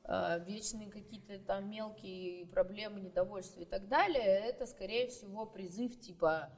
э, 0.06 0.40
вечные 0.46 0.90
какие-то 0.90 1.38
там 1.40 1.70
мелкие 1.70 2.46
проблемы, 2.46 3.02
недовольства 3.02 3.60
и 3.60 3.66
так 3.66 3.90
далее, 3.90 4.24
это, 4.24 4.66
скорее 4.66 5.08
всего, 5.08 5.46
призыв 5.46 6.00
типа 6.00 6.50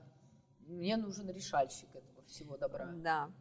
«мне 0.59 0.95
нужен 0.95 1.28
решальщик 1.28 1.89
этого 1.95 2.21
всего 2.21 2.55
добра». 2.55 2.86
Да. 2.97 3.32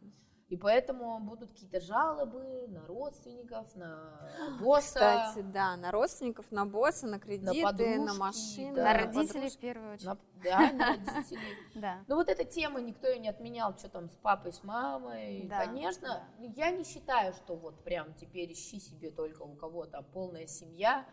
И 0.53 0.55
поэтому 0.55 1.19
будут 1.19 1.49
какие-то 1.49 1.81
жалобы 1.81 2.67
на 2.67 2.85
родственников, 2.85 3.75
на 3.75 4.15
босса. 4.61 4.87
Кстати, 5.31 5.39
да, 5.51 5.75
на 5.77 5.89
родственников, 5.89 6.45
на 6.51 6.67
босса, 6.67 7.07
на 7.07 7.19
кредиты, 7.19 7.59
на, 7.63 7.71
подружки, 7.71 8.17
машины. 8.19 8.75
да, 8.75 8.83
На 8.83 8.93
на 8.93 8.99
родителей 8.99 9.33
подружки, 9.33 9.57
в 9.57 9.59
первую 9.61 9.93
очередь. 9.95 10.05
на- 10.05 10.17
да, 10.43 10.71
на 10.73 10.85
родителей. 10.89 11.57
Да. 11.73 12.03
Ну 12.07 12.15
вот 12.17 12.29
эта 12.29 12.45
тема 12.45 12.81
никто 12.81 13.07
ее 13.07 13.17
не 13.17 13.29
отменял, 13.29 13.75
что 13.75 13.89
там 13.89 14.07
с 14.09 14.15
папой, 14.17 14.53
с 14.53 14.63
мамой. 14.63 15.47
Да, 15.49 15.65
Конечно, 15.65 16.23
я 16.37 16.69
не 16.69 16.83
считаю, 16.83 17.33
что 17.33 17.55
вот 17.55 17.83
прям 17.83 18.13
теперь 18.13 18.53
ищи 18.53 18.79
себе 18.79 19.09
только 19.09 19.41
у 19.41 19.55
кого 19.55 19.87
там 19.87 20.05
полная 20.13 20.45
семья. 20.45 21.03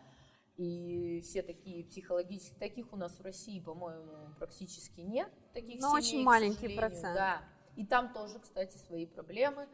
И 0.59 1.23
все 1.23 1.41
такие 1.41 1.87
психологически, 1.87 2.59
таких 2.59 2.93
у 2.93 2.97
нас 2.97 3.19
в 3.19 3.23
России, 3.23 3.59
по-моему, 3.59 4.35
практически 4.39 5.01
нет. 5.01 5.31
Таких 5.55 5.81
Но 5.81 5.99
семей, 5.99 6.03
очень 6.03 6.23
маленький 6.25 6.77
процент. 6.77 7.15
Да. 7.15 7.41
И 7.81 7.87
там 7.87 8.13
тоже, 8.13 8.39
кстати, 8.39 8.77
свои 8.77 9.07
проблемы. 9.07 9.67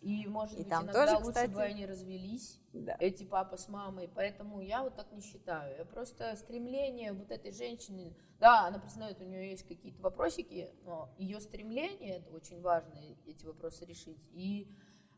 И, 0.00 0.26
может 0.26 0.54
И 0.54 0.62
быть, 0.62 0.70
там 0.70 0.84
иногда 0.84 1.04
тоже, 1.04 1.16
лучше 1.16 1.28
кстати. 1.28 1.50
бы 1.50 1.62
они 1.62 1.84
развелись 1.84 2.58
Да. 2.72 2.96
эти 2.98 3.24
папа 3.24 3.58
с 3.58 3.68
мамой, 3.68 4.08
поэтому 4.14 4.62
я 4.62 4.82
вот 4.82 4.96
так 4.96 5.12
не 5.12 5.20
считаю. 5.20 5.76
Я 5.76 5.84
просто 5.84 6.34
стремление 6.36 7.12
вот 7.12 7.30
этой 7.30 7.52
женщины, 7.52 8.16
да, 8.40 8.66
она 8.66 8.78
признает, 8.78 9.20
у 9.20 9.24
нее 9.24 9.50
есть 9.50 9.68
какие-то 9.68 10.00
вопросики, 10.00 10.70
но 10.84 11.10
ее 11.18 11.38
стремление, 11.38 12.16
это 12.20 12.30
очень 12.30 12.62
важно, 12.62 12.98
эти 13.26 13.44
вопросы 13.44 13.84
решить, 13.84 14.26
и 14.32 14.66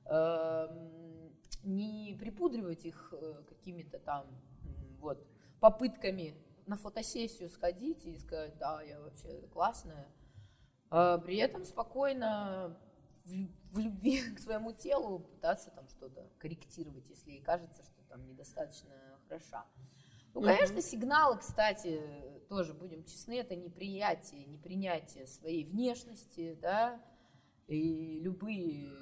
эм, 0.07 1.33
не 1.62 2.16
припудривать 2.18 2.85
их 2.85 3.12
э, 3.12 3.45
какими-то 3.49 4.01
там 4.01 4.27
вот 4.99 5.24
попытками 5.61 6.35
на 6.66 6.77
фотосессию 6.77 7.49
сходить 7.51 8.05
и 8.05 8.18
сказать, 8.18 8.59
да, 8.59 8.83
я 8.83 9.01
вообще 9.01 9.43
классная, 9.53 10.09
при 10.89 11.37
этом 11.37 11.64
спокойно 11.64 12.76
в, 13.24 13.78
любви 13.78 14.20
к 14.37 14.39
своему 14.39 14.72
телу 14.72 15.20
пытаться 15.20 15.70
там 15.70 15.89
что-то 15.89 16.30
корректировать, 16.39 17.09
если 17.09 17.32
ей 17.32 17.43
кажется, 17.43 17.82
что 17.82 18.03
там 18.09 18.26
недостаточно 18.26 18.93
хороша. 19.28 19.64
Ну, 20.34 20.43
конечно, 20.43 20.82
сигналы, 20.82 21.39
кстати, 21.39 21.99
тоже 22.51 22.74
будем 22.74 23.05
честны, 23.05 23.39
это 23.39 23.57
неприятие, 23.57 24.45
непринятие 24.45 25.26
своей 25.26 25.64
внешности, 25.64 26.59
да, 26.61 27.01
и 27.68 28.20
любые, 28.20 28.93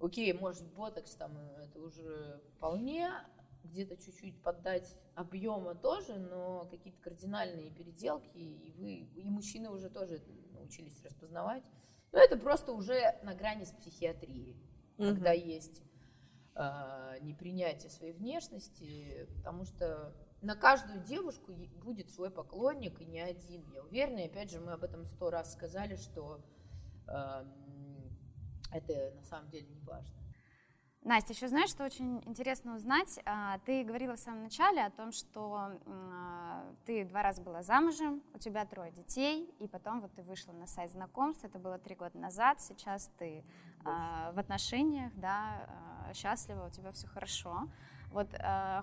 окей, 0.00 0.32
может, 0.32 0.66
ботокс 0.74 1.14
там, 1.14 1.38
это 1.38 1.78
уже 1.78 2.42
вполне, 2.48 3.12
где-то 3.62 3.96
чуть-чуть 3.96 4.42
поддать 4.42 4.98
объема 5.14 5.76
тоже, 5.76 6.18
но 6.18 6.66
какие-то 6.68 7.00
кардинальные 7.00 7.70
переделки, 7.70 8.38
и 8.38 8.72
вы, 8.72 8.94
и 8.94 9.30
мужчины 9.30 9.70
уже 9.70 9.88
тоже 9.88 10.20
научились 10.70 11.02
распознавать. 11.02 11.64
Но 12.12 12.18
это 12.18 12.36
просто 12.36 12.72
уже 12.72 13.18
на 13.22 13.34
грани 13.34 13.64
с 13.64 13.70
психиатрией, 13.72 14.56
Мгм. 14.98 15.14
когда 15.14 15.32
есть 15.32 15.82
а, 16.54 17.18
непринятие 17.20 17.90
своей 17.90 18.12
внешности, 18.12 19.26
потому 19.36 19.64
что 19.64 20.12
на 20.42 20.54
каждую 20.56 21.02
девушку 21.04 21.52
будет 21.82 22.10
свой 22.10 22.30
поклонник 22.30 23.00
и 23.00 23.04
не 23.04 23.20
один. 23.20 23.64
Я 23.72 23.82
уверена, 23.82 24.18
и 24.18 24.26
опять 24.26 24.50
же 24.50 24.60
мы 24.60 24.72
об 24.72 24.84
этом 24.84 25.06
сто 25.06 25.30
раз 25.30 25.52
сказали, 25.52 25.96
что 25.96 26.40
м, 27.06 27.48
это 28.72 29.12
на 29.14 29.22
самом 29.24 29.48
деле 29.50 29.66
не 29.68 29.80
важно. 29.80 30.19
Настя, 31.02 31.32
еще 31.32 31.48
знаешь, 31.48 31.70
что 31.70 31.84
очень 31.84 32.18
интересно 32.26 32.74
узнать? 32.76 33.18
А, 33.24 33.58
Ты 33.64 33.84
говорила 33.84 34.16
в 34.16 34.20
самом 34.20 34.42
начале 34.42 34.84
о 34.84 34.90
том, 34.90 35.12
что 35.12 35.70
а, 35.86 36.62
ты 36.84 37.06
два 37.06 37.22
раза 37.22 37.40
была 37.40 37.62
замужем, 37.62 38.22
у 38.34 38.38
тебя 38.38 38.66
трое 38.66 38.92
детей, 38.92 39.50
и 39.60 39.66
потом 39.66 40.00
вот 40.00 40.12
ты 40.12 40.22
вышла 40.22 40.52
на 40.52 40.66
сайт 40.66 40.90
знакомств, 40.92 41.42
это 41.42 41.58
было 41.58 41.78
три 41.78 41.94
года 41.94 42.18
назад, 42.18 42.60
сейчас 42.60 43.10
ты 43.18 43.42
а, 43.82 44.30
в 44.32 44.38
отношениях, 44.38 45.10
да, 45.16 45.66
счастлива, 46.12 46.66
у 46.66 46.70
тебя 46.70 46.90
все 46.92 47.06
хорошо. 47.06 47.68
Вот 48.10 48.28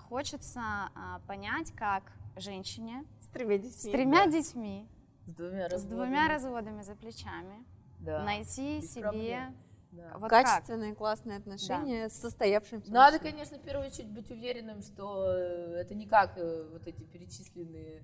хочется 0.07 0.89
понять, 1.27 1.73
как 1.73 2.13
женщине 2.37 3.03
С 3.19 3.27
тремя 3.27 3.57
с 3.57 3.61
детьми. 3.61 3.91
тремя 3.91 4.25
да. 4.25 4.31
детьми, 4.31 4.87
С 5.25 5.33
двумя 5.33 5.69
с 5.69 5.83
двумя 5.83 6.27
разводами 6.29 6.81
за 6.81 6.95
плечами, 6.95 7.65
Да, 7.99 8.23
найти 8.23 8.79
без 8.79 8.93
себе 8.93 9.01
проблем. 9.03 9.55
Да. 9.97 10.17
вот 10.17 10.29
как? 10.29 10.45
Качественные, 10.45 10.95
классные 10.95 11.37
отношения 11.37 12.09
с 12.09 12.13
состоявшимся. 12.13 12.91
Надо, 12.91 13.17
мужчиной. 13.17 13.31
конечно, 13.31 13.57
в 13.57 13.61
первую 13.61 13.87
очередь 13.87 14.09
быть 14.09 14.31
уверенным, 14.31 14.81
что 14.81 15.25
э, 15.31 15.81
это 15.81 15.95
никак 15.95 16.37
э, 16.37 16.67
вот 16.71 16.87
эти 16.87 17.03
перечисленные 17.03 18.03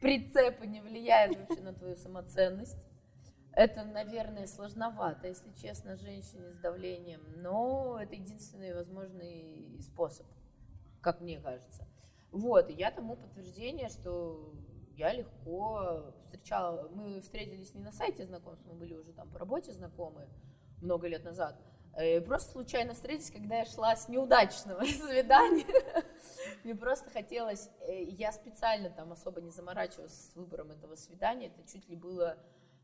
прицепы 0.00 0.66
не 0.66 0.80
влияют 0.80 1.36
вообще 1.38 1.62
на 1.62 1.72
твою 1.72 1.96
самоценность. 1.96 2.78
Это, 3.52 3.84
наверное, 3.84 4.46
сложновато, 4.46 5.26
если 5.26 5.52
честно, 5.60 5.96
женщине 5.96 6.52
с 6.52 6.58
давлением, 6.58 7.20
но 7.36 7.98
это 8.00 8.14
единственный 8.14 8.72
возможный 8.74 9.80
способ, 9.82 10.26
как 11.00 11.20
мне 11.20 11.40
кажется. 11.40 11.86
Вот, 12.30 12.70
и 12.70 12.74
я 12.74 12.92
тому 12.92 13.16
подтверждение, 13.16 13.88
что 13.88 14.54
я 14.96 15.12
легко 15.12 16.14
встречала, 16.22 16.88
мы 16.90 17.20
встретились 17.20 17.74
не 17.74 17.82
на 17.82 17.90
сайте 17.90 18.24
знакомств, 18.24 18.64
мы 18.66 18.74
были 18.74 18.94
уже 18.94 19.12
там 19.12 19.28
по 19.30 19.38
работе 19.38 19.72
знакомы 19.72 20.28
много 20.82 21.08
лет 21.08 21.24
назад, 21.24 21.56
Э, 21.94 22.20
Просто 22.20 22.52
случайно 22.52 22.94
встретились, 22.94 23.30
когда 23.30 23.58
я 23.58 23.66
шла 23.66 23.96
с 23.96 24.08
неудачного 24.08 24.82
свидания. 24.84 25.66
Мне 26.64 26.74
просто 26.74 27.10
хотелось, 27.10 27.68
э, 27.80 28.04
я 28.04 28.32
специально 28.32 28.90
там 28.90 29.12
особо 29.12 29.40
не 29.40 29.50
заморачивалась 29.50 30.30
с 30.30 30.34
выбором 30.36 30.70
этого 30.70 30.94
свидания, 30.96 31.48
это 31.48 31.66
чуть 31.70 31.88
ли 31.88 31.96
было 31.96 32.38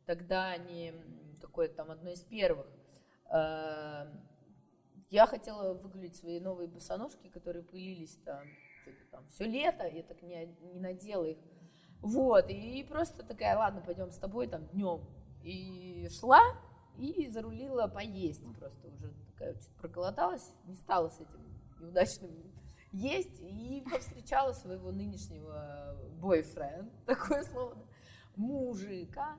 тогда 0.06 0.56
не 0.56 0.92
какое-то 1.40 1.76
там 1.76 1.90
одно 1.90 2.10
из 2.10 2.20
первых. 2.22 2.66
Э, 3.30 4.06
Я 5.10 5.26
хотела 5.26 5.74
выгулить 5.74 6.16
свои 6.16 6.40
новые 6.40 6.68
босоножки, 6.68 7.28
которые 7.28 7.62
пылились 7.62 8.18
там, 8.24 8.44
что-то 8.82 9.04
там 9.10 9.26
все 9.28 9.44
лето, 9.44 9.86
я 9.86 10.02
так 10.02 10.20
не, 10.22 10.46
не 10.72 10.80
надела 10.80 11.24
их. 11.24 11.38
Вот, 12.00 12.50
и 12.50 12.84
просто 12.84 13.24
такая, 13.24 13.56
ладно, 13.56 13.80
пойдем 13.80 14.10
с 14.10 14.18
тобой 14.18 14.48
там 14.48 14.66
днем. 14.68 15.00
И 15.42 16.08
шла, 16.10 16.40
и 16.98 17.28
зарулила 17.28 17.88
поесть 17.88 18.42
просто 18.58 18.88
уже 18.88 19.12
такая 19.32 19.54
чуть 19.54 19.68
проголодалась, 19.80 20.48
не 20.66 20.74
стала 20.76 21.08
с 21.10 21.16
этим 21.16 21.40
неудачным 21.80 22.30
есть 22.92 23.40
и 23.40 23.84
повстречала 23.90 24.52
своего 24.52 24.90
нынешнего 24.90 25.96
бойфренд, 26.20 26.90
такое 27.06 27.44
слово, 27.44 27.74
да, 27.74 27.82
мужика. 28.36 29.36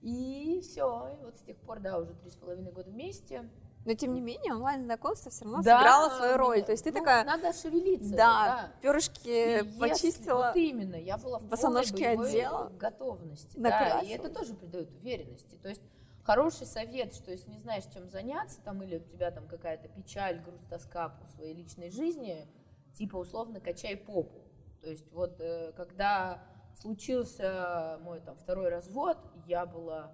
И 0.00 0.60
все, 0.62 1.16
и 1.20 1.24
вот 1.24 1.36
с 1.36 1.40
тех 1.40 1.56
пор, 1.58 1.80
да, 1.80 1.98
уже 1.98 2.14
три 2.14 2.30
с 2.30 2.36
половиной 2.36 2.72
года 2.72 2.90
вместе. 2.90 3.48
Но 3.84 3.94
тем 3.94 4.12
не 4.14 4.20
менее, 4.20 4.52
онлайн-знакомство 4.52 5.30
все 5.30 5.44
равно 5.44 5.62
Да, 5.62 5.78
сыграло 5.78 6.16
свою 6.16 6.36
роль. 6.36 6.62
То 6.62 6.72
есть 6.72 6.84
ты 6.84 6.92
ну, 6.92 6.98
такая, 6.98 7.24
Надо 7.24 7.52
шевелиться. 7.52 8.14
да, 8.16 8.72
И 8.78 8.82
перышки 8.82 9.28
если- 9.28 9.78
почистила. 9.78 10.46
Вот 10.48 10.56
именно, 10.56 10.96
я 10.96 11.16
была 11.16 11.38
в 11.38 11.48
полной 11.48 11.82
одела, 11.82 12.70
готовности. 12.78 13.56
Да, 13.56 14.00
и 14.00 14.08
это 14.08 14.28
тоже 14.28 14.54
придает 14.54 14.90
уверенности. 14.90 15.56
То 15.62 15.68
есть 15.68 15.82
хороший 16.28 16.66
совет, 16.66 17.14
что 17.14 17.30
если 17.30 17.50
не 17.50 17.58
знаешь, 17.58 17.84
чем 17.90 18.10
заняться, 18.10 18.60
там, 18.60 18.82
или 18.82 18.98
у 18.98 19.04
тебя 19.08 19.30
там 19.30 19.48
какая-то 19.48 19.88
печаль, 19.88 20.38
грусть, 20.42 20.68
тоска 20.68 21.08
по 21.08 21.26
своей 21.26 21.54
личной 21.54 21.90
жизни, 21.90 22.46
типа 22.92 23.16
условно 23.16 23.60
качай 23.60 23.96
попу. 23.96 24.42
То 24.82 24.90
есть 24.90 25.10
вот 25.10 25.40
э, 25.40 25.72
когда 25.72 26.44
случился 26.76 27.98
мой 28.02 28.20
там 28.20 28.36
второй 28.36 28.68
развод, 28.68 29.16
я 29.46 29.64
была 29.64 30.12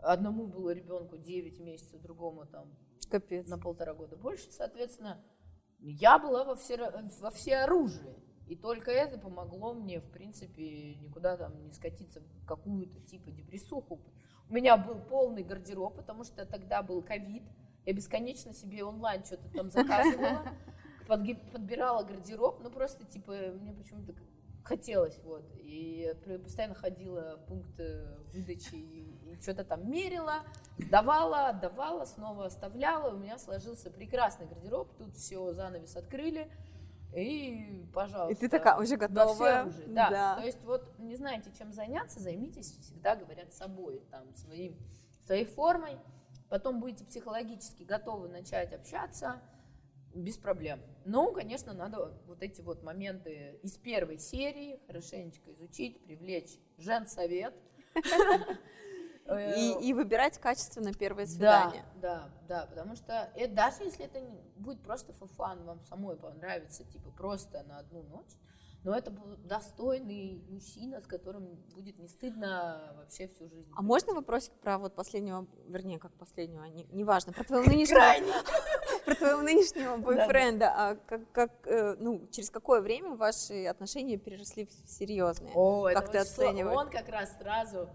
одному 0.00 0.48
было 0.48 0.70
ребенку 0.70 1.16
9 1.16 1.60
месяцев, 1.60 2.02
другому 2.02 2.46
там 2.46 2.76
Капец. 3.08 3.46
на 3.46 3.56
полтора 3.56 3.94
года 3.94 4.16
больше, 4.16 4.50
соответственно, 4.50 5.24
я 5.78 6.18
была 6.18 6.42
во, 6.42 6.56
все, 6.56 6.76
во 7.20 7.30
всеоружии. 7.30 8.16
И 8.46 8.54
только 8.54 8.90
это 8.92 9.18
помогло 9.18 9.74
мне, 9.74 10.00
в 10.00 10.08
принципе, 10.10 10.94
никуда 10.96 11.36
там 11.36 11.62
не 11.64 11.70
скатиться 11.72 12.20
в 12.20 12.46
какую-то 12.46 13.00
типа 13.00 13.30
депрессуху. 13.30 14.00
У 14.48 14.54
меня 14.54 14.76
был 14.76 15.00
полный 15.00 15.42
гардероб, 15.42 15.96
потому 15.96 16.22
что 16.22 16.46
тогда 16.46 16.82
был 16.82 17.02
ковид. 17.02 17.42
Я 17.84 17.92
бесконечно 17.92 18.52
себе 18.52 18.84
онлайн 18.84 19.24
что-то 19.24 19.48
там 19.50 19.70
заказывала, 19.70 20.44
подбирала 21.06 22.04
гардероб, 22.04 22.60
ну 22.62 22.70
просто 22.70 23.04
типа 23.04 23.32
мне 23.60 23.72
почему-то 23.72 24.14
хотелось 24.66 25.18
вот. 25.24 25.44
И 25.56 26.12
постоянно 26.42 26.74
ходила 26.74 27.38
в 27.38 27.46
пункт 27.46 27.80
выдачи 28.32 28.74
и, 28.74 29.32
и 29.32 29.40
что-то 29.40 29.64
там 29.64 29.90
мерила, 29.90 30.42
сдавала, 30.78 31.48
отдавала, 31.48 32.04
снова 32.04 32.46
оставляла. 32.46 33.14
У 33.14 33.18
меня 33.18 33.38
сложился 33.38 33.90
прекрасный 33.90 34.46
гардероб. 34.46 34.92
Тут 34.98 35.16
все 35.16 35.52
занавес 35.52 35.96
открыли. 35.96 36.50
И, 37.14 37.86
пожалуйста. 37.94 38.32
И 38.32 38.34
ты 38.34 38.48
такая 38.48 38.78
уже 38.78 38.96
во 38.96 39.08
готовая. 39.08 39.70
всеоружии, 39.70 39.94
Да. 39.94 40.10
Да. 40.10 40.36
То 40.36 40.46
есть 40.46 40.62
вот 40.64 40.98
не 40.98 41.16
знаете, 41.16 41.50
чем 41.56 41.72
заняться, 41.72 42.20
займитесь, 42.20 42.78
всегда 42.78 43.16
говорят 43.16 43.52
собой, 43.52 44.02
там, 44.10 44.34
своим, 44.34 44.76
своей 45.24 45.44
формой. 45.44 45.98
потом 46.48 46.80
будете 46.80 47.04
психологически 47.04 47.82
готовы 47.82 48.28
начать 48.28 48.72
общаться, 48.72 49.40
без 50.14 50.36
проблем. 50.36 50.80
Но, 51.04 51.32
конечно, 51.32 51.72
надо 51.72 52.12
вот 52.26 52.42
эти 52.42 52.62
вот 52.62 52.82
моменты 52.82 53.58
из 53.62 53.72
первой 53.76 54.18
серии 54.18 54.80
хорошенечко 54.86 55.52
изучить, 55.52 56.02
привлечь 56.04 56.58
женсовет. 56.78 57.54
И, 59.56 59.88
и 59.88 59.92
выбирать 59.92 60.38
качественно 60.38 60.92
первое 60.92 61.26
свидание. 61.26 61.84
Да, 62.00 62.30
да, 62.48 62.60
да, 62.60 62.66
потому 62.66 62.94
что 62.94 63.30
это, 63.34 63.54
даже 63.54 63.82
если 63.82 64.04
это 64.04 64.20
будет 64.56 64.80
просто 64.82 65.12
фуфан, 65.12 65.64
вам 65.64 65.82
самой 65.84 66.16
понравится, 66.16 66.84
типа 66.84 67.10
просто 67.10 67.62
на 67.64 67.78
одну 67.78 68.02
ночь, 68.04 68.36
но 68.86 68.96
это 68.96 69.10
был 69.10 69.36
достойный 69.38 70.40
мужчина, 70.48 71.00
с 71.00 71.06
которым 71.06 71.56
будет 71.74 71.98
не 71.98 72.06
стыдно 72.06 72.94
вообще 72.96 73.26
всю 73.26 73.48
жизнь. 73.48 73.68
А 73.74 73.82
можно 73.82 74.14
вопросик 74.14 74.52
про 74.60 74.78
вот 74.78 74.94
последнего, 74.94 75.44
вернее, 75.66 75.98
как 75.98 76.12
последнего, 76.12 76.62
не, 76.66 76.84
неважно, 76.92 77.32
про 77.32 77.42
твоего 77.42 77.66
нынешнего, 77.66 78.00
про 79.04 79.14
твоего 79.16 79.42
нынешнего 79.42 79.96
бойфренда, 79.96 80.72
а 80.72 80.94
как, 80.94 81.32
как, 81.32 81.66
э, 81.66 81.96
ну, 81.98 82.28
через 82.30 82.48
какое 82.48 82.80
время 82.80 83.16
ваши 83.16 83.66
отношения 83.66 84.18
переросли 84.18 84.66
в 84.66 84.88
серьезные? 84.88 85.52
О, 85.56 85.90
как 85.92 86.12
ты 86.12 86.18
оцениваешь? 86.18 86.76
Он 86.76 86.88
как 86.88 87.08
раз 87.08 87.36
сразу, 87.38 87.88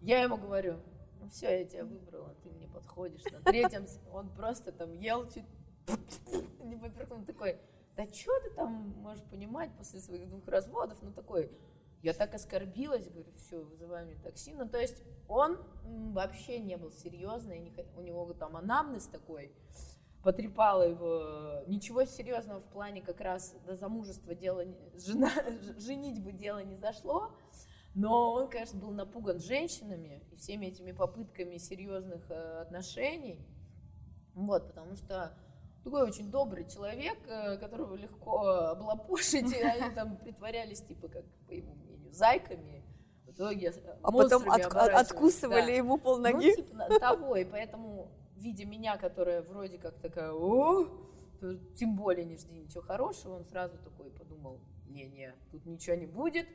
я 0.00 0.22
ему 0.22 0.36
говорю, 0.36 0.80
ну 1.20 1.28
все, 1.28 1.60
я 1.60 1.64
тебя 1.64 1.84
выбрала, 1.84 2.34
ты 2.42 2.50
мне 2.50 2.68
подходишь. 2.68 3.24
На 3.32 3.40
третьем 3.40 3.86
он 4.12 4.28
просто 4.30 4.72
там 4.72 4.92
ел 4.92 5.28
чуть, 5.28 5.44
не 6.60 6.76
он 7.10 7.24
такой, 7.24 7.58
да 7.96 8.06
что 8.12 8.38
ты 8.40 8.50
там 8.50 8.94
можешь 8.98 9.24
понимать 9.24 9.70
после 9.76 10.00
своих 10.00 10.28
двух 10.28 10.46
разводов, 10.48 10.98
ну 11.02 11.12
такой, 11.12 11.50
я 12.02 12.12
так 12.12 12.34
оскорбилась, 12.34 13.08
говорю, 13.08 13.32
все, 13.32 13.64
вызываем 13.64 14.06
мне 14.06 14.16
такси. 14.16 14.54
Ну, 14.54 14.68
то 14.68 14.78
есть 14.78 15.02
он 15.28 15.58
вообще 16.12 16.60
не 16.60 16.76
был 16.76 16.92
серьезный, 16.92 17.72
у 17.96 18.00
него 18.00 18.32
там 18.32 18.56
анамнез 18.56 19.06
такой, 19.06 19.52
потрепала 20.22 20.82
его, 20.82 21.64
ничего 21.66 22.04
серьезного 22.04 22.60
в 22.60 22.68
плане 22.68 23.00
как 23.02 23.20
раз 23.20 23.54
до 23.66 23.74
замужества 23.76 24.34
дело, 24.34 24.64
жена, 24.94 25.30
женить 25.78 26.22
бы 26.22 26.32
дело 26.32 26.62
не 26.62 26.76
зашло, 26.76 27.32
но 27.96 28.34
он, 28.34 28.48
конечно, 28.50 28.78
был 28.78 28.90
напуган 28.90 29.40
женщинами 29.40 30.22
и 30.30 30.36
всеми 30.36 30.66
этими 30.66 30.92
попытками 30.92 31.56
серьезных 31.56 32.30
э, 32.30 32.60
отношений, 32.60 33.40
вот, 34.34 34.68
потому 34.68 34.96
что 34.96 35.34
такой 35.82 36.02
очень 36.02 36.30
добрый 36.30 36.68
человек, 36.68 37.16
э, 37.26 37.56
которого 37.56 37.94
легко 37.94 38.48
облапошить, 38.48 39.50
и 39.50 39.62
они 39.62 39.94
там 39.94 40.16
притворялись, 40.22 40.82
типа, 40.82 41.08
как, 41.08 41.24
по 41.48 41.52
его 41.52 41.72
мнению, 41.72 42.12
зайками, 42.12 42.84
в 43.24 43.30
итоге 43.30 43.72
А 44.02 44.12
потом 44.12 44.50
от, 44.50 44.66
откусывали 44.74 45.66
да. 45.66 45.72
ему 45.72 45.96
полноги? 45.96 46.54
Ну, 46.54 46.54
типа 46.54 46.98
того, 47.00 47.36
и 47.36 47.46
поэтому, 47.46 48.08
видя 48.36 48.66
меня, 48.66 48.98
которая 48.98 49.40
вроде 49.40 49.78
как 49.78 49.94
такая, 50.00 50.32
о, 50.32 50.86
тем 51.74 51.96
более 51.96 52.26
не 52.26 52.36
жди 52.36 52.58
ничего 52.58 52.82
хорошего, 52.82 53.36
он 53.36 53.46
сразу 53.46 53.78
такой 53.78 54.10
подумал, 54.10 54.60
не-не, 54.86 55.34
тут 55.50 55.64
ничего 55.64 55.96
не 55.96 56.06
будет, 56.06 56.46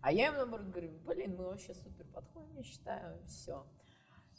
а 0.00 0.12
я 0.12 0.26
ему, 0.26 0.38
наоборот, 0.38 0.66
говорю, 0.66 0.90
блин, 1.06 1.36
мы 1.36 1.44
вообще 1.44 1.74
супер 1.74 2.06
подходим, 2.06 2.56
я 2.56 2.62
считаю, 2.62 3.18
все. 3.26 3.66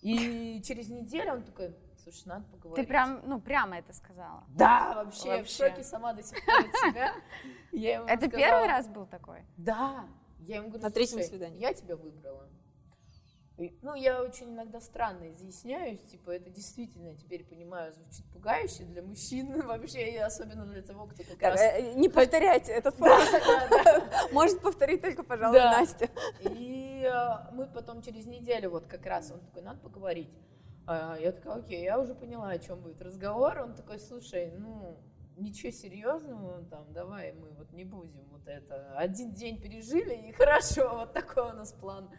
И 0.02 0.62
через 0.64 0.90
неделю 0.90 1.34
он 1.34 1.44
такой, 1.44 1.76
слушай, 2.04 2.28
надо 2.28 2.46
поговорить. 2.46 2.84
Ты 2.84 2.88
прям, 2.88 3.22
ну, 3.26 3.40
прямо 3.40 3.78
это 3.78 3.94
сказала? 3.94 4.44
Да, 4.50 4.94
вообще, 4.96 5.38
вообще. 5.38 5.44
в 5.44 5.70
шоке 5.70 5.84
сама 5.84 6.14
до 6.14 6.24
сих 6.24 6.44
пор 6.44 6.56
от 6.56 6.76
себя. 6.92 7.14
это 8.08 8.28
сказала, 8.28 8.30
первый 8.32 8.68
раз 8.68 8.88
был 8.88 9.06
такой? 9.06 9.46
Да. 9.58 10.08
Я 10.40 10.58
ему 10.58 10.70
говорю, 10.70 10.84
На 10.84 10.92
третьем 10.92 11.22
свидании. 11.22 11.60
я 11.60 11.74
тебя 11.74 11.96
выбрала. 11.96 12.50
Ну, 13.82 13.96
я 13.96 14.22
очень 14.22 14.50
иногда 14.50 14.80
странно 14.82 15.32
изъясняюсь, 15.32 16.00
типа, 16.02 16.32
это 16.32 16.50
действительно, 16.50 17.16
теперь 17.16 17.44
понимаю, 17.44 17.94
звучит 17.94 18.26
пугающе 18.34 18.84
для 18.84 19.02
мужчин 19.02 19.62
вообще, 19.68 20.12
и 20.12 20.18
особенно 20.18 20.66
для 20.66 20.82
того, 20.82 21.08
кто 21.08 21.24
как 21.24 21.42
раз... 21.42 21.60
Э, 21.62 21.94
не 21.94 22.10
повторяйте 22.10 22.72
этот 22.72 22.96
фраз. 22.96 23.30
Может 24.32 24.62
повторить 24.62 25.02
только, 25.02 25.24
пожалуй, 25.24 25.60
Настя. 25.60 26.10
И 26.44 27.04
э, 27.04 27.54
мы 27.54 27.68
потом 27.68 28.02
через 28.02 28.26
неделю, 28.26 28.72
вот 28.72 28.88
как 28.88 29.06
раз, 29.06 29.32
он 29.32 29.40
такой, 29.42 29.62
надо 29.62 29.80
поговорить. 29.80 30.30
А 30.88 31.18
я 31.20 31.32
такая, 31.32 31.56
окей, 31.56 31.84
я 31.84 32.00
уже 32.00 32.16
поняла, 32.16 32.50
о 32.50 32.60
чем 32.60 32.80
будет 32.80 33.02
разговор. 33.02 33.60
Он 33.60 33.76
такой, 33.76 34.00
слушай, 34.00 34.52
ну, 34.58 34.98
ничего 35.38 35.72
серьезного, 35.72 36.64
там, 36.66 36.92
давай 36.94 37.34
мы 37.34 37.50
вот 37.52 37.72
не 37.74 37.84
будем 37.84 38.24
вот 38.32 38.48
это. 38.48 38.98
Один 38.98 39.32
день 39.34 39.62
пережили, 39.62 40.30
и 40.30 40.32
хорошо, 40.34 40.90
вот 40.96 41.14
такой 41.14 41.50
у 41.52 41.54
нас 41.54 41.74
план. 41.74 42.10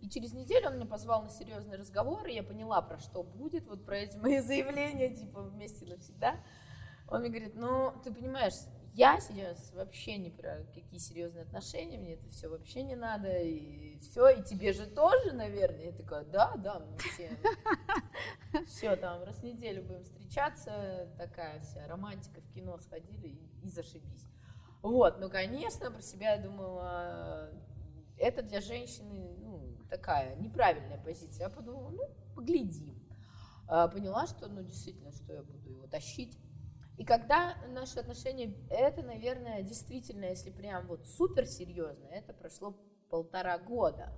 И 0.00 0.08
через 0.08 0.32
неделю 0.32 0.68
он 0.68 0.76
меня 0.76 0.86
позвал 0.86 1.22
на 1.22 1.30
серьезный 1.30 1.76
разговор, 1.76 2.26
и 2.26 2.34
я 2.34 2.42
поняла, 2.42 2.82
про 2.82 2.98
что 2.98 3.22
будет, 3.22 3.66
вот 3.66 3.84
про 3.84 3.98
эти 3.98 4.16
мои 4.16 4.40
заявления, 4.40 5.14
типа, 5.14 5.42
вместе 5.42 5.86
навсегда. 5.86 6.36
Он 7.08 7.20
мне 7.20 7.30
говорит, 7.30 7.54
ну, 7.54 7.92
ты 8.04 8.12
понимаешь, 8.12 8.54
я 8.98 9.20
сейчас 9.20 9.70
вообще 9.74 10.18
не 10.18 10.28
про 10.28 10.64
какие 10.74 10.98
серьезные 10.98 11.44
отношения, 11.44 11.98
мне 11.98 12.14
это 12.14 12.28
все 12.30 12.48
вообще 12.48 12.82
не 12.82 12.96
надо, 12.96 13.30
и 13.30 13.96
все, 14.00 14.28
и 14.30 14.42
тебе 14.42 14.72
же 14.72 14.86
тоже, 14.86 15.30
наверное. 15.30 15.84
Я 15.84 15.92
такая, 15.92 16.24
да, 16.24 16.56
да, 16.56 16.80
мы 16.80 16.98
все, 16.98 17.30
все 18.66 18.96
там 18.96 19.22
раз 19.22 19.36
в 19.36 19.44
неделю 19.44 19.84
будем 19.84 20.02
встречаться, 20.02 21.08
такая 21.16 21.60
вся 21.60 21.86
романтика 21.86 22.40
в 22.40 22.52
кино 22.52 22.76
сходили 22.78 23.28
и, 23.28 23.66
и 23.66 23.68
зашибись. 23.68 24.26
Вот, 24.82 25.20
ну, 25.20 25.30
конечно, 25.30 25.92
про 25.92 26.02
себя 26.02 26.34
я 26.34 26.42
думала, 26.42 27.52
это 28.18 28.42
для 28.42 28.60
женщины, 28.60 29.36
ну, 29.38 29.76
такая 29.88 30.34
неправильная 30.34 30.98
позиция. 30.98 31.44
Я 31.44 31.50
подумала, 31.50 31.90
ну, 31.90 32.02
поглядим. 32.34 33.00
А, 33.68 33.86
поняла, 33.86 34.26
что, 34.26 34.48
ну, 34.48 34.64
действительно, 34.64 35.12
что 35.12 35.34
я 35.34 35.42
буду 35.44 35.70
его 35.70 35.86
тащить. 35.86 36.36
И 36.98 37.04
когда 37.04 37.54
наши 37.68 38.00
отношения, 38.00 38.52
это, 38.70 39.02
наверное, 39.02 39.62
действительно, 39.62 40.24
если 40.24 40.50
прям 40.50 40.88
вот 40.88 41.06
супер 41.06 41.46
серьезно, 41.46 42.06
это 42.06 42.34
прошло 42.34 42.74
полтора 43.08 43.56
года. 43.58 44.12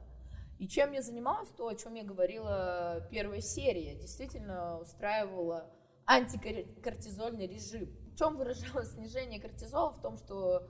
И 0.59 0.67
чем 0.67 0.93
я 0.93 1.03
занималась, 1.03 1.51
то, 1.51 1.69
о 1.69 1.75
чем 1.75 1.95
я 1.95 2.05
говорила 2.05 3.07
первой 3.11 3.43
серии, 3.43 3.95
действительно 3.95 4.79
устраивала 4.81 5.71
антикортизольный 6.07 7.47
режим. 7.47 7.95
В 8.15 8.17
чем 8.17 8.37
выражалось 8.37 8.93
снижение 8.95 9.41
кортизола? 9.41 9.93
В 9.93 10.01
том, 10.01 10.17
что 10.17 10.67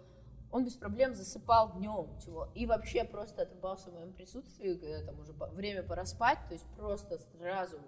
он 0.50 0.64
без 0.64 0.74
проблем 0.74 1.14
засыпал 1.14 1.74
днем, 1.74 2.18
чего, 2.24 2.48
и 2.56 2.66
вообще 2.66 3.04
просто 3.04 3.42
отрубался 3.42 3.90
в 3.90 3.94
моем 3.94 4.12
присутствии, 4.12 4.74
когда 4.74 5.04
там 5.04 5.20
уже 5.20 5.32
время 5.32 5.84
пора 5.84 6.04
спать, 6.04 6.40
то 6.48 6.54
есть 6.54 6.66
просто 6.76 7.20
сразу, 7.38 7.78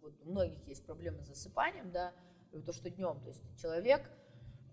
вот 0.00 0.14
у 0.22 0.30
многих 0.30 0.66
есть 0.66 0.86
проблемы 0.86 1.22
с 1.22 1.26
засыпанием, 1.26 1.90
да, 1.92 2.14
то, 2.64 2.72
что 2.72 2.90
днем, 2.90 3.20
то 3.20 3.28
есть 3.28 3.42
человек 3.60 4.10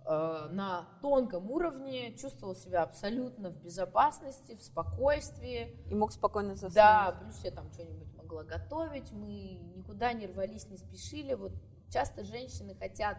э, 0.06 0.48
на 0.52 0.88
тонком 1.02 1.50
уровне 1.52 2.16
чувствовал 2.16 2.56
себя 2.56 2.84
абсолютно 2.84 3.50
в 3.52 3.62
безопасности, 3.62 4.56
в 4.56 4.64
спокойствии. 4.64 5.76
И 5.90 5.96
мог 5.96 6.12
спокойно 6.12 6.56
заснуть. 6.56 6.74
Да, 6.74 7.18
плюс 7.22 7.44
я 7.44 7.52
там 7.52 7.72
что-нибудь 7.72 8.14
могла 8.16 8.44
готовить, 8.44 9.12
мы 9.12 9.60
никуда 9.76 10.14
не 10.14 10.28
рвались, 10.28 10.68
не 10.70 10.78
спешили. 10.78 11.34
Вот 11.34 11.54
часто 11.90 12.24
женщины 12.24 12.76
хотят 12.76 13.18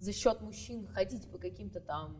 за 0.00 0.12
счет 0.12 0.40
мужчин 0.40 0.86
ходить 0.88 1.30
по 1.30 1.38
каким-то 1.38 1.80
там 1.80 2.16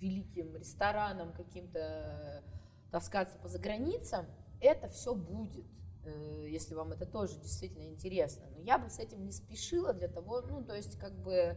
великим 0.00 0.56
ресторанам, 0.56 1.32
каким-то 1.32 2.42
таскаться 2.90 3.36
по 3.38 3.48
заграницам. 3.48 4.26
Это 4.60 4.88
все 4.88 5.14
будет. 5.14 5.66
Э, 6.04 6.46
если 6.48 6.74
вам 6.74 6.92
это 6.92 7.06
тоже 7.06 7.38
действительно 7.38 7.88
интересно. 7.88 8.46
Но 8.54 8.60
я 8.60 8.78
бы 8.78 8.88
с 8.88 8.98
этим 8.98 9.24
не 9.24 9.32
спешила 9.32 9.92
для 9.92 10.08
того, 10.08 10.40
ну, 10.42 10.64
то 10.64 10.74
есть 10.74 10.98
как 10.98 11.12
бы 11.12 11.56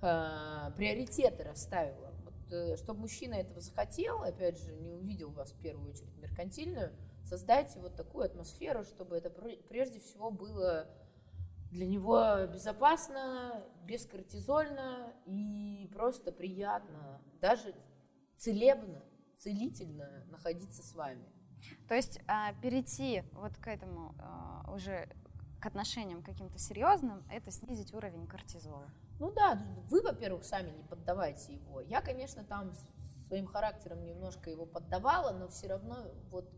э, 0.00 0.70
приоритеты 0.76 1.42
расставила. 1.42 2.12
Вот, 2.24 2.52
э, 2.52 2.76
чтобы 2.76 3.00
мужчина 3.00 3.34
этого 3.34 3.60
захотел, 3.60 4.22
опять 4.22 4.58
же, 4.58 4.74
не 4.74 4.92
увидел 4.92 5.30
вас 5.30 5.52
в 5.52 5.60
первую 5.60 5.90
очередь 5.90 6.16
меркантильную, 6.18 6.92
создайте 7.24 7.78
вот 7.78 7.96
такую 7.96 8.24
атмосферу, 8.24 8.84
чтобы 8.84 9.16
это 9.16 9.30
прежде 9.30 10.00
всего 10.00 10.30
было 10.30 10.88
для 11.70 11.86
него 11.86 12.46
безопасно, 12.52 13.64
бескортизольно 13.84 15.14
и 15.24 15.88
просто 15.94 16.30
приятно, 16.30 17.22
даже 17.40 17.74
целебно, 18.36 19.02
целительно 19.38 20.24
находиться 20.28 20.82
с 20.82 20.94
вами. 20.94 21.24
То 21.88 21.94
есть 21.94 22.20
а, 22.26 22.52
перейти 22.54 23.22
вот 23.32 23.56
к 23.56 23.68
этому 23.68 24.14
а, 24.18 24.70
уже 24.72 25.08
к 25.60 25.66
отношениям 25.66 26.22
каким-то 26.22 26.58
серьезным, 26.58 27.22
это 27.30 27.50
снизить 27.50 27.94
уровень 27.94 28.26
кортизола. 28.26 28.90
Ну 29.20 29.30
да, 29.30 29.62
вы, 29.88 30.02
во-первых, 30.02 30.44
сами 30.44 30.70
не 30.70 30.82
поддавайте 30.82 31.54
его. 31.54 31.80
Я, 31.80 32.00
конечно, 32.00 32.42
там 32.42 32.72
своим 33.28 33.46
характером 33.46 34.04
немножко 34.04 34.50
его 34.50 34.66
поддавала, 34.66 35.30
но 35.32 35.48
все 35.48 35.68
равно 35.68 35.96
вот 36.30 36.50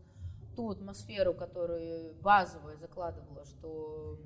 ту 0.55 0.71
атмосферу, 0.71 1.33
которую 1.33 2.15
базовая 2.15 2.77
закладывала, 2.77 3.45
что 3.45 4.19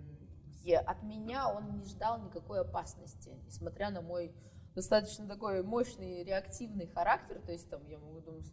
от 0.85 1.03
меня 1.03 1.51
он 1.51 1.79
не 1.79 1.85
ждал 1.85 2.19
никакой 2.21 2.61
опасности, 2.61 3.31
несмотря 3.45 3.89
на 3.89 4.01
мой 4.01 4.33
достаточно 4.79 5.27
такой 5.27 5.61
мощный 5.61 6.23
реактивный 6.23 6.87
характер, 6.87 7.41
то 7.45 7.51
есть 7.51 7.69
там 7.69 7.85
я 7.87 7.97
могу 7.99 8.21
думать, 8.21 8.49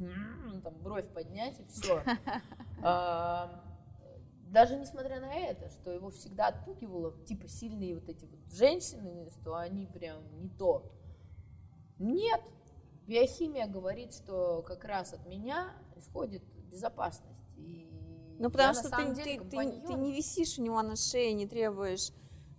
там 0.63 0.75
бровь 0.83 1.09
поднять 1.13 1.61
и 1.61 1.65
все. 1.65 2.03
Даже 4.51 4.77
несмотря 4.77 5.21
на 5.21 5.35
это, 5.35 5.71
что 5.71 5.91
его 5.93 6.11
всегда 6.11 6.49
отпугивало, 6.49 7.13
типа 7.27 7.49
сильные 7.49 7.95
вот 7.95 8.09
эти 8.09 8.25
вот 8.25 8.41
женщины, 8.53 9.31
что 9.31 9.57
они 9.57 9.87
прям 9.87 10.23
не 10.41 10.49
то. 10.49 10.93
Нет, 11.99 12.41
биохимия 13.07 13.67
говорит, 13.67 14.13
что 14.13 14.63
как 14.63 14.85
раз 14.85 15.13
от 15.13 15.27
меня 15.27 15.73
исходит 15.97 16.43
безопасность. 16.71 17.57
И 17.57 17.89
ну, 18.39 18.51
потому 18.51 18.75
я, 18.75 18.81
что 18.81 18.91
ты, 18.91 19.15
деле, 19.15 19.41
ты, 19.41 19.51
ты, 19.51 19.87
ты 19.87 19.95
не 19.95 20.13
висишь 20.13 20.59
у 20.59 20.63
него 20.63 20.81
на 20.83 20.97
шее, 20.97 21.33
не 21.33 21.47
требуешь 21.47 22.13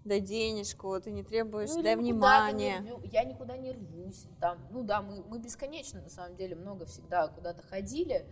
дай 0.08 0.22
денежку, 0.22 0.99
ты 0.99 1.12
не 1.12 1.24
требуешь, 1.24 1.70
ну, 1.70 1.84
дай 1.84 1.95
внимания. 1.95 2.80
Не, 2.80 3.10
я 3.10 3.24
никуда 3.24 3.58
не 3.58 3.72
рвусь. 3.72 4.26
Там, 4.39 4.58
ну 4.72 4.84
да, 4.84 5.01
мы, 5.01 5.24
мы 5.24 5.39
бесконечно, 5.39 6.01
на 6.01 6.10
самом 6.10 6.36
деле, 6.36 6.55
много 6.55 6.86
всегда 6.86 7.28
куда-то 7.28 7.62
ходили, 7.64 8.26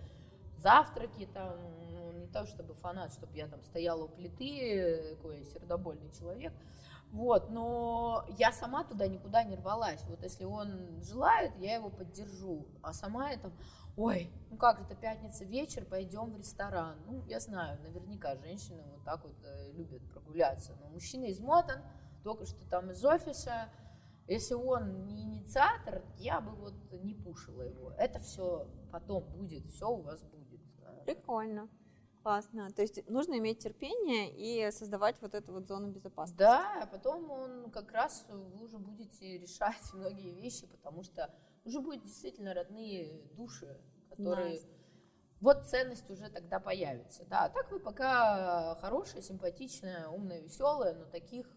завтраки 0.58 1.28
там, 1.34 1.58
ну, 1.92 2.12
не 2.12 2.28
то 2.28 2.46
чтобы 2.46 2.74
фанат, 2.74 3.12
чтобы 3.14 3.36
я 3.36 3.48
там 3.48 3.62
стояла 3.64 4.06
у 4.06 4.08
плиты, 4.08 5.16
такой 5.16 5.46
сердобольный 5.46 6.12
человек, 6.18 6.54
вот, 7.12 7.50
но 7.50 8.26
я 8.38 8.52
сама 8.52 8.84
туда 8.84 9.08
никуда 9.08 9.44
не 9.44 9.56
рвалась. 9.56 10.02
Вот 10.10 10.22
если 10.24 10.44
он 10.44 11.02
желает, 11.02 11.54
я 11.60 11.76
его 11.76 11.90
поддержу. 11.90 12.66
А 12.82 12.92
сама 12.94 13.32
я 13.32 13.38
там, 13.38 13.54
ой, 13.98 14.32
ну 14.50 14.58
как 14.58 14.82
это 14.82 14.96
пятница 14.96 15.46
вечер, 15.46 15.86
пойдем 15.86 16.32
в 16.32 16.38
ресторан. 16.38 16.98
Ну, 17.06 17.24
я 17.28 17.40
знаю, 17.40 17.80
наверняка 17.82 18.36
женщины 18.36 18.84
вот 18.92 19.04
так 19.04 19.24
вот 19.24 19.36
э, 19.44 19.72
любят 19.74 20.02
прогуляться. 20.12 20.76
Но 20.82 20.90
мужчина 20.90 21.32
измотан, 21.32 21.82
только 22.24 22.46
что 22.46 22.64
там 22.70 22.92
из 22.92 23.04
офиса. 23.04 23.70
Если 24.28 24.56
он 24.56 25.06
не 25.06 25.22
инициатор, 25.24 26.02
я 26.18 26.42
бы 26.42 26.52
вот 26.56 26.74
не 27.04 27.14
пушила 27.14 27.62
его. 27.62 27.92
Это 27.92 28.20
все 28.20 28.68
потом 28.92 29.24
будет, 29.32 29.68
все 29.68 29.90
у 29.90 30.02
вас 30.02 30.24
будет. 30.24 30.62
Прикольно. 31.06 31.70
Классно. 32.24 32.72
То 32.72 32.82
есть 32.82 33.08
нужно 33.08 33.38
иметь 33.38 33.60
терпение 33.60 34.32
и 34.32 34.72
создавать 34.72 35.22
вот 35.22 35.36
эту 35.36 35.54
вот 35.54 35.68
зону 35.68 35.92
безопасности. 35.92 36.40
Да, 36.40 36.82
а 36.82 36.88
потом 36.88 37.30
он 37.30 37.70
как 37.70 37.92
раз 37.92 38.26
вы 38.28 38.64
уже 38.64 38.80
будете 38.80 39.38
решать 39.42 39.94
многие 39.94 40.34
вещи, 40.34 40.66
потому 40.66 41.04
что 41.04 41.32
уже 41.66 41.82
будут 41.82 42.04
действительно 42.04 42.54
родные 42.54 43.22
души, 43.34 43.78
которые 44.10 44.58
nice. 44.58 44.68
вот 45.42 45.68
ценность 45.68 46.10
уже 46.10 46.30
тогда 46.30 46.60
появится. 46.60 47.26
Да, 47.26 47.46
а 47.46 47.50
так 47.50 47.72
вы 47.72 47.80
пока 47.80 48.76
хорошая, 48.76 49.22
симпатичная, 49.22 50.08
умная, 50.08 50.42
веселая, 50.42 50.94
но 50.94 51.06
таких 51.06 51.48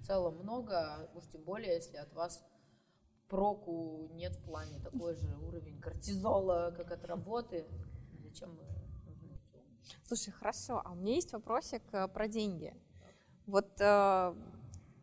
в 0.00 0.06
целом 0.06 0.38
много, 0.38 1.10
уж 1.14 1.26
тем 1.28 1.44
более, 1.44 1.74
если 1.74 1.98
от 1.98 2.12
вас 2.14 2.42
проку 3.28 4.08
нет 4.14 4.34
в 4.36 4.44
плане 4.44 4.80
такой 4.80 5.14
же 5.14 5.36
уровень 5.36 5.78
кортизола, 5.80 6.72
как 6.76 6.90
от 6.90 7.04
работы. 7.04 7.66
Зачем 8.24 8.56
вы 8.56 8.64
Слушай, 10.04 10.30
хорошо, 10.30 10.82
а 10.84 10.92
у 10.92 10.94
меня 10.94 11.14
есть 11.14 11.32
вопросик 11.32 11.82
э, 11.92 12.08
про 12.08 12.28
деньги. 12.28 12.74
Вот 13.46 13.68
э, 13.80 14.34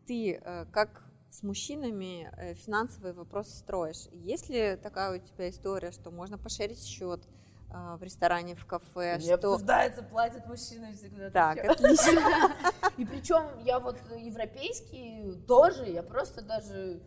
ты 0.07 0.33
э, 0.33 0.65
как 0.71 1.04
с 1.35 1.43
мужчинами 1.43 2.31
э, 2.37 2.53
финансовые 2.53 3.13
вопросы 3.13 3.57
строишь? 3.57 4.07
Есть 4.11 4.49
ли 4.49 4.77
такая 4.77 5.17
у 5.17 5.19
тебя 5.19 5.49
история, 5.49 5.91
что 5.91 6.11
можно 6.11 6.37
пошерить 6.37 6.83
счет 6.83 7.21
э, 7.69 7.95
в 7.97 8.03
ресторане, 8.03 8.55
в 8.55 8.65
кафе? 8.65 9.17
Не 9.17 9.25
что... 9.25 9.35
обсуждается, 9.35 10.03
платят 10.03 10.47
мужчины 10.47 10.93
всегда. 10.93 11.29
Так, 11.29 11.57
отлично. 11.65 12.55
И 12.97 13.05
причем 13.05 13.59
я 13.63 13.79
вот 13.79 13.97
европейский 14.17 15.33
тоже, 15.47 15.89
я 15.89 16.03
просто 16.03 16.41
даже... 16.41 17.01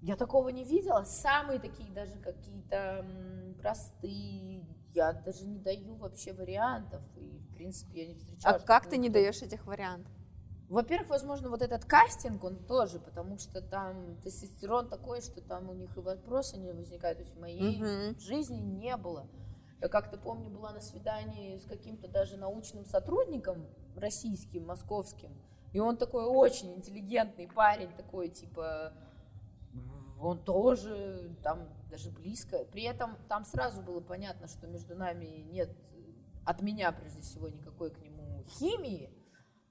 Я 0.00 0.16
такого 0.16 0.50
не 0.50 0.64
видела. 0.64 1.04
Самые 1.04 1.58
такие 1.58 1.90
даже 1.90 2.12
какие-то 2.18 3.04
простые 3.60 4.64
я 4.94 5.12
даже 5.12 5.44
не 5.44 5.58
даю 5.58 5.94
вообще 5.96 6.32
вариантов, 6.32 7.02
и, 7.16 7.38
в 7.38 7.54
принципе, 7.54 8.02
я 8.02 8.06
не 8.08 8.14
встречала. 8.14 8.56
А 8.56 8.58
как 8.58 8.88
ты 8.88 8.96
не 8.96 9.08
даешь 9.08 9.42
этих 9.42 9.64
вариантов? 9.66 10.12
Во-первых, 10.68 11.08
возможно, 11.08 11.48
вот 11.48 11.62
этот 11.62 11.86
кастинг, 11.86 12.44
он 12.44 12.58
тоже, 12.64 12.98
потому 13.00 13.38
что 13.38 13.62
там 13.62 14.20
тестостерон 14.22 14.88
такой, 14.88 15.22
что 15.22 15.40
там 15.40 15.70
у 15.70 15.72
них 15.72 15.96
и 15.96 16.00
вопросы 16.00 16.58
не 16.58 16.72
возникают. 16.72 17.18
То 17.18 17.24
есть 17.24 17.36
в 17.36 17.40
моей 17.40 17.80
uh 17.80 18.18
жизни 18.20 18.58
не 18.58 18.96
было. 18.96 19.26
Я 19.80 19.88
как-то 19.88 20.18
помню, 20.18 20.50
была 20.50 20.72
на 20.72 20.80
свидании 20.80 21.58
с 21.58 21.64
каким-то 21.64 22.08
даже 22.08 22.36
научным 22.36 22.84
сотрудником 22.84 23.66
российским, 23.96 24.66
московским, 24.66 25.30
и 25.72 25.78
он 25.78 25.96
такой 25.96 26.24
очень 26.24 26.74
интеллигентный 26.74 27.48
парень, 27.48 27.90
такой 27.96 28.28
типа 28.28 28.92
он 30.20 30.42
тоже 30.42 31.34
там 31.42 31.68
даже 31.90 32.10
близко. 32.10 32.64
При 32.72 32.82
этом 32.82 33.16
там 33.28 33.44
сразу 33.44 33.82
было 33.82 34.00
понятно, 34.00 34.48
что 34.48 34.66
между 34.66 34.96
нами 34.96 35.44
нет 35.52 35.70
от 36.44 36.62
меня 36.62 36.92
прежде 36.92 37.20
всего 37.20 37.48
никакой 37.48 37.90
к 37.90 37.98
нему 38.00 38.42
химии, 38.58 39.10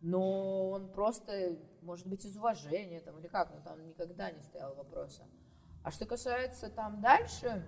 но 0.02 0.70
он 0.72 0.92
просто, 0.92 1.58
может 1.82 2.08
быть, 2.08 2.26
из 2.26 2.36
уважения 2.38 3.00
там 3.02 3.18
или 3.20 3.28
как, 3.28 3.52
но 3.54 3.62
там 3.62 3.86
никогда 3.88 4.32
не 4.32 4.42
стоял 4.44 4.76
вопроса. 4.76 5.24
А 5.84 5.92
что 5.92 6.06
касается 6.06 6.70
там 6.70 7.02
дальше, 7.02 7.66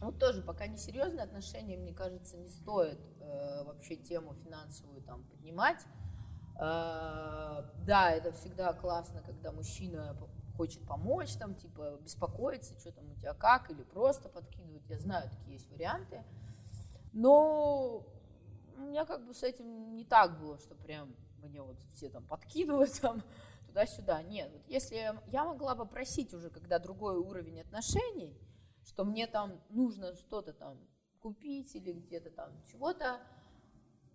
ну 0.00 0.12
тоже 0.12 0.42
пока 0.42 0.66
не 0.66 0.76
серьезные 0.76 1.24
отношения, 1.24 1.76
мне 1.76 1.92
кажется, 1.92 2.36
не 2.36 2.48
стоит 2.48 3.00
э, 3.20 3.64
вообще 3.64 3.96
тему 3.96 4.34
финансовую 4.34 5.02
там 5.02 5.24
поднимать. 5.24 5.84
Э, 6.56 7.64
да, 7.86 8.10
это 8.10 8.32
всегда 8.32 8.72
классно, 8.72 9.22
когда 9.22 9.52
мужчина 9.52 10.16
хочет 10.56 10.86
помочь, 10.86 11.32
там, 11.36 11.54
типа, 11.54 11.98
беспокоиться, 12.02 12.78
что 12.78 12.92
там 12.92 13.10
у 13.10 13.14
тебя 13.14 13.32
как, 13.32 13.70
или 13.70 13.82
просто 13.82 14.28
подкидывать. 14.28 14.82
Я 14.88 14.98
знаю, 14.98 15.30
такие 15.30 15.54
есть 15.54 15.70
варианты. 15.70 16.22
Но 17.14 18.06
у 18.76 18.80
меня 18.80 19.06
как 19.06 19.26
бы 19.26 19.32
с 19.32 19.42
этим 19.42 19.96
не 19.96 20.04
так 20.04 20.38
было, 20.38 20.58
что 20.58 20.74
прям 20.74 21.14
мне 21.42 21.62
вот 21.62 21.78
все 21.94 22.08
там 22.08 22.26
подкидывают 22.26 22.92
там 23.00 23.22
туда-сюда. 23.66 24.22
Нет, 24.22 24.50
вот 24.52 24.62
если 24.68 24.96
я 25.30 25.44
могла 25.44 25.74
бы 25.74 25.86
просить 25.86 26.34
уже, 26.34 26.50
когда 26.50 26.78
другой 26.78 27.16
уровень 27.16 27.60
отношений, 27.60 28.36
что 28.84 29.04
мне 29.04 29.26
там 29.26 29.60
нужно 29.70 30.14
что-то 30.14 30.52
там 30.52 30.78
купить 31.20 31.74
или 31.74 31.92
где-то 31.92 32.30
там 32.30 32.62
чего-то, 32.62 33.20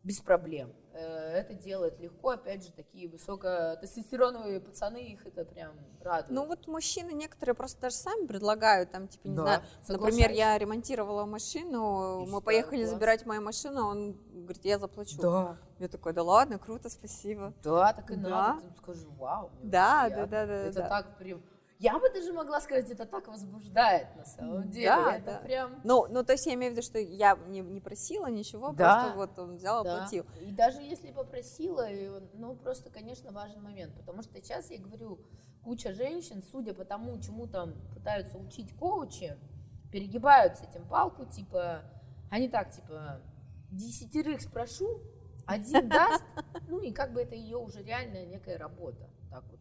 без 0.05 0.21
проблем. 0.21 0.71
Э, 0.93 1.33
это 1.33 1.55
делает 1.55 1.99
легко, 1.99 2.29
опять 2.29 2.63
же, 2.63 2.71
такие 2.71 3.09
высокотестостероновые 3.09 4.61
пацаны, 4.61 4.97
их 4.97 5.25
это 5.25 5.43
прям 5.43 5.73
радует. 5.99 6.29
Ну 6.29 6.45
вот 6.45 6.67
мужчины 6.67 7.11
некоторые 7.11 7.55
просто 7.55 7.81
даже 7.81 7.95
сами 7.95 8.27
предлагают, 8.27 8.91
там, 8.91 9.07
типа, 9.07 9.27
не 9.27 9.35
да, 9.35 9.41
знаю, 9.41 9.61
например, 9.87 10.31
я 10.31 10.57
ремонтировала 10.59 11.25
машину, 11.25 12.23
И 12.23 12.29
мы 12.29 12.39
поехали 12.39 12.81
класс. 12.81 12.91
забирать 12.91 13.25
мою 13.25 13.41
машину, 13.41 13.87
он 13.87 14.15
говорит, 14.31 14.63
я 14.63 14.77
заплачу. 14.77 15.19
Да. 15.19 15.57
Я 15.79 15.87
такой, 15.87 16.13
да 16.13 16.21
ладно, 16.21 16.59
круто, 16.59 16.87
спасибо. 16.89 17.51
Да, 17.63 17.91
так 17.91 18.11
и 18.11 18.15
да. 18.15 18.29
надо, 18.29 18.61
ты 18.61 18.77
скажи, 18.77 19.07
вау. 19.17 19.49
Да, 19.63 20.07
да, 20.09 20.27
да, 20.27 20.45
да. 20.45 20.53
Это 20.53 20.79
да. 20.81 20.89
так 20.89 21.17
прям 21.17 21.41
я 21.79 21.99
бы 21.99 22.09
даже 22.09 22.31
могла 22.31 22.61
сказать, 22.61 22.89
это 22.89 23.05
так 23.05 23.27
возбуждает 23.27 24.15
на 24.15 24.25
самом 24.25 24.69
деле. 24.69 24.87
Да, 24.87 25.15
это 25.15 25.25
да. 25.25 25.37
прям. 25.39 25.81
Ну, 25.83 26.07
ну, 26.09 26.23
то 26.23 26.31
есть 26.33 26.45
я 26.45 26.53
имею 26.53 26.71
в 26.71 26.75
виду, 26.75 26.85
что 26.85 26.99
я 26.99 27.37
не, 27.47 27.59
не 27.59 27.81
просила 27.81 28.27
ничего, 28.27 28.71
да, 28.71 29.13
просто 29.13 29.17
вот 29.17 29.39
он 29.39 29.55
взял, 29.57 29.83
да. 29.83 29.97
оплатил. 29.97 30.25
И 30.41 30.51
даже 30.51 30.81
если 30.81 31.11
попросила, 31.11 31.87
ну, 32.33 32.55
просто, 32.55 32.89
конечно, 32.89 33.31
важен 33.31 33.61
момент, 33.61 33.93
потому 33.95 34.21
что 34.21 34.41
сейчас 34.41 34.71
я 34.71 34.77
говорю, 34.77 35.19
куча 35.63 35.93
женщин, 35.93 36.43
судя 36.49 36.73
по 36.73 36.85
тому, 36.85 37.19
чему 37.19 37.47
там 37.47 37.73
пытаются 37.93 38.37
учить 38.37 38.73
коучи, 38.77 39.37
перегибают 39.91 40.57
с 40.57 40.61
этим 40.61 40.87
палку, 40.87 41.25
типа, 41.25 41.81
они 42.31 42.47
так, 42.47 42.71
типа, 42.71 43.21
десятерых 43.69 44.41
спрошу, 44.41 45.01
один 45.45 45.89
даст, 45.89 46.23
ну 46.69 46.79
и 46.79 46.91
как 46.91 47.13
бы 47.13 47.21
это 47.21 47.35
ее 47.35 47.57
уже 47.57 47.83
реальная 47.83 48.25
некая 48.25 48.57
работа, 48.57 49.09
так 49.29 49.43
вот 49.49 49.59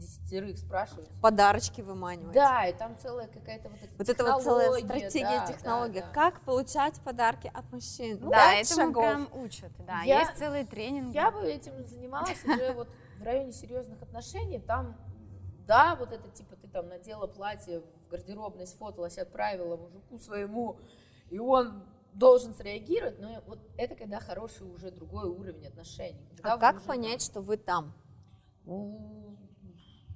десятерых 0.00 0.58
спрашивать. 0.58 1.08
Подарочки 1.20 1.80
выманивать. 1.80 2.32
Да, 2.32 2.66
и 2.66 2.72
там 2.72 2.96
целая 2.98 3.28
какая-то 3.28 3.68
вот 3.68 3.78
эта 3.82 3.94
Вот 3.98 4.08
это 4.08 4.24
вот 4.24 4.42
целая 4.42 4.80
стратегия, 4.80 5.40
да, 5.40 5.46
технология. 5.46 6.00
Да, 6.00 6.06
да. 6.06 6.12
Как 6.12 6.40
получать 6.40 7.00
подарки 7.02 7.50
от 7.52 7.70
мужчин. 7.72 8.18
Ну, 8.20 8.30
да, 8.30 8.54
этому 8.54 8.92
прям 8.92 9.28
учат. 9.32 9.70
Да, 9.86 10.02
я, 10.02 10.20
есть 10.20 10.36
целые 10.36 10.64
тренинги. 10.64 11.14
Я 11.14 11.30
бы 11.30 11.42
этим 11.42 11.84
занималась 11.86 12.44
уже 12.44 12.72
вот 12.72 12.88
в 13.18 13.22
районе 13.22 13.52
серьезных 13.52 14.02
отношений. 14.02 14.58
Там, 14.58 14.96
да, 15.66 15.94
вот 15.96 16.12
это 16.12 16.28
типа 16.30 16.56
ты 16.56 16.68
там 16.68 16.88
надела 16.88 17.26
платье 17.26 17.80
в 17.80 18.10
гардеробной, 18.10 18.66
сфоталась, 18.66 19.18
отправила 19.18 19.76
мужику 19.76 20.18
своему, 20.18 20.78
и 21.28 21.38
он 21.38 21.84
должен 22.12 22.54
среагировать, 22.54 23.20
но 23.20 23.28
вот 23.46 23.60
это 23.76 23.94
когда 23.94 24.18
хороший 24.18 24.66
уже 24.66 24.90
другой 24.90 25.28
уровень 25.28 25.68
отношений. 25.68 26.20
А 26.42 26.58
как 26.58 26.82
понять, 26.82 27.20
там, 27.20 27.20
что 27.20 27.40
вы 27.40 27.56
там? 27.56 27.94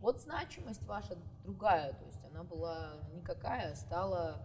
Вот 0.05 0.20
значимость 0.20 0.82
ваша 0.82 1.16
другая, 1.44 1.94
то 1.94 2.05
есть 2.05 2.22
она 2.26 2.44
была 2.44 2.98
никакая, 3.14 3.74
стала... 3.74 4.36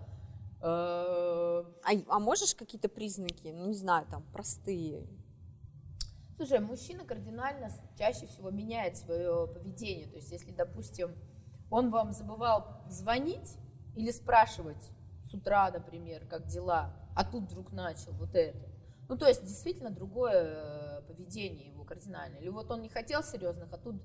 Э... 0.61 1.65
А, 1.83 1.91
а 2.07 2.19
можешь 2.19 2.55
какие-то 2.55 2.87
признаки, 2.87 3.49
ну 3.49 3.65
не 3.65 3.73
знаю, 3.73 4.07
там 4.09 4.23
простые? 4.31 5.05
Слушай, 6.37 6.61
мужчина 6.61 7.03
кардинально 7.03 7.71
чаще 7.97 8.25
всего 8.27 8.51
меняет 8.51 8.95
свое 8.95 9.49
поведение. 9.53 10.07
То 10.07 10.15
есть, 10.15 10.31
если, 10.31 10.51
допустим, 10.53 11.13
он 11.69 11.89
вам 11.89 12.13
забывал 12.13 12.85
звонить 12.87 13.57
или 13.97 14.11
спрашивать 14.11 14.89
с 15.25 15.33
утра, 15.33 15.69
например, 15.71 16.25
как 16.25 16.47
дела, 16.47 16.95
а 17.17 17.25
тут 17.25 17.51
вдруг 17.51 17.73
начал 17.73 18.13
вот 18.13 18.33
это, 18.33 18.57
Ну, 19.09 19.17
то 19.17 19.27
есть, 19.27 19.43
действительно, 19.43 19.89
другое 19.89 21.01
поведение 21.01 21.67
его 21.67 21.83
кардинальное. 21.83 22.39
Или 22.39 22.47
вот 22.47 22.71
он 22.71 22.81
не 22.81 22.89
хотел 22.89 23.23
серьезных, 23.23 23.67
а 23.73 23.77
тут 23.77 24.01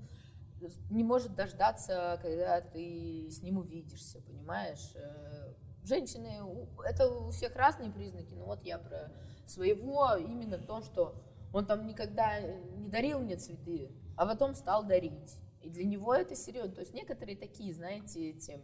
не 0.90 1.05
может 1.05 1.34
дождаться, 1.34 2.18
когда 2.22 2.61
ты 2.61 3.28
с 3.30 3.42
ним 3.42 3.59
увидишься, 3.59 4.20
понимаешь? 4.22 4.92
Э, 4.94 5.55
женщины, 5.84 6.40
это 6.84 7.09
у 7.09 7.30
всех 7.30 7.55
разные 7.57 7.90
признаки, 7.90 8.34
но 8.34 8.46
вот 8.46 8.62
я 8.64 8.78
про 8.78 9.12
своего 9.46 10.14
именно 10.16 10.59
то, 10.59 10.80
что 10.82 11.14
он 11.52 11.66
там 11.66 11.86
никогда 11.86 12.40
не 12.40 12.88
дарил 12.88 13.20
мне 13.20 13.36
цветы, 13.36 13.90
а 14.16 14.26
потом 14.26 14.55
стал 14.55 14.84
дарить. 14.84 15.38
И 15.62 15.70
для 15.70 15.84
него 15.84 16.14
это 16.14 16.34
серьезно. 16.34 16.74
То 16.74 16.80
есть 16.80 16.94
некоторые 16.94 17.36
такие, 17.36 17.72
знаете, 17.72 18.30
эти 18.30 18.61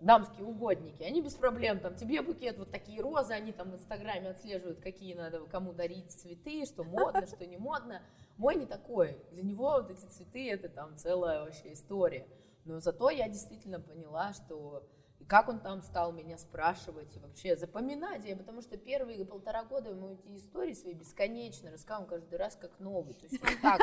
дамские 0.00 0.46
угодники, 0.46 1.02
они 1.02 1.22
без 1.22 1.34
проблем, 1.34 1.78
там, 1.80 1.94
тебе 1.94 2.22
букет, 2.22 2.58
вот 2.58 2.70
такие 2.70 3.00
розы, 3.00 3.32
они 3.32 3.52
там 3.52 3.70
в 3.70 3.74
Инстаграме 3.74 4.30
отслеживают, 4.30 4.80
какие 4.80 5.14
надо 5.14 5.46
кому 5.46 5.72
дарить 5.72 6.10
цветы, 6.10 6.66
что 6.66 6.84
модно, 6.84 7.26
что 7.26 7.46
не 7.46 7.56
модно. 7.56 8.02
Мой 8.36 8.56
не 8.56 8.66
такой. 8.66 9.18
Для 9.30 9.42
него 9.42 9.72
вот 9.72 9.90
эти 9.90 10.04
цветы 10.06 10.50
это 10.50 10.68
там 10.68 10.96
целая 10.96 11.44
вообще 11.44 11.72
история. 11.72 12.26
Но 12.64 12.80
зато 12.80 13.10
я 13.10 13.28
действительно 13.28 13.80
поняла, 13.80 14.32
что 14.32 14.88
и 15.22 15.24
как 15.24 15.48
он 15.48 15.60
там 15.60 15.82
стал 15.82 16.10
меня 16.10 16.36
спрашивать 16.36 17.14
и 17.14 17.20
вообще 17.20 17.56
запоминать, 17.56 18.24
я, 18.24 18.34
потому 18.36 18.60
что 18.60 18.76
первые 18.76 19.24
полтора 19.24 19.62
года 19.62 19.90
ему 19.90 20.14
эти 20.14 20.36
истории 20.36 20.72
свои 20.72 20.94
бесконечно 20.94 21.70
рассказывал 21.70 22.08
каждый 22.08 22.36
раз 22.40 22.56
как 22.56 22.80
новый. 22.80 23.14
То 23.14 23.26
есть 23.26 23.40
он 23.40 23.60
так 23.62 23.80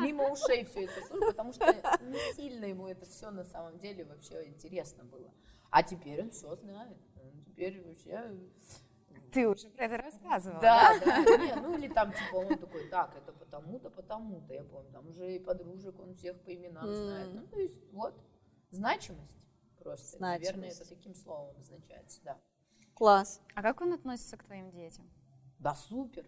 мимо 0.00 0.30
ушей 0.30 0.64
все 0.64 0.86
это 0.86 1.06
слушал, 1.06 1.32
потому 1.32 1.52
что 1.52 1.66
не 2.00 2.34
сильно 2.34 2.64
ему 2.64 2.88
это 2.88 3.04
все 3.04 3.30
на 3.30 3.44
самом 3.44 3.78
деле 3.78 4.04
вообще 4.04 4.48
интересно 4.48 5.04
было. 5.04 5.30
А 5.70 5.82
теперь 5.82 6.22
он 6.22 6.30
все 6.30 6.56
знает. 6.56 6.96
Теперь 7.44 7.86
вообще 7.86 8.40
ты 9.32 9.48
уже 9.48 9.68
про 9.70 9.84
это 9.84 9.96
рассказывала. 9.98 10.60
Да, 10.60 10.98
да, 11.04 11.24
да 11.24 11.36
не, 11.36 11.54
ну 11.56 11.76
или 11.76 11.88
там 11.88 12.12
типа 12.12 12.36
он 12.36 12.58
такой, 12.58 12.88
так, 12.88 13.16
это 13.16 13.32
потому-то, 13.32 13.90
потому-то, 13.90 14.54
я 14.54 14.64
помню, 14.64 14.90
там 14.92 15.08
уже 15.08 15.36
и 15.36 15.38
подружек 15.38 15.98
он 16.00 16.14
всех 16.14 16.40
по 16.40 16.54
именам 16.54 16.84
mm. 16.84 16.94
знает. 16.94 17.34
Ну, 17.34 17.46
то 17.46 17.58
есть 17.58 17.92
вот, 17.92 18.14
значимость 18.70 19.40
просто. 19.78 20.18
Значимость. 20.18 20.52
Наверное, 20.52 20.70
это 20.70 20.88
таким 20.88 21.14
словом 21.14 21.50
обозначается, 21.50 22.20
да. 22.24 22.38
Класс. 22.94 23.40
А 23.54 23.62
как 23.62 23.80
он 23.80 23.92
относится 23.92 24.36
к 24.36 24.44
твоим 24.44 24.70
детям? 24.70 25.10
Да, 25.58 25.74
супер. 25.74 26.26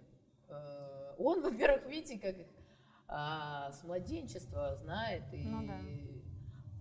Э, 0.49 1.15
он, 1.19 1.43
во-первых, 1.43 1.87
видите, 1.87 2.19
как 2.19 2.37
а, 3.09 3.71
с 3.73 3.83
младенчества 3.85 4.75
знает. 4.77 5.23
И... 5.33 5.45
Ну 5.45 5.67
да. 5.67 5.79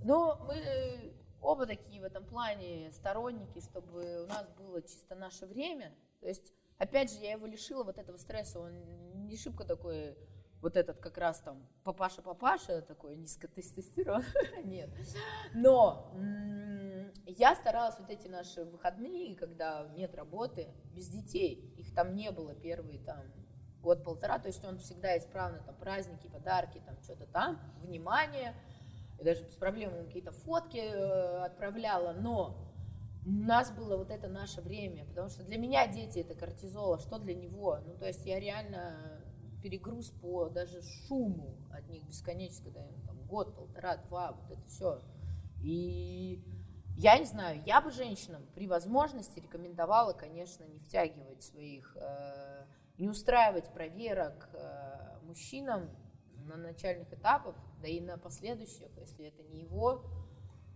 Но 0.03 0.45
мы 0.47 1.13
оба 1.41 1.65
такие 1.65 2.01
в 2.01 2.05
этом 2.05 2.25
плане 2.25 2.91
сторонники, 2.93 3.59
чтобы 3.59 4.23
у 4.23 4.27
нас 4.27 4.47
было 4.71 4.81
чисто 4.81 5.15
наше 5.15 5.45
время. 5.45 5.93
То 6.21 6.27
есть, 6.27 6.53
опять 6.77 7.11
же, 7.11 7.19
я 7.19 7.31
его 7.31 7.45
лишила 7.45 7.83
вот 7.83 7.97
этого 7.97 8.17
стресса. 8.17 8.59
Он 8.59 9.27
не 9.27 9.37
шибко 9.37 9.65
такой, 9.65 10.17
вот 10.61 10.77
этот 10.77 10.99
как 10.99 11.17
раз 11.17 11.41
там 11.41 11.67
папаша-папаша, 11.83 12.81
такой 12.81 13.15
низкотестостерон. 13.15 14.23
Нет. 14.63 14.89
Но 15.53 16.13
я 17.25 17.55
старалась 17.55 17.99
вот 17.99 18.09
эти 18.09 18.27
наши 18.27 18.63
выходные, 18.63 19.35
когда 19.35 19.87
нет 19.95 20.15
работы, 20.15 20.67
без 20.93 21.07
детей, 21.07 21.73
их 21.77 21.93
там 21.93 22.15
не 22.15 22.31
было 22.31 22.53
первые 22.53 22.99
там 22.99 23.23
год-полтора, 23.81 24.37
то 24.37 24.47
есть 24.47 24.63
он 24.63 24.77
всегда 24.77 25.17
исправно, 25.17 25.59
там, 25.65 25.75
праздники, 25.75 26.27
подарки, 26.27 26.81
там, 26.85 27.01
что-то 27.01 27.25
там, 27.25 27.59
внимание, 27.81 28.53
и 29.19 29.23
даже 29.23 29.43
без 29.43 29.55
проблем 29.55 29.91
какие-то 30.05 30.31
фотки 30.31 30.77
э, 30.77 31.43
отправляла, 31.43 32.13
но 32.13 32.70
у 33.25 33.29
нас 33.29 33.71
было 33.71 33.97
вот 33.97 34.09
это 34.09 34.27
наше 34.27 34.61
время, 34.61 35.05
потому 35.05 35.29
что 35.29 35.43
для 35.43 35.57
меня 35.57 35.87
дети 35.87 36.19
это 36.19 36.33
кортизол, 36.33 36.93
а 36.93 36.99
что 36.99 37.19
для 37.19 37.35
него? 37.35 37.79
Ну, 37.85 37.95
то 37.95 38.07
есть 38.07 38.25
я 38.25 38.39
реально 38.39 39.21
перегруз 39.61 40.09
по 40.09 40.49
даже 40.49 40.81
шуму 40.81 41.55
от 41.71 41.87
них 41.87 42.03
бесконечно, 42.03 42.65
когда 42.65 42.83
им 42.83 43.01
там 43.05 43.21
год, 43.27 43.55
полтора, 43.55 43.97
два, 43.97 44.31
вот 44.31 44.51
это 44.51 44.67
все. 44.67 44.99
И 45.61 46.43
я 46.97 47.17
не 47.19 47.25
знаю, 47.25 47.61
я 47.65 47.79
бы 47.81 47.91
женщинам 47.91 48.45
при 48.55 48.67
возможности 48.67 49.39
рекомендовала, 49.39 50.13
конечно, 50.13 50.63
не 50.63 50.79
втягивать 50.79 51.43
своих, 51.43 51.95
э, 51.99 52.65
не 52.97 53.07
устраивать 53.07 53.71
проверок 53.71 54.49
э, 54.53 55.19
мужчинам 55.23 55.89
на 56.45 56.57
начальных 56.57 57.13
этапах, 57.13 57.55
да 57.81 57.87
и 57.87 58.01
на 58.01 58.17
последующих, 58.17 58.89
если 58.97 59.27
это 59.27 59.43
не 59.43 59.61
его. 59.61 60.03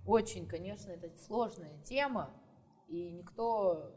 Очень, 0.06 0.48
конечно, 0.48 0.92
это 0.92 1.10
сложная 1.18 1.78
тема, 1.84 2.32
и 2.88 3.10
никто... 3.12 3.92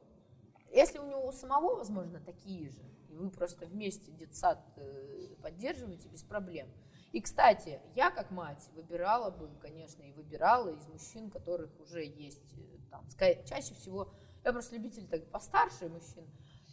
Если 0.70 0.98
у 0.98 1.06
него 1.06 1.26
у 1.26 1.32
самого, 1.32 1.76
возможно, 1.76 2.20
такие 2.20 2.70
же, 2.70 2.82
и 3.08 3.14
вы 3.14 3.30
просто 3.30 3.66
вместе 3.66 4.10
детсад 4.12 4.58
э, 4.76 5.34
поддерживаете 5.42 6.08
без 6.08 6.22
проблем. 6.22 6.68
И, 7.12 7.22
кстати, 7.22 7.80
я 7.94 8.10
как 8.10 8.30
мать 8.30 8.68
выбирала 8.74 9.30
бы, 9.30 9.48
конечно, 9.60 10.02
и 10.02 10.12
выбирала 10.12 10.74
из 10.74 10.86
мужчин, 10.88 11.30
которых 11.30 11.70
уже 11.80 12.04
есть 12.04 12.52
э, 12.54 12.78
там, 12.90 13.06
чаще 13.46 13.74
всего, 13.74 14.12
я 14.44 14.52
просто 14.52 14.76
любитель 14.76 15.06
так 15.08 15.30
постарше 15.30 15.88
мужчин, 15.88 16.26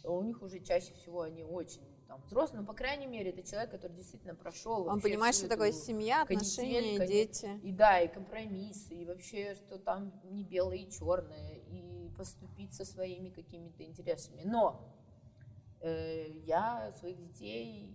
у 0.04 0.22
них 0.22 0.42
уже 0.42 0.60
чаще 0.60 0.92
всего 0.94 1.22
они 1.22 1.42
очень 1.42 1.95
там, 2.16 2.26
взрослый, 2.26 2.60
но, 2.60 2.66
по 2.66 2.72
крайней 2.72 3.06
мере, 3.06 3.30
это 3.30 3.42
человек, 3.42 3.70
который 3.70 3.92
действительно 3.92 4.34
прошел. 4.34 4.86
Он 4.88 5.00
понимает, 5.00 5.34
что 5.34 5.48
такое 5.48 5.72
семья, 5.72 6.22
отношения, 6.22 7.06
дети. 7.06 7.48
И 7.62 7.72
да, 7.72 8.00
и 8.00 8.08
компромиссы, 8.08 8.94
и 8.94 9.04
вообще, 9.04 9.54
что 9.54 9.78
там 9.78 10.12
не 10.24 10.44
белое 10.44 10.78
и 10.78 10.90
черное, 10.90 11.60
и 11.68 12.10
поступить 12.16 12.74
со 12.74 12.84
своими 12.84 13.28
какими-то 13.28 13.84
интересами. 13.84 14.42
Но 14.44 14.80
э, 15.80 16.28
я 16.46 16.92
своих 16.98 17.20
детей 17.20 17.94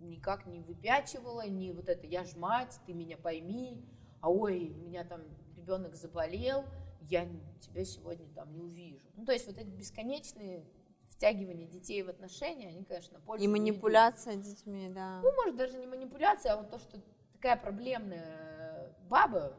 никак 0.00 0.46
не 0.46 0.60
выпячивала, 0.60 1.46
не 1.46 1.72
вот 1.72 1.88
это 1.88 2.06
«я 2.06 2.24
ж 2.24 2.36
мать, 2.36 2.80
ты 2.86 2.92
меня 2.92 3.16
пойми», 3.16 3.84
а 4.20 4.30
«ой, 4.30 4.70
у 4.70 4.86
меня 4.86 5.04
там 5.04 5.22
ребенок 5.56 5.94
заболел, 5.94 6.64
я 7.00 7.28
тебя 7.60 7.84
сегодня 7.84 8.26
там 8.34 8.52
не 8.52 8.60
увижу». 8.60 9.06
Ну, 9.16 9.24
то 9.24 9.32
есть 9.32 9.46
вот 9.46 9.58
эти 9.58 9.68
бесконечные 9.68 10.64
втягивание 11.22 11.68
детей 11.68 12.02
в 12.02 12.08
отношения, 12.08 12.68
они, 12.68 12.82
конечно, 12.84 13.20
пользу 13.20 13.44
И 13.44 13.48
манипуляция 13.48 14.34
детьми, 14.34 14.88
да. 14.88 15.20
Ну, 15.22 15.32
может, 15.36 15.54
даже 15.54 15.78
не 15.78 15.86
манипуляция, 15.86 16.52
а 16.52 16.56
вот 16.56 16.70
то, 16.70 16.80
что 16.80 17.00
такая 17.34 17.56
проблемная 17.56 18.92
баба, 19.08 19.56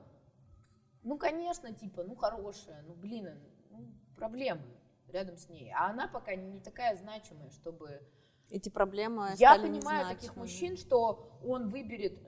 ну, 1.04 1.18
конечно, 1.18 1.74
типа, 1.74 2.04
ну, 2.04 2.16
хорошая, 2.16 2.82
ну, 2.86 2.96
блин, 2.96 3.30
ну, 3.70 3.88
проблемы 4.18 4.66
рядом 5.08 5.38
с 5.38 5.48
ней. 5.48 5.72
А 5.72 5.90
она 5.90 6.10
пока 6.10 6.36
не 6.36 6.60
такая 6.60 6.98
значимая, 6.98 7.50
чтобы... 7.52 8.02
Эти 8.50 8.68
проблемы 8.68 9.30
Я 9.38 9.56
понимаю 9.58 10.14
таких 10.14 10.36
мужчин, 10.36 10.76
что 10.76 11.40
он 11.46 11.70
выберет 11.70 12.20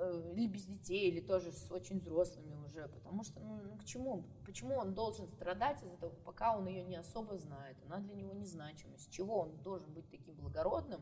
э, 0.00 0.32
или 0.34 0.48
без 0.48 0.64
детей, 0.64 1.10
или 1.10 1.20
тоже 1.20 1.52
с 1.52 1.70
очень 1.70 2.00
взрослыми 2.00 2.54
уже, 2.70 2.88
потому 2.88 3.24
что, 3.24 3.40
ну, 3.40 3.60
ну 3.62 3.76
к 3.76 3.84
чему, 3.84 4.24
почему 4.46 4.76
он 4.76 4.94
должен 4.94 5.28
страдать 5.28 5.82
из-за 5.82 5.96
того, 5.96 6.14
пока 6.24 6.56
он 6.56 6.66
ее 6.66 6.84
не 6.84 6.96
особо 6.96 7.36
знает, 7.36 7.76
она 7.84 7.98
для 7.98 8.14
него 8.14 8.32
незначима, 8.32 8.96
с 8.96 9.06
чего 9.06 9.40
он 9.40 9.62
должен 9.62 9.92
быть 9.92 10.08
таким 10.10 10.34
благородным, 10.36 11.00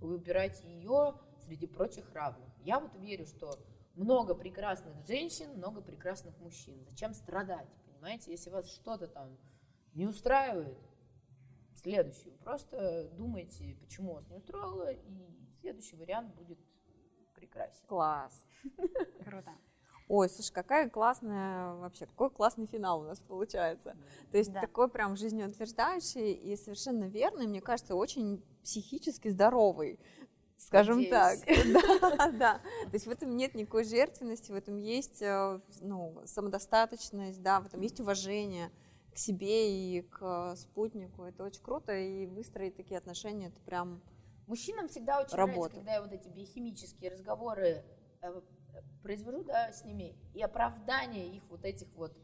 выбирать 0.00 0.62
ее 0.64 1.14
среди 1.40 1.66
прочих 1.66 2.12
равных. 2.12 2.48
Я 2.60 2.80
вот 2.80 2.94
верю, 2.96 3.26
что 3.26 3.58
много 3.94 4.34
прекрасных 4.34 4.94
женщин, 5.06 5.56
много 5.56 5.80
прекрасных 5.80 6.38
мужчин. 6.38 6.82
Зачем 6.84 7.14
страдать, 7.14 7.68
понимаете? 7.86 8.30
Если 8.30 8.50
вас 8.50 8.72
что-то 8.72 9.06
там 9.06 9.36
не 9.94 10.06
устраивает, 10.06 10.78
следующий. 11.74 12.30
Просто 12.42 13.10
думайте, 13.12 13.76
почему 13.80 14.14
вас 14.14 14.28
не 14.28 14.36
устроило, 14.36 14.90
и 14.92 15.48
следующий 15.60 15.96
вариант 15.96 16.34
будет 16.34 16.58
прекрасен. 17.34 17.86
Класс. 17.86 18.48
Круто. 19.24 19.50
Ой, 20.14 20.28
слушай, 20.28 20.52
какая 20.52 20.90
классная 20.90 21.72
вообще, 21.72 22.04
какой 22.04 22.28
классный 22.28 22.66
финал 22.66 23.00
у 23.00 23.04
нас 23.04 23.18
получается. 23.18 23.96
То 24.30 24.36
есть 24.36 24.52
да. 24.52 24.60
такой 24.60 24.88
прям 24.88 25.16
жизнеутверждающий 25.16 26.32
и 26.32 26.54
совершенно 26.56 27.04
верный, 27.04 27.46
мне 27.46 27.62
кажется, 27.62 27.94
очень 27.94 28.42
психически 28.62 29.28
здоровый 29.28 29.98
скажем 30.58 30.98
Надеюсь. 30.98 31.10
так. 31.10 31.38
да, 32.18 32.30
да. 32.30 32.58
То 32.58 32.92
есть 32.92 33.06
в 33.06 33.10
этом 33.10 33.34
нет 33.34 33.54
никакой 33.54 33.84
жертвенности, 33.84 34.52
в 34.52 34.54
этом 34.54 34.76
есть 34.76 35.22
э, 35.22 35.60
ну, 35.80 36.20
самодостаточность, 36.26 37.42
да, 37.42 37.60
в 37.60 37.66
этом 37.66 37.80
есть 37.80 37.98
уважение 37.98 38.70
к 39.14 39.18
себе 39.18 39.72
и 39.72 40.02
к 40.02 40.54
спутнику. 40.56 41.24
Это 41.24 41.42
очень 41.42 41.62
круто, 41.62 41.96
и 41.96 42.26
выстроить 42.26 42.76
такие 42.76 42.98
отношения, 42.98 43.46
это 43.46 43.60
прям 43.62 44.02
Мужчинам 44.46 44.88
всегда 44.88 45.20
очень 45.20 45.36
работа. 45.36 45.56
нравится, 45.56 45.76
когда 45.76 45.94
я 45.94 46.02
вот 46.02 46.12
эти 46.12 46.28
биохимические 46.28 47.12
разговоры 47.12 47.84
э, 48.20 48.40
произвожу 49.02 49.44
да, 49.44 49.72
с 49.72 49.84
ними, 49.84 50.16
и 50.34 50.42
оправдание 50.42 51.36
их 51.36 51.42
вот 51.50 51.64
этих 51.64 51.88
вот 51.94 52.16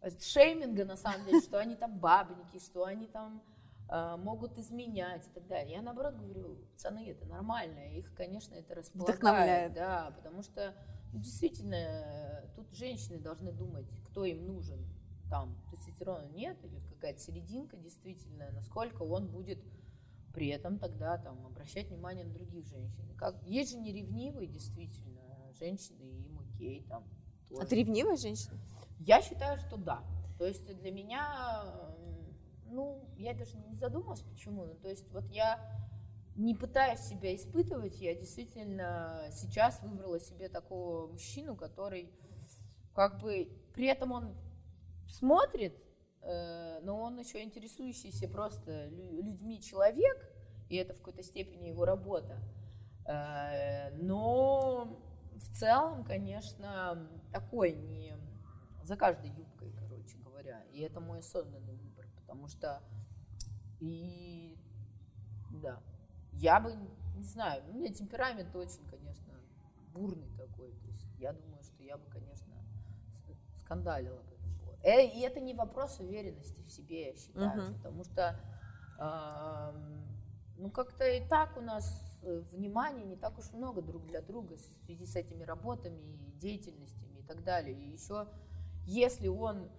э, 0.00 0.10
шейминга, 0.18 0.84
на 0.84 0.96
самом 0.96 1.24
деле, 1.26 1.40
что 1.40 1.58
они 1.58 1.76
там 1.76 1.98
бабники, 1.98 2.58
что 2.58 2.84
они 2.84 3.06
там 3.06 3.42
э, 3.88 4.16
могут 4.18 4.58
изменять 4.58 5.26
и 5.26 5.30
так 5.30 5.46
далее. 5.46 5.76
Я 5.76 5.82
наоборот 5.82 6.14
говорю, 6.14 6.56
пацаны, 6.72 7.10
это 7.10 7.26
нормально, 7.26 7.92
их, 7.94 8.12
конечно, 8.14 8.54
это 8.54 8.74
располагает. 8.74 9.72
Да, 9.74 10.12
потому 10.16 10.42
что 10.42 10.74
ну, 11.12 11.20
действительно 11.20 12.44
тут 12.54 12.70
женщины 12.72 13.18
должны 13.18 13.52
думать, 13.52 13.90
кто 14.10 14.24
им 14.24 14.46
нужен. 14.46 14.84
Там 15.28 15.56
тестостерона 15.70 16.26
нет 16.26 16.56
или 16.64 16.80
какая-то 16.94 17.20
серединка 17.20 17.76
действительно, 17.76 18.50
насколько 18.50 19.02
он 19.02 19.28
будет 19.28 19.60
при 20.34 20.48
этом 20.48 20.78
тогда 20.78 21.18
там 21.18 21.46
обращать 21.46 21.88
внимание 21.88 22.24
на 22.24 22.32
других 22.32 22.66
женщин. 22.66 23.14
Как, 23.16 23.40
есть 23.44 23.72
же 23.72 23.78
неревнивые, 23.78 24.48
действительно, 24.48 25.19
женщины, 25.60 26.02
и 26.02 26.22
им 26.22 26.40
окей, 26.40 26.84
там. 26.88 27.04
Тоже. 27.48 27.62
А 27.62 27.66
ты 27.66 27.76
ревнивая 27.76 28.16
женщина? 28.16 28.58
Я 29.00 29.22
считаю, 29.22 29.58
что 29.58 29.76
да. 29.76 30.02
То 30.38 30.46
есть 30.46 30.66
для 30.80 30.90
меня, 30.90 31.64
ну, 32.66 33.04
я 33.16 33.34
даже 33.34 33.56
не 33.58 33.76
задумалась, 33.76 34.22
почему. 34.22 34.64
Ну, 34.64 34.74
то 34.74 34.88
есть 34.88 35.10
вот 35.12 35.24
я 35.30 35.58
не 36.36 36.54
пытаясь 36.54 37.00
себя 37.00 37.34
испытывать, 37.34 38.00
я 38.00 38.14
действительно 38.14 39.28
сейчас 39.32 39.82
выбрала 39.82 40.18
себе 40.20 40.48
такого 40.48 41.08
мужчину, 41.08 41.56
который 41.56 42.10
как 42.94 43.20
бы 43.20 43.48
при 43.74 43.86
этом 43.86 44.12
он 44.12 44.34
смотрит, 45.08 45.74
э, 46.22 46.80
но 46.82 47.00
он 47.00 47.18
еще 47.18 47.42
интересующийся 47.42 48.28
просто 48.28 48.86
людьми 48.88 49.60
человек, 49.60 50.16
и 50.68 50.76
это 50.76 50.94
в 50.94 50.98
какой-то 50.98 51.22
степени 51.22 51.68
его 51.68 51.84
работа. 51.84 52.38
Э, 53.06 53.90
но 53.96 55.09
в 55.40 55.56
целом, 55.56 56.04
конечно, 56.04 57.08
такой 57.32 57.72
не 57.72 58.14
за 58.82 58.96
каждой 58.96 59.30
юбкой, 59.30 59.72
короче 59.78 60.18
говоря. 60.18 60.62
И 60.72 60.80
это 60.80 61.00
мой 61.00 61.20
осознанный 61.20 61.74
выбор, 61.76 62.06
потому 62.16 62.48
что 62.48 62.82
и 63.80 64.56
да, 65.50 65.80
я 66.34 66.60
бы, 66.60 66.74
не 67.16 67.24
знаю, 67.24 67.62
у 67.68 67.72
меня 67.72 67.92
темперамент 67.92 68.54
очень, 68.54 68.86
конечно, 68.88 69.32
бурный 69.92 70.30
такой. 70.36 70.72
То 70.72 70.88
есть 70.88 71.06
я 71.18 71.32
думаю, 71.32 71.62
что 71.62 71.82
я 71.82 71.96
бы, 71.96 72.04
конечно, 72.10 72.54
скандалила 73.56 74.22
бы. 74.22 74.36
Э, 74.82 75.04
и 75.04 75.20
это 75.20 75.40
не 75.40 75.54
вопрос 75.54 76.00
уверенности 76.00 76.60
в 76.62 76.70
себе, 76.70 77.08
я 77.08 77.16
считаю, 77.16 77.60
uh-huh. 77.60 77.74
потому 77.76 78.04
что 78.04 78.40
э, 78.98 79.72
ну 80.56 80.70
как-то 80.70 81.06
и 81.06 81.26
так 81.26 81.56
у 81.56 81.60
нас 81.60 82.09
внимания 82.22 83.04
не 83.04 83.16
так 83.16 83.38
уж 83.38 83.50
много 83.52 83.82
друг 83.82 84.06
для 84.06 84.20
друга 84.20 84.56
в 84.56 84.84
связи 84.84 85.06
с 85.06 85.16
этими 85.16 85.42
работами 85.42 86.00
и 86.00 86.38
деятельностями 86.38 87.20
и 87.20 87.22
так 87.22 87.42
далее. 87.44 87.78
И 87.78 87.92
еще, 87.92 88.28
если 88.84 89.28
он 89.28 89.70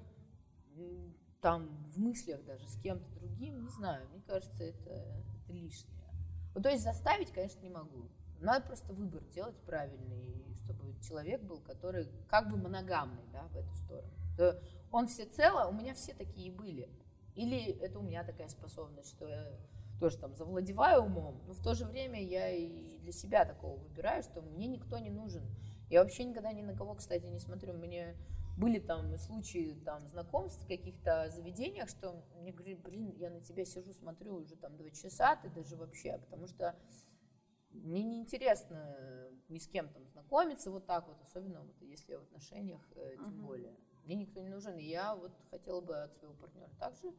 там 1.42 1.68
в 1.90 2.00
мыслях 2.00 2.44
даже 2.46 2.68
с 2.68 2.76
кем-то 2.78 3.10
другим, 3.16 3.64
не 3.64 3.70
знаю, 3.70 4.08
мне 4.10 4.22
кажется, 4.22 4.64
это, 4.64 4.90
это 4.90 5.54
лишнее. 5.54 6.02
Ну, 6.54 6.62
то 6.62 6.70
есть 6.70 6.84
заставить, 6.84 7.32
конечно, 7.32 7.62
не 7.62 7.70
могу. 7.70 8.10
Надо 8.40 8.66
просто 8.66 8.94
выбор 8.94 9.24
делать 9.26 9.56
правильный, 9.66 10.56
чтобы 10.64 11.00
человек 11.02 11.42
был, 11.44 11.60
который 11.60 12.08
как 12.28 12.50
бы 12.50 12.58
моногамный, 12.58 13.24
да, 13.32 13.48
в 13.48 13.56
эту 13.56 13.74
сторону. 13.76 14.10
То 14.38 14.62
он 14.92 15.08
всецело, 15.08 15.70
у 15.70 15.74
меня 15.74 15.94
все 15.94 16.14
такие 16.14 16.52
были. 16.52 16.90
Или 17.36 17.72
это 17.80 18.00
у 18.00 18.02
меня 18.02 18.24
такая 18.24 18.50
способность, 18.50 19.10
что 19.10 19.28
я 19.28 19.48
тоже 20.02 20.18
там 20.18 20.34
завладеваю 20.34 21.04
умом, 21.04 21.40
но 21.46 21.54
в 21.54 21.62
то 21.62 21.76
же 21.76 21.86
время 21.86 22.22
я 22.22 22.50
и 22.50 22.98
для 22.98 23.12
себя 23.12 23.46
такого 23.46 23.78
выбираю, 23.78 24.24
что 24.24 24.42
мне 24.42 24.66
никто 24.66 24.98
не 24.98 25.12
нужен. 25.12 25.44
Я 25.90 26.02
вообще 26.02 26.24
никогда 26.24 26.52
ни 26.52 26.64
на 26.64 26.76
кого, 26.76 26.96
кстати, 26.96 27.26
не 27.28 27.40
смотрю. 27.40 27.74
Мне 27.74 28.16
были 28.58 28.80
там 28.80 29.16
случаи 29.18 29.80
там 29.86 30.08
знакомств 30.08 30.64
в 30.64 30.68
каких-то 30.68 31.30
заведениях, 31.30 31.88
что 31.88 32.26
мне 32.40 32.52
говорили, 32.52 32.76
блин, 32.76 33.14
я 33.18 33.30
на 33.30 33.42
тебя 33.42 33.64
сижу, 33.64 33.94
смотрю 33.94 34.38
уже 34.38 34.56
там 34.56 34.76
два 34.76 34.90
часа, 34.90 35.36
ты 35.36 35.50
даже 35.50 35.76
вообще, 35.76 36.18
потому 36.18 36.48
что 36.48 36.76
мне 37.70 38.02
неинтересно 38.04 39.30
ни 39.50 39.60
с 39.60 39.68
кем 39.68 39.88
там 39.90 40.08
знакомиться 40.08 40.72
вот 40.72 40.88
так 40.88 41.08
вот, 41.08 41.22
особенно 41.22 41.62
вот 41.62 41.80
если 41.82 42.14
я 42.14 42.20
в 42.20 42.24
отношениях, 42.24 42.82
э, 42.96 43.16
тем 43.18 43.26
uh-huh. 43.26 43.46
более. 43.46 43.76
Мне 44.04 44.16
никто 44.16 44.42
не 44.42 44.50
нужен, 44.50 44.76
и 44.78 44.84
я 44.84 45.16
вот 45.16 45.32
хотела 45.52 45.80
бы 45.80 45.96
от 45.96 46.18
своего 46.18 46.34
партнера 46.36 46.72
также, 46.80 47.14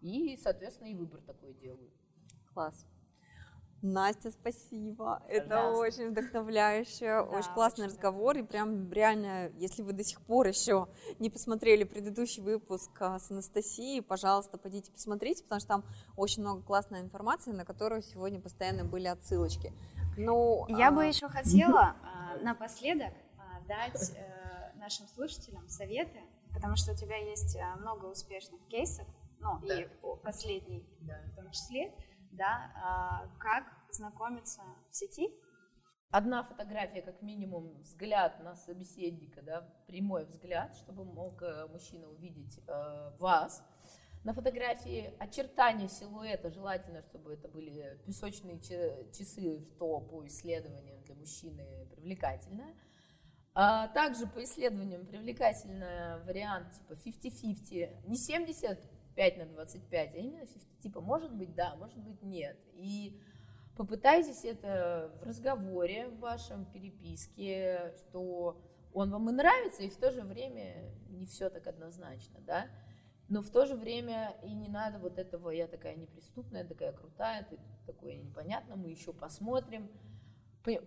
и, 0.00 0.36
соответственно, 0.36 0.88
и 0.88 0.94
выбор 0.94 1.20
такой 1.22 1.54
делаю. 1.54 1.90
Класс. 2.54 2.86
Настя, 3.80 4.32
спасибо. 4.32 5.22
Пожалуйста. 5.24 5.32
Это 5.32 5.70
очень 5.70 6.10
вдохновляюще, 6.10 7.06
да, 7.06 7.22
очень 7.22 7.52
классный 7.52 7.84
очень 7.84 7.94
разговор. 7.94 8.36
И 8.36 8.42
прям 8.42 8.90
реально, 8.92 9.50
если 9.56 9.82
вы 9.82 9.92
до 9.92 10.02
сих 10.02 10.20
пор 10.22 10.48
еще 10.48 10.88
не 11.20 11.30
посмотрели 11.30 11.84
предыдущий 11.84 12.42
выпуск 12.42 12.90
а, 13.00 13.20
с 13.20 13.30
Анастасией, 13.30 14.02
пожалуйста, 14.02 14.58
пойдите 14.58 14.90
посмотрите, 14.90 15.44
потому 15.44 15.60
что 15.60 15.68
там 15.68 15.84
очень 16.16 16.42
много 16.42 16.62
классной 16.62 17.00
информации, 17.02 17.52
на 17.52 17.64
которую 17.64 18.02
сегодня 18.02 18.40
постоянно 18.40 18.84
были 18.84 19.06
отсылочки. 19.06 19.72
Ну, 20.16 20.66
Я 20.68 20.88
а... 20.88 20.90
бы 20.90 21.04
еще 21.04 21.28
хотела 21.28 21.94
а, 22.02 22.36
напоследок 22.42 23.14
а, 23.38 23.60
дать 23.68 24.12
а, 24.16 24.76
нашим 24.76 25.06
слушателям 25.06 25.68
советы, 25.68 26.20
потому 26.52 26.74
что 26.74 26.92
у 26.92 26.96
тебя 26.96 27.16
есть 27.16 27.56
а, 27.56 27.76
много 27.76 28.06
успешных 28.06 28.60
кейсов, 28.66 29.06
ну 29.38 29.60
да. 29.64 29.82
и 29.82 29.88
последний 30.24 30.84
да. 31.02 31.20
в 31.32 31.36
том 31.36 31.48
числе 31.52 31.94
да, 32.32 32.72
а, 32.76 33.26
как 33.38 33.64
знакомиться 33.90 34.62
в 34.90 34.96
сети. 34.96 35.28
Одна 36.10 36.42
фотография, 36.42 37.02
как 37.02 37.20
минимум, 37.20 37.82
взгляд 37.82 38.42
на 38.42 38.56
собеседника, 38.56 39.42
да, 39.42 39.68
прямой 39.86 40.24
взгляд, 40.24 40.74
чтобы 40.76 41.04
мог 41.04 41.42
э, 41.42 41.66
мужчина 41.66 42.08
увидеть 42.08 42.60
э, 42.66 43.10
вас. 43.18 43.62
На 44.24 44.32
фотографии 44.32 45.12
очертания 45.18 45.88
силуэта, 45.88 46.50
желательно, 46.50 47.02
чтобы 47.02 47.34
это 47.34 47.46
были 47.48 48.00
песочные 48.06 48.58
часы, 48.58 49.66
что 49.66 50.00
по 50.00 50.26
исследованиям 50.26 51.02
для 51.02 51.14
мужчины 51.14 51.86
привлекательно. 51.90 52.74
А 53.54 53.88
также 53.88 54.26
по 54.26 54.42
исследованиям 54.44 55.04
привлекательный 55.04 56.22
вариант 56.24 56.72
типа 56.72 56.92
50-50, 56.92 58.06
не 58.06 58.16
70 58.16 58.78
5 59.18 59.36
на 59.36 59.46
25, 59.46 60.14
а 60.14 60.18
именно 60.18 60.46
50, 60.46 60.78
типа, 60.78 61.00
может 61.00 61.34
быть, 61.34 61.52
да, 61.56 61.74
может 61.74 61.98
быть, 61.98 62.22
нет. 62.22 62.56
И 62.74 63.20
попытайтесь 63.76 64.44
это 64.44 65.12
в 65.20 65.24
разговоре 65.24 66.06
в 66.06 66.20
вашем 66.20 66.64
переписке, 66.66 67.92
что 67.96 68.62
он 68.94 69.10
вам 69.10 69.28
и 69.28 69.32
нравится, 69.32 69.82
и 69.82 69.90
в 69.90 69.96
то 69.96 70.12
же 70.12 70.22
время 70.22 70.94
не 71.08 71.26
все 71.26 71.50
так 71.50 71.66
однозначно, 71.66 72.38
да. 72.46 72.68
Но 73.28 73.42
в 73.42 73.50
то 73.50 73.66
же 73.66 73.74
время 73.74 74.36
и 74.44 74.54
не 74.54 74.68
надо 74.68 75.00
вот 75.00 75.18
этого, 75.18 75.50
я 75.50 75.66
такая 75.66 75.96
неприступная, 75.96 76.64
такая 76.64 76.92
крутая, 76.92 77.42
ты 77.42 77.58
такое 77.86 78.14
непонятно, 78.14 78.76
мы 78.76 78.90
еще 78.90 79.12
посмотрим. 79.12 79.90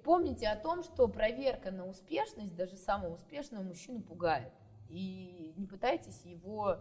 Помните 0.05 0.47
о 0.47 0.55
том, 0.55 0.83
что 0.83 1.09
проверка 1.09 1.69
на 1.69 1.85
успешность 1.85 2.55
даже 2.55 2.77
самого 2.77 3.15
успешного 3.15 3.61
мужчину 3.61 4.01
пугает. 4.01 4.53
И 4.87 5.53
не 5.57 5.67
пытайтесь 5.67 6.23
его 6.23 6.77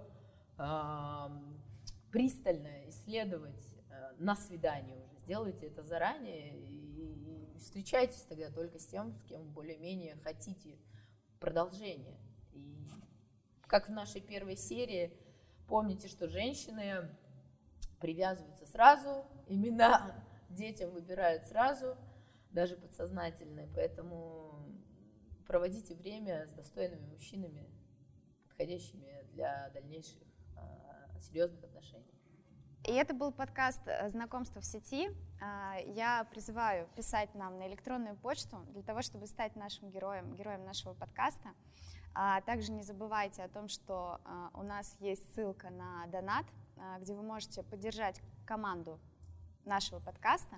пристально 2.11 2.89
исследовать 2.89 3.63
э, 3.91 4.13
на 4.19 4.37
свидании 4.37 4.97
уже. 4.97 5.17
Сделайте 5.19 5.67
это 5.67 5.83
заранее 5.83 6.59
и 6.59 7.57
встречайтесь 7.59 8.23
тогда 8.23 8.51
только 8.51 8.79
с 8.79 8.87
тем, 8.87 9.13
с 9.13 9.23
кем 9.23 9.49
более-менее 9.53 10.17
хотите 10.17 10.79
продолжение. 11.39 12.19
И 12.53 12.89
как 13.67 13.89
в 13.89 13.93
нашей 13.93 14.21
первой 14.21 14.57
серии, 14.57 15.13
помните, 15.69 16.09
что 16.09 16.29
женщины 16.29 17.09
привязываются 18.01 18.67
сразу, 18.67 19.25
имена 19.47 20.25
детям 20.49 20.91
выбирают 20.91 21.47
сразу, 21.47 21.97
даже 22.51 22.77
подсознательные, 22.77 23.69
поэтому 23.75 24.67
проводите 25.47 25.95
время 25.95 26.49
с 26.49 26.53
достойными 26.53 27.07
мужчинами, 27.07 27.71
подходящими 28.43 29.25
для 29.33 29.71
дальнейших 29.71 30.30
серьезных 31.21 31.63
отношений. 31.65 32.11
И 32.85 32.93
это 32.93 33.13
был 33.13 33.31
подкаст 33.31 33.81
э, 33.87 34.09
«Знакомство 34.09 34.61
в 34.61 34.65
сети». 34.65 35.11
А, 35.41 35.77
я 35.85 36.25
призываю 36.31 36.89
писать 36.97 37.35
нам 37.35 37.59
на 37.59 37.69
электронную 37.69 38.17
почту 38.17 38.57
для 38.71 38.83
того, 38.83 39.03
чтобы 39.03 39.27
стать 39.27 39.55
нашим 39.55 39.91
героем, 39.91 40.35
героем 40.35 40.65
нашего 40.65 40.95
подкаста. 40.95 41.51
А 42.15 42.41
также 42.41 42.73
не 42.73 42.83
забывайте 42.83 43.43
о 43.43 43.49
том, 43.49 43.69
что 43.69 44.21
а, 44.25 44.51
у 44.55 44.63
нас 44.63 44.97
есть 44.99 45.35
ссылка 45.35 45.71
на 45.71 46.07
донат, 46.07 46.47
а, 46.79 46.99
где 46.99 47.15
вы 47.15 47.23
можете 47.23 47.63
поддержать 47.63 48.21
команду 48.47 48.99
нашего 49.65 50.01
подкаста. 50.01 50.57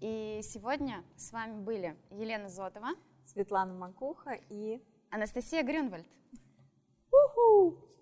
И 0.00 0.40
сегодня 0.42 1.02
с 1.16 1.32
вами 1.32 1.60
были 1.60 1.96
Елена 2.10 2.48
Зотова, 2.48 2.90
Светлана 3.24 3.72
Макуха 3.72 4.38
и 4.50 4.82
Анастасия 5.10 5.62
Грюнвальд. 5.62 6.06
Уху! 7.10 7.93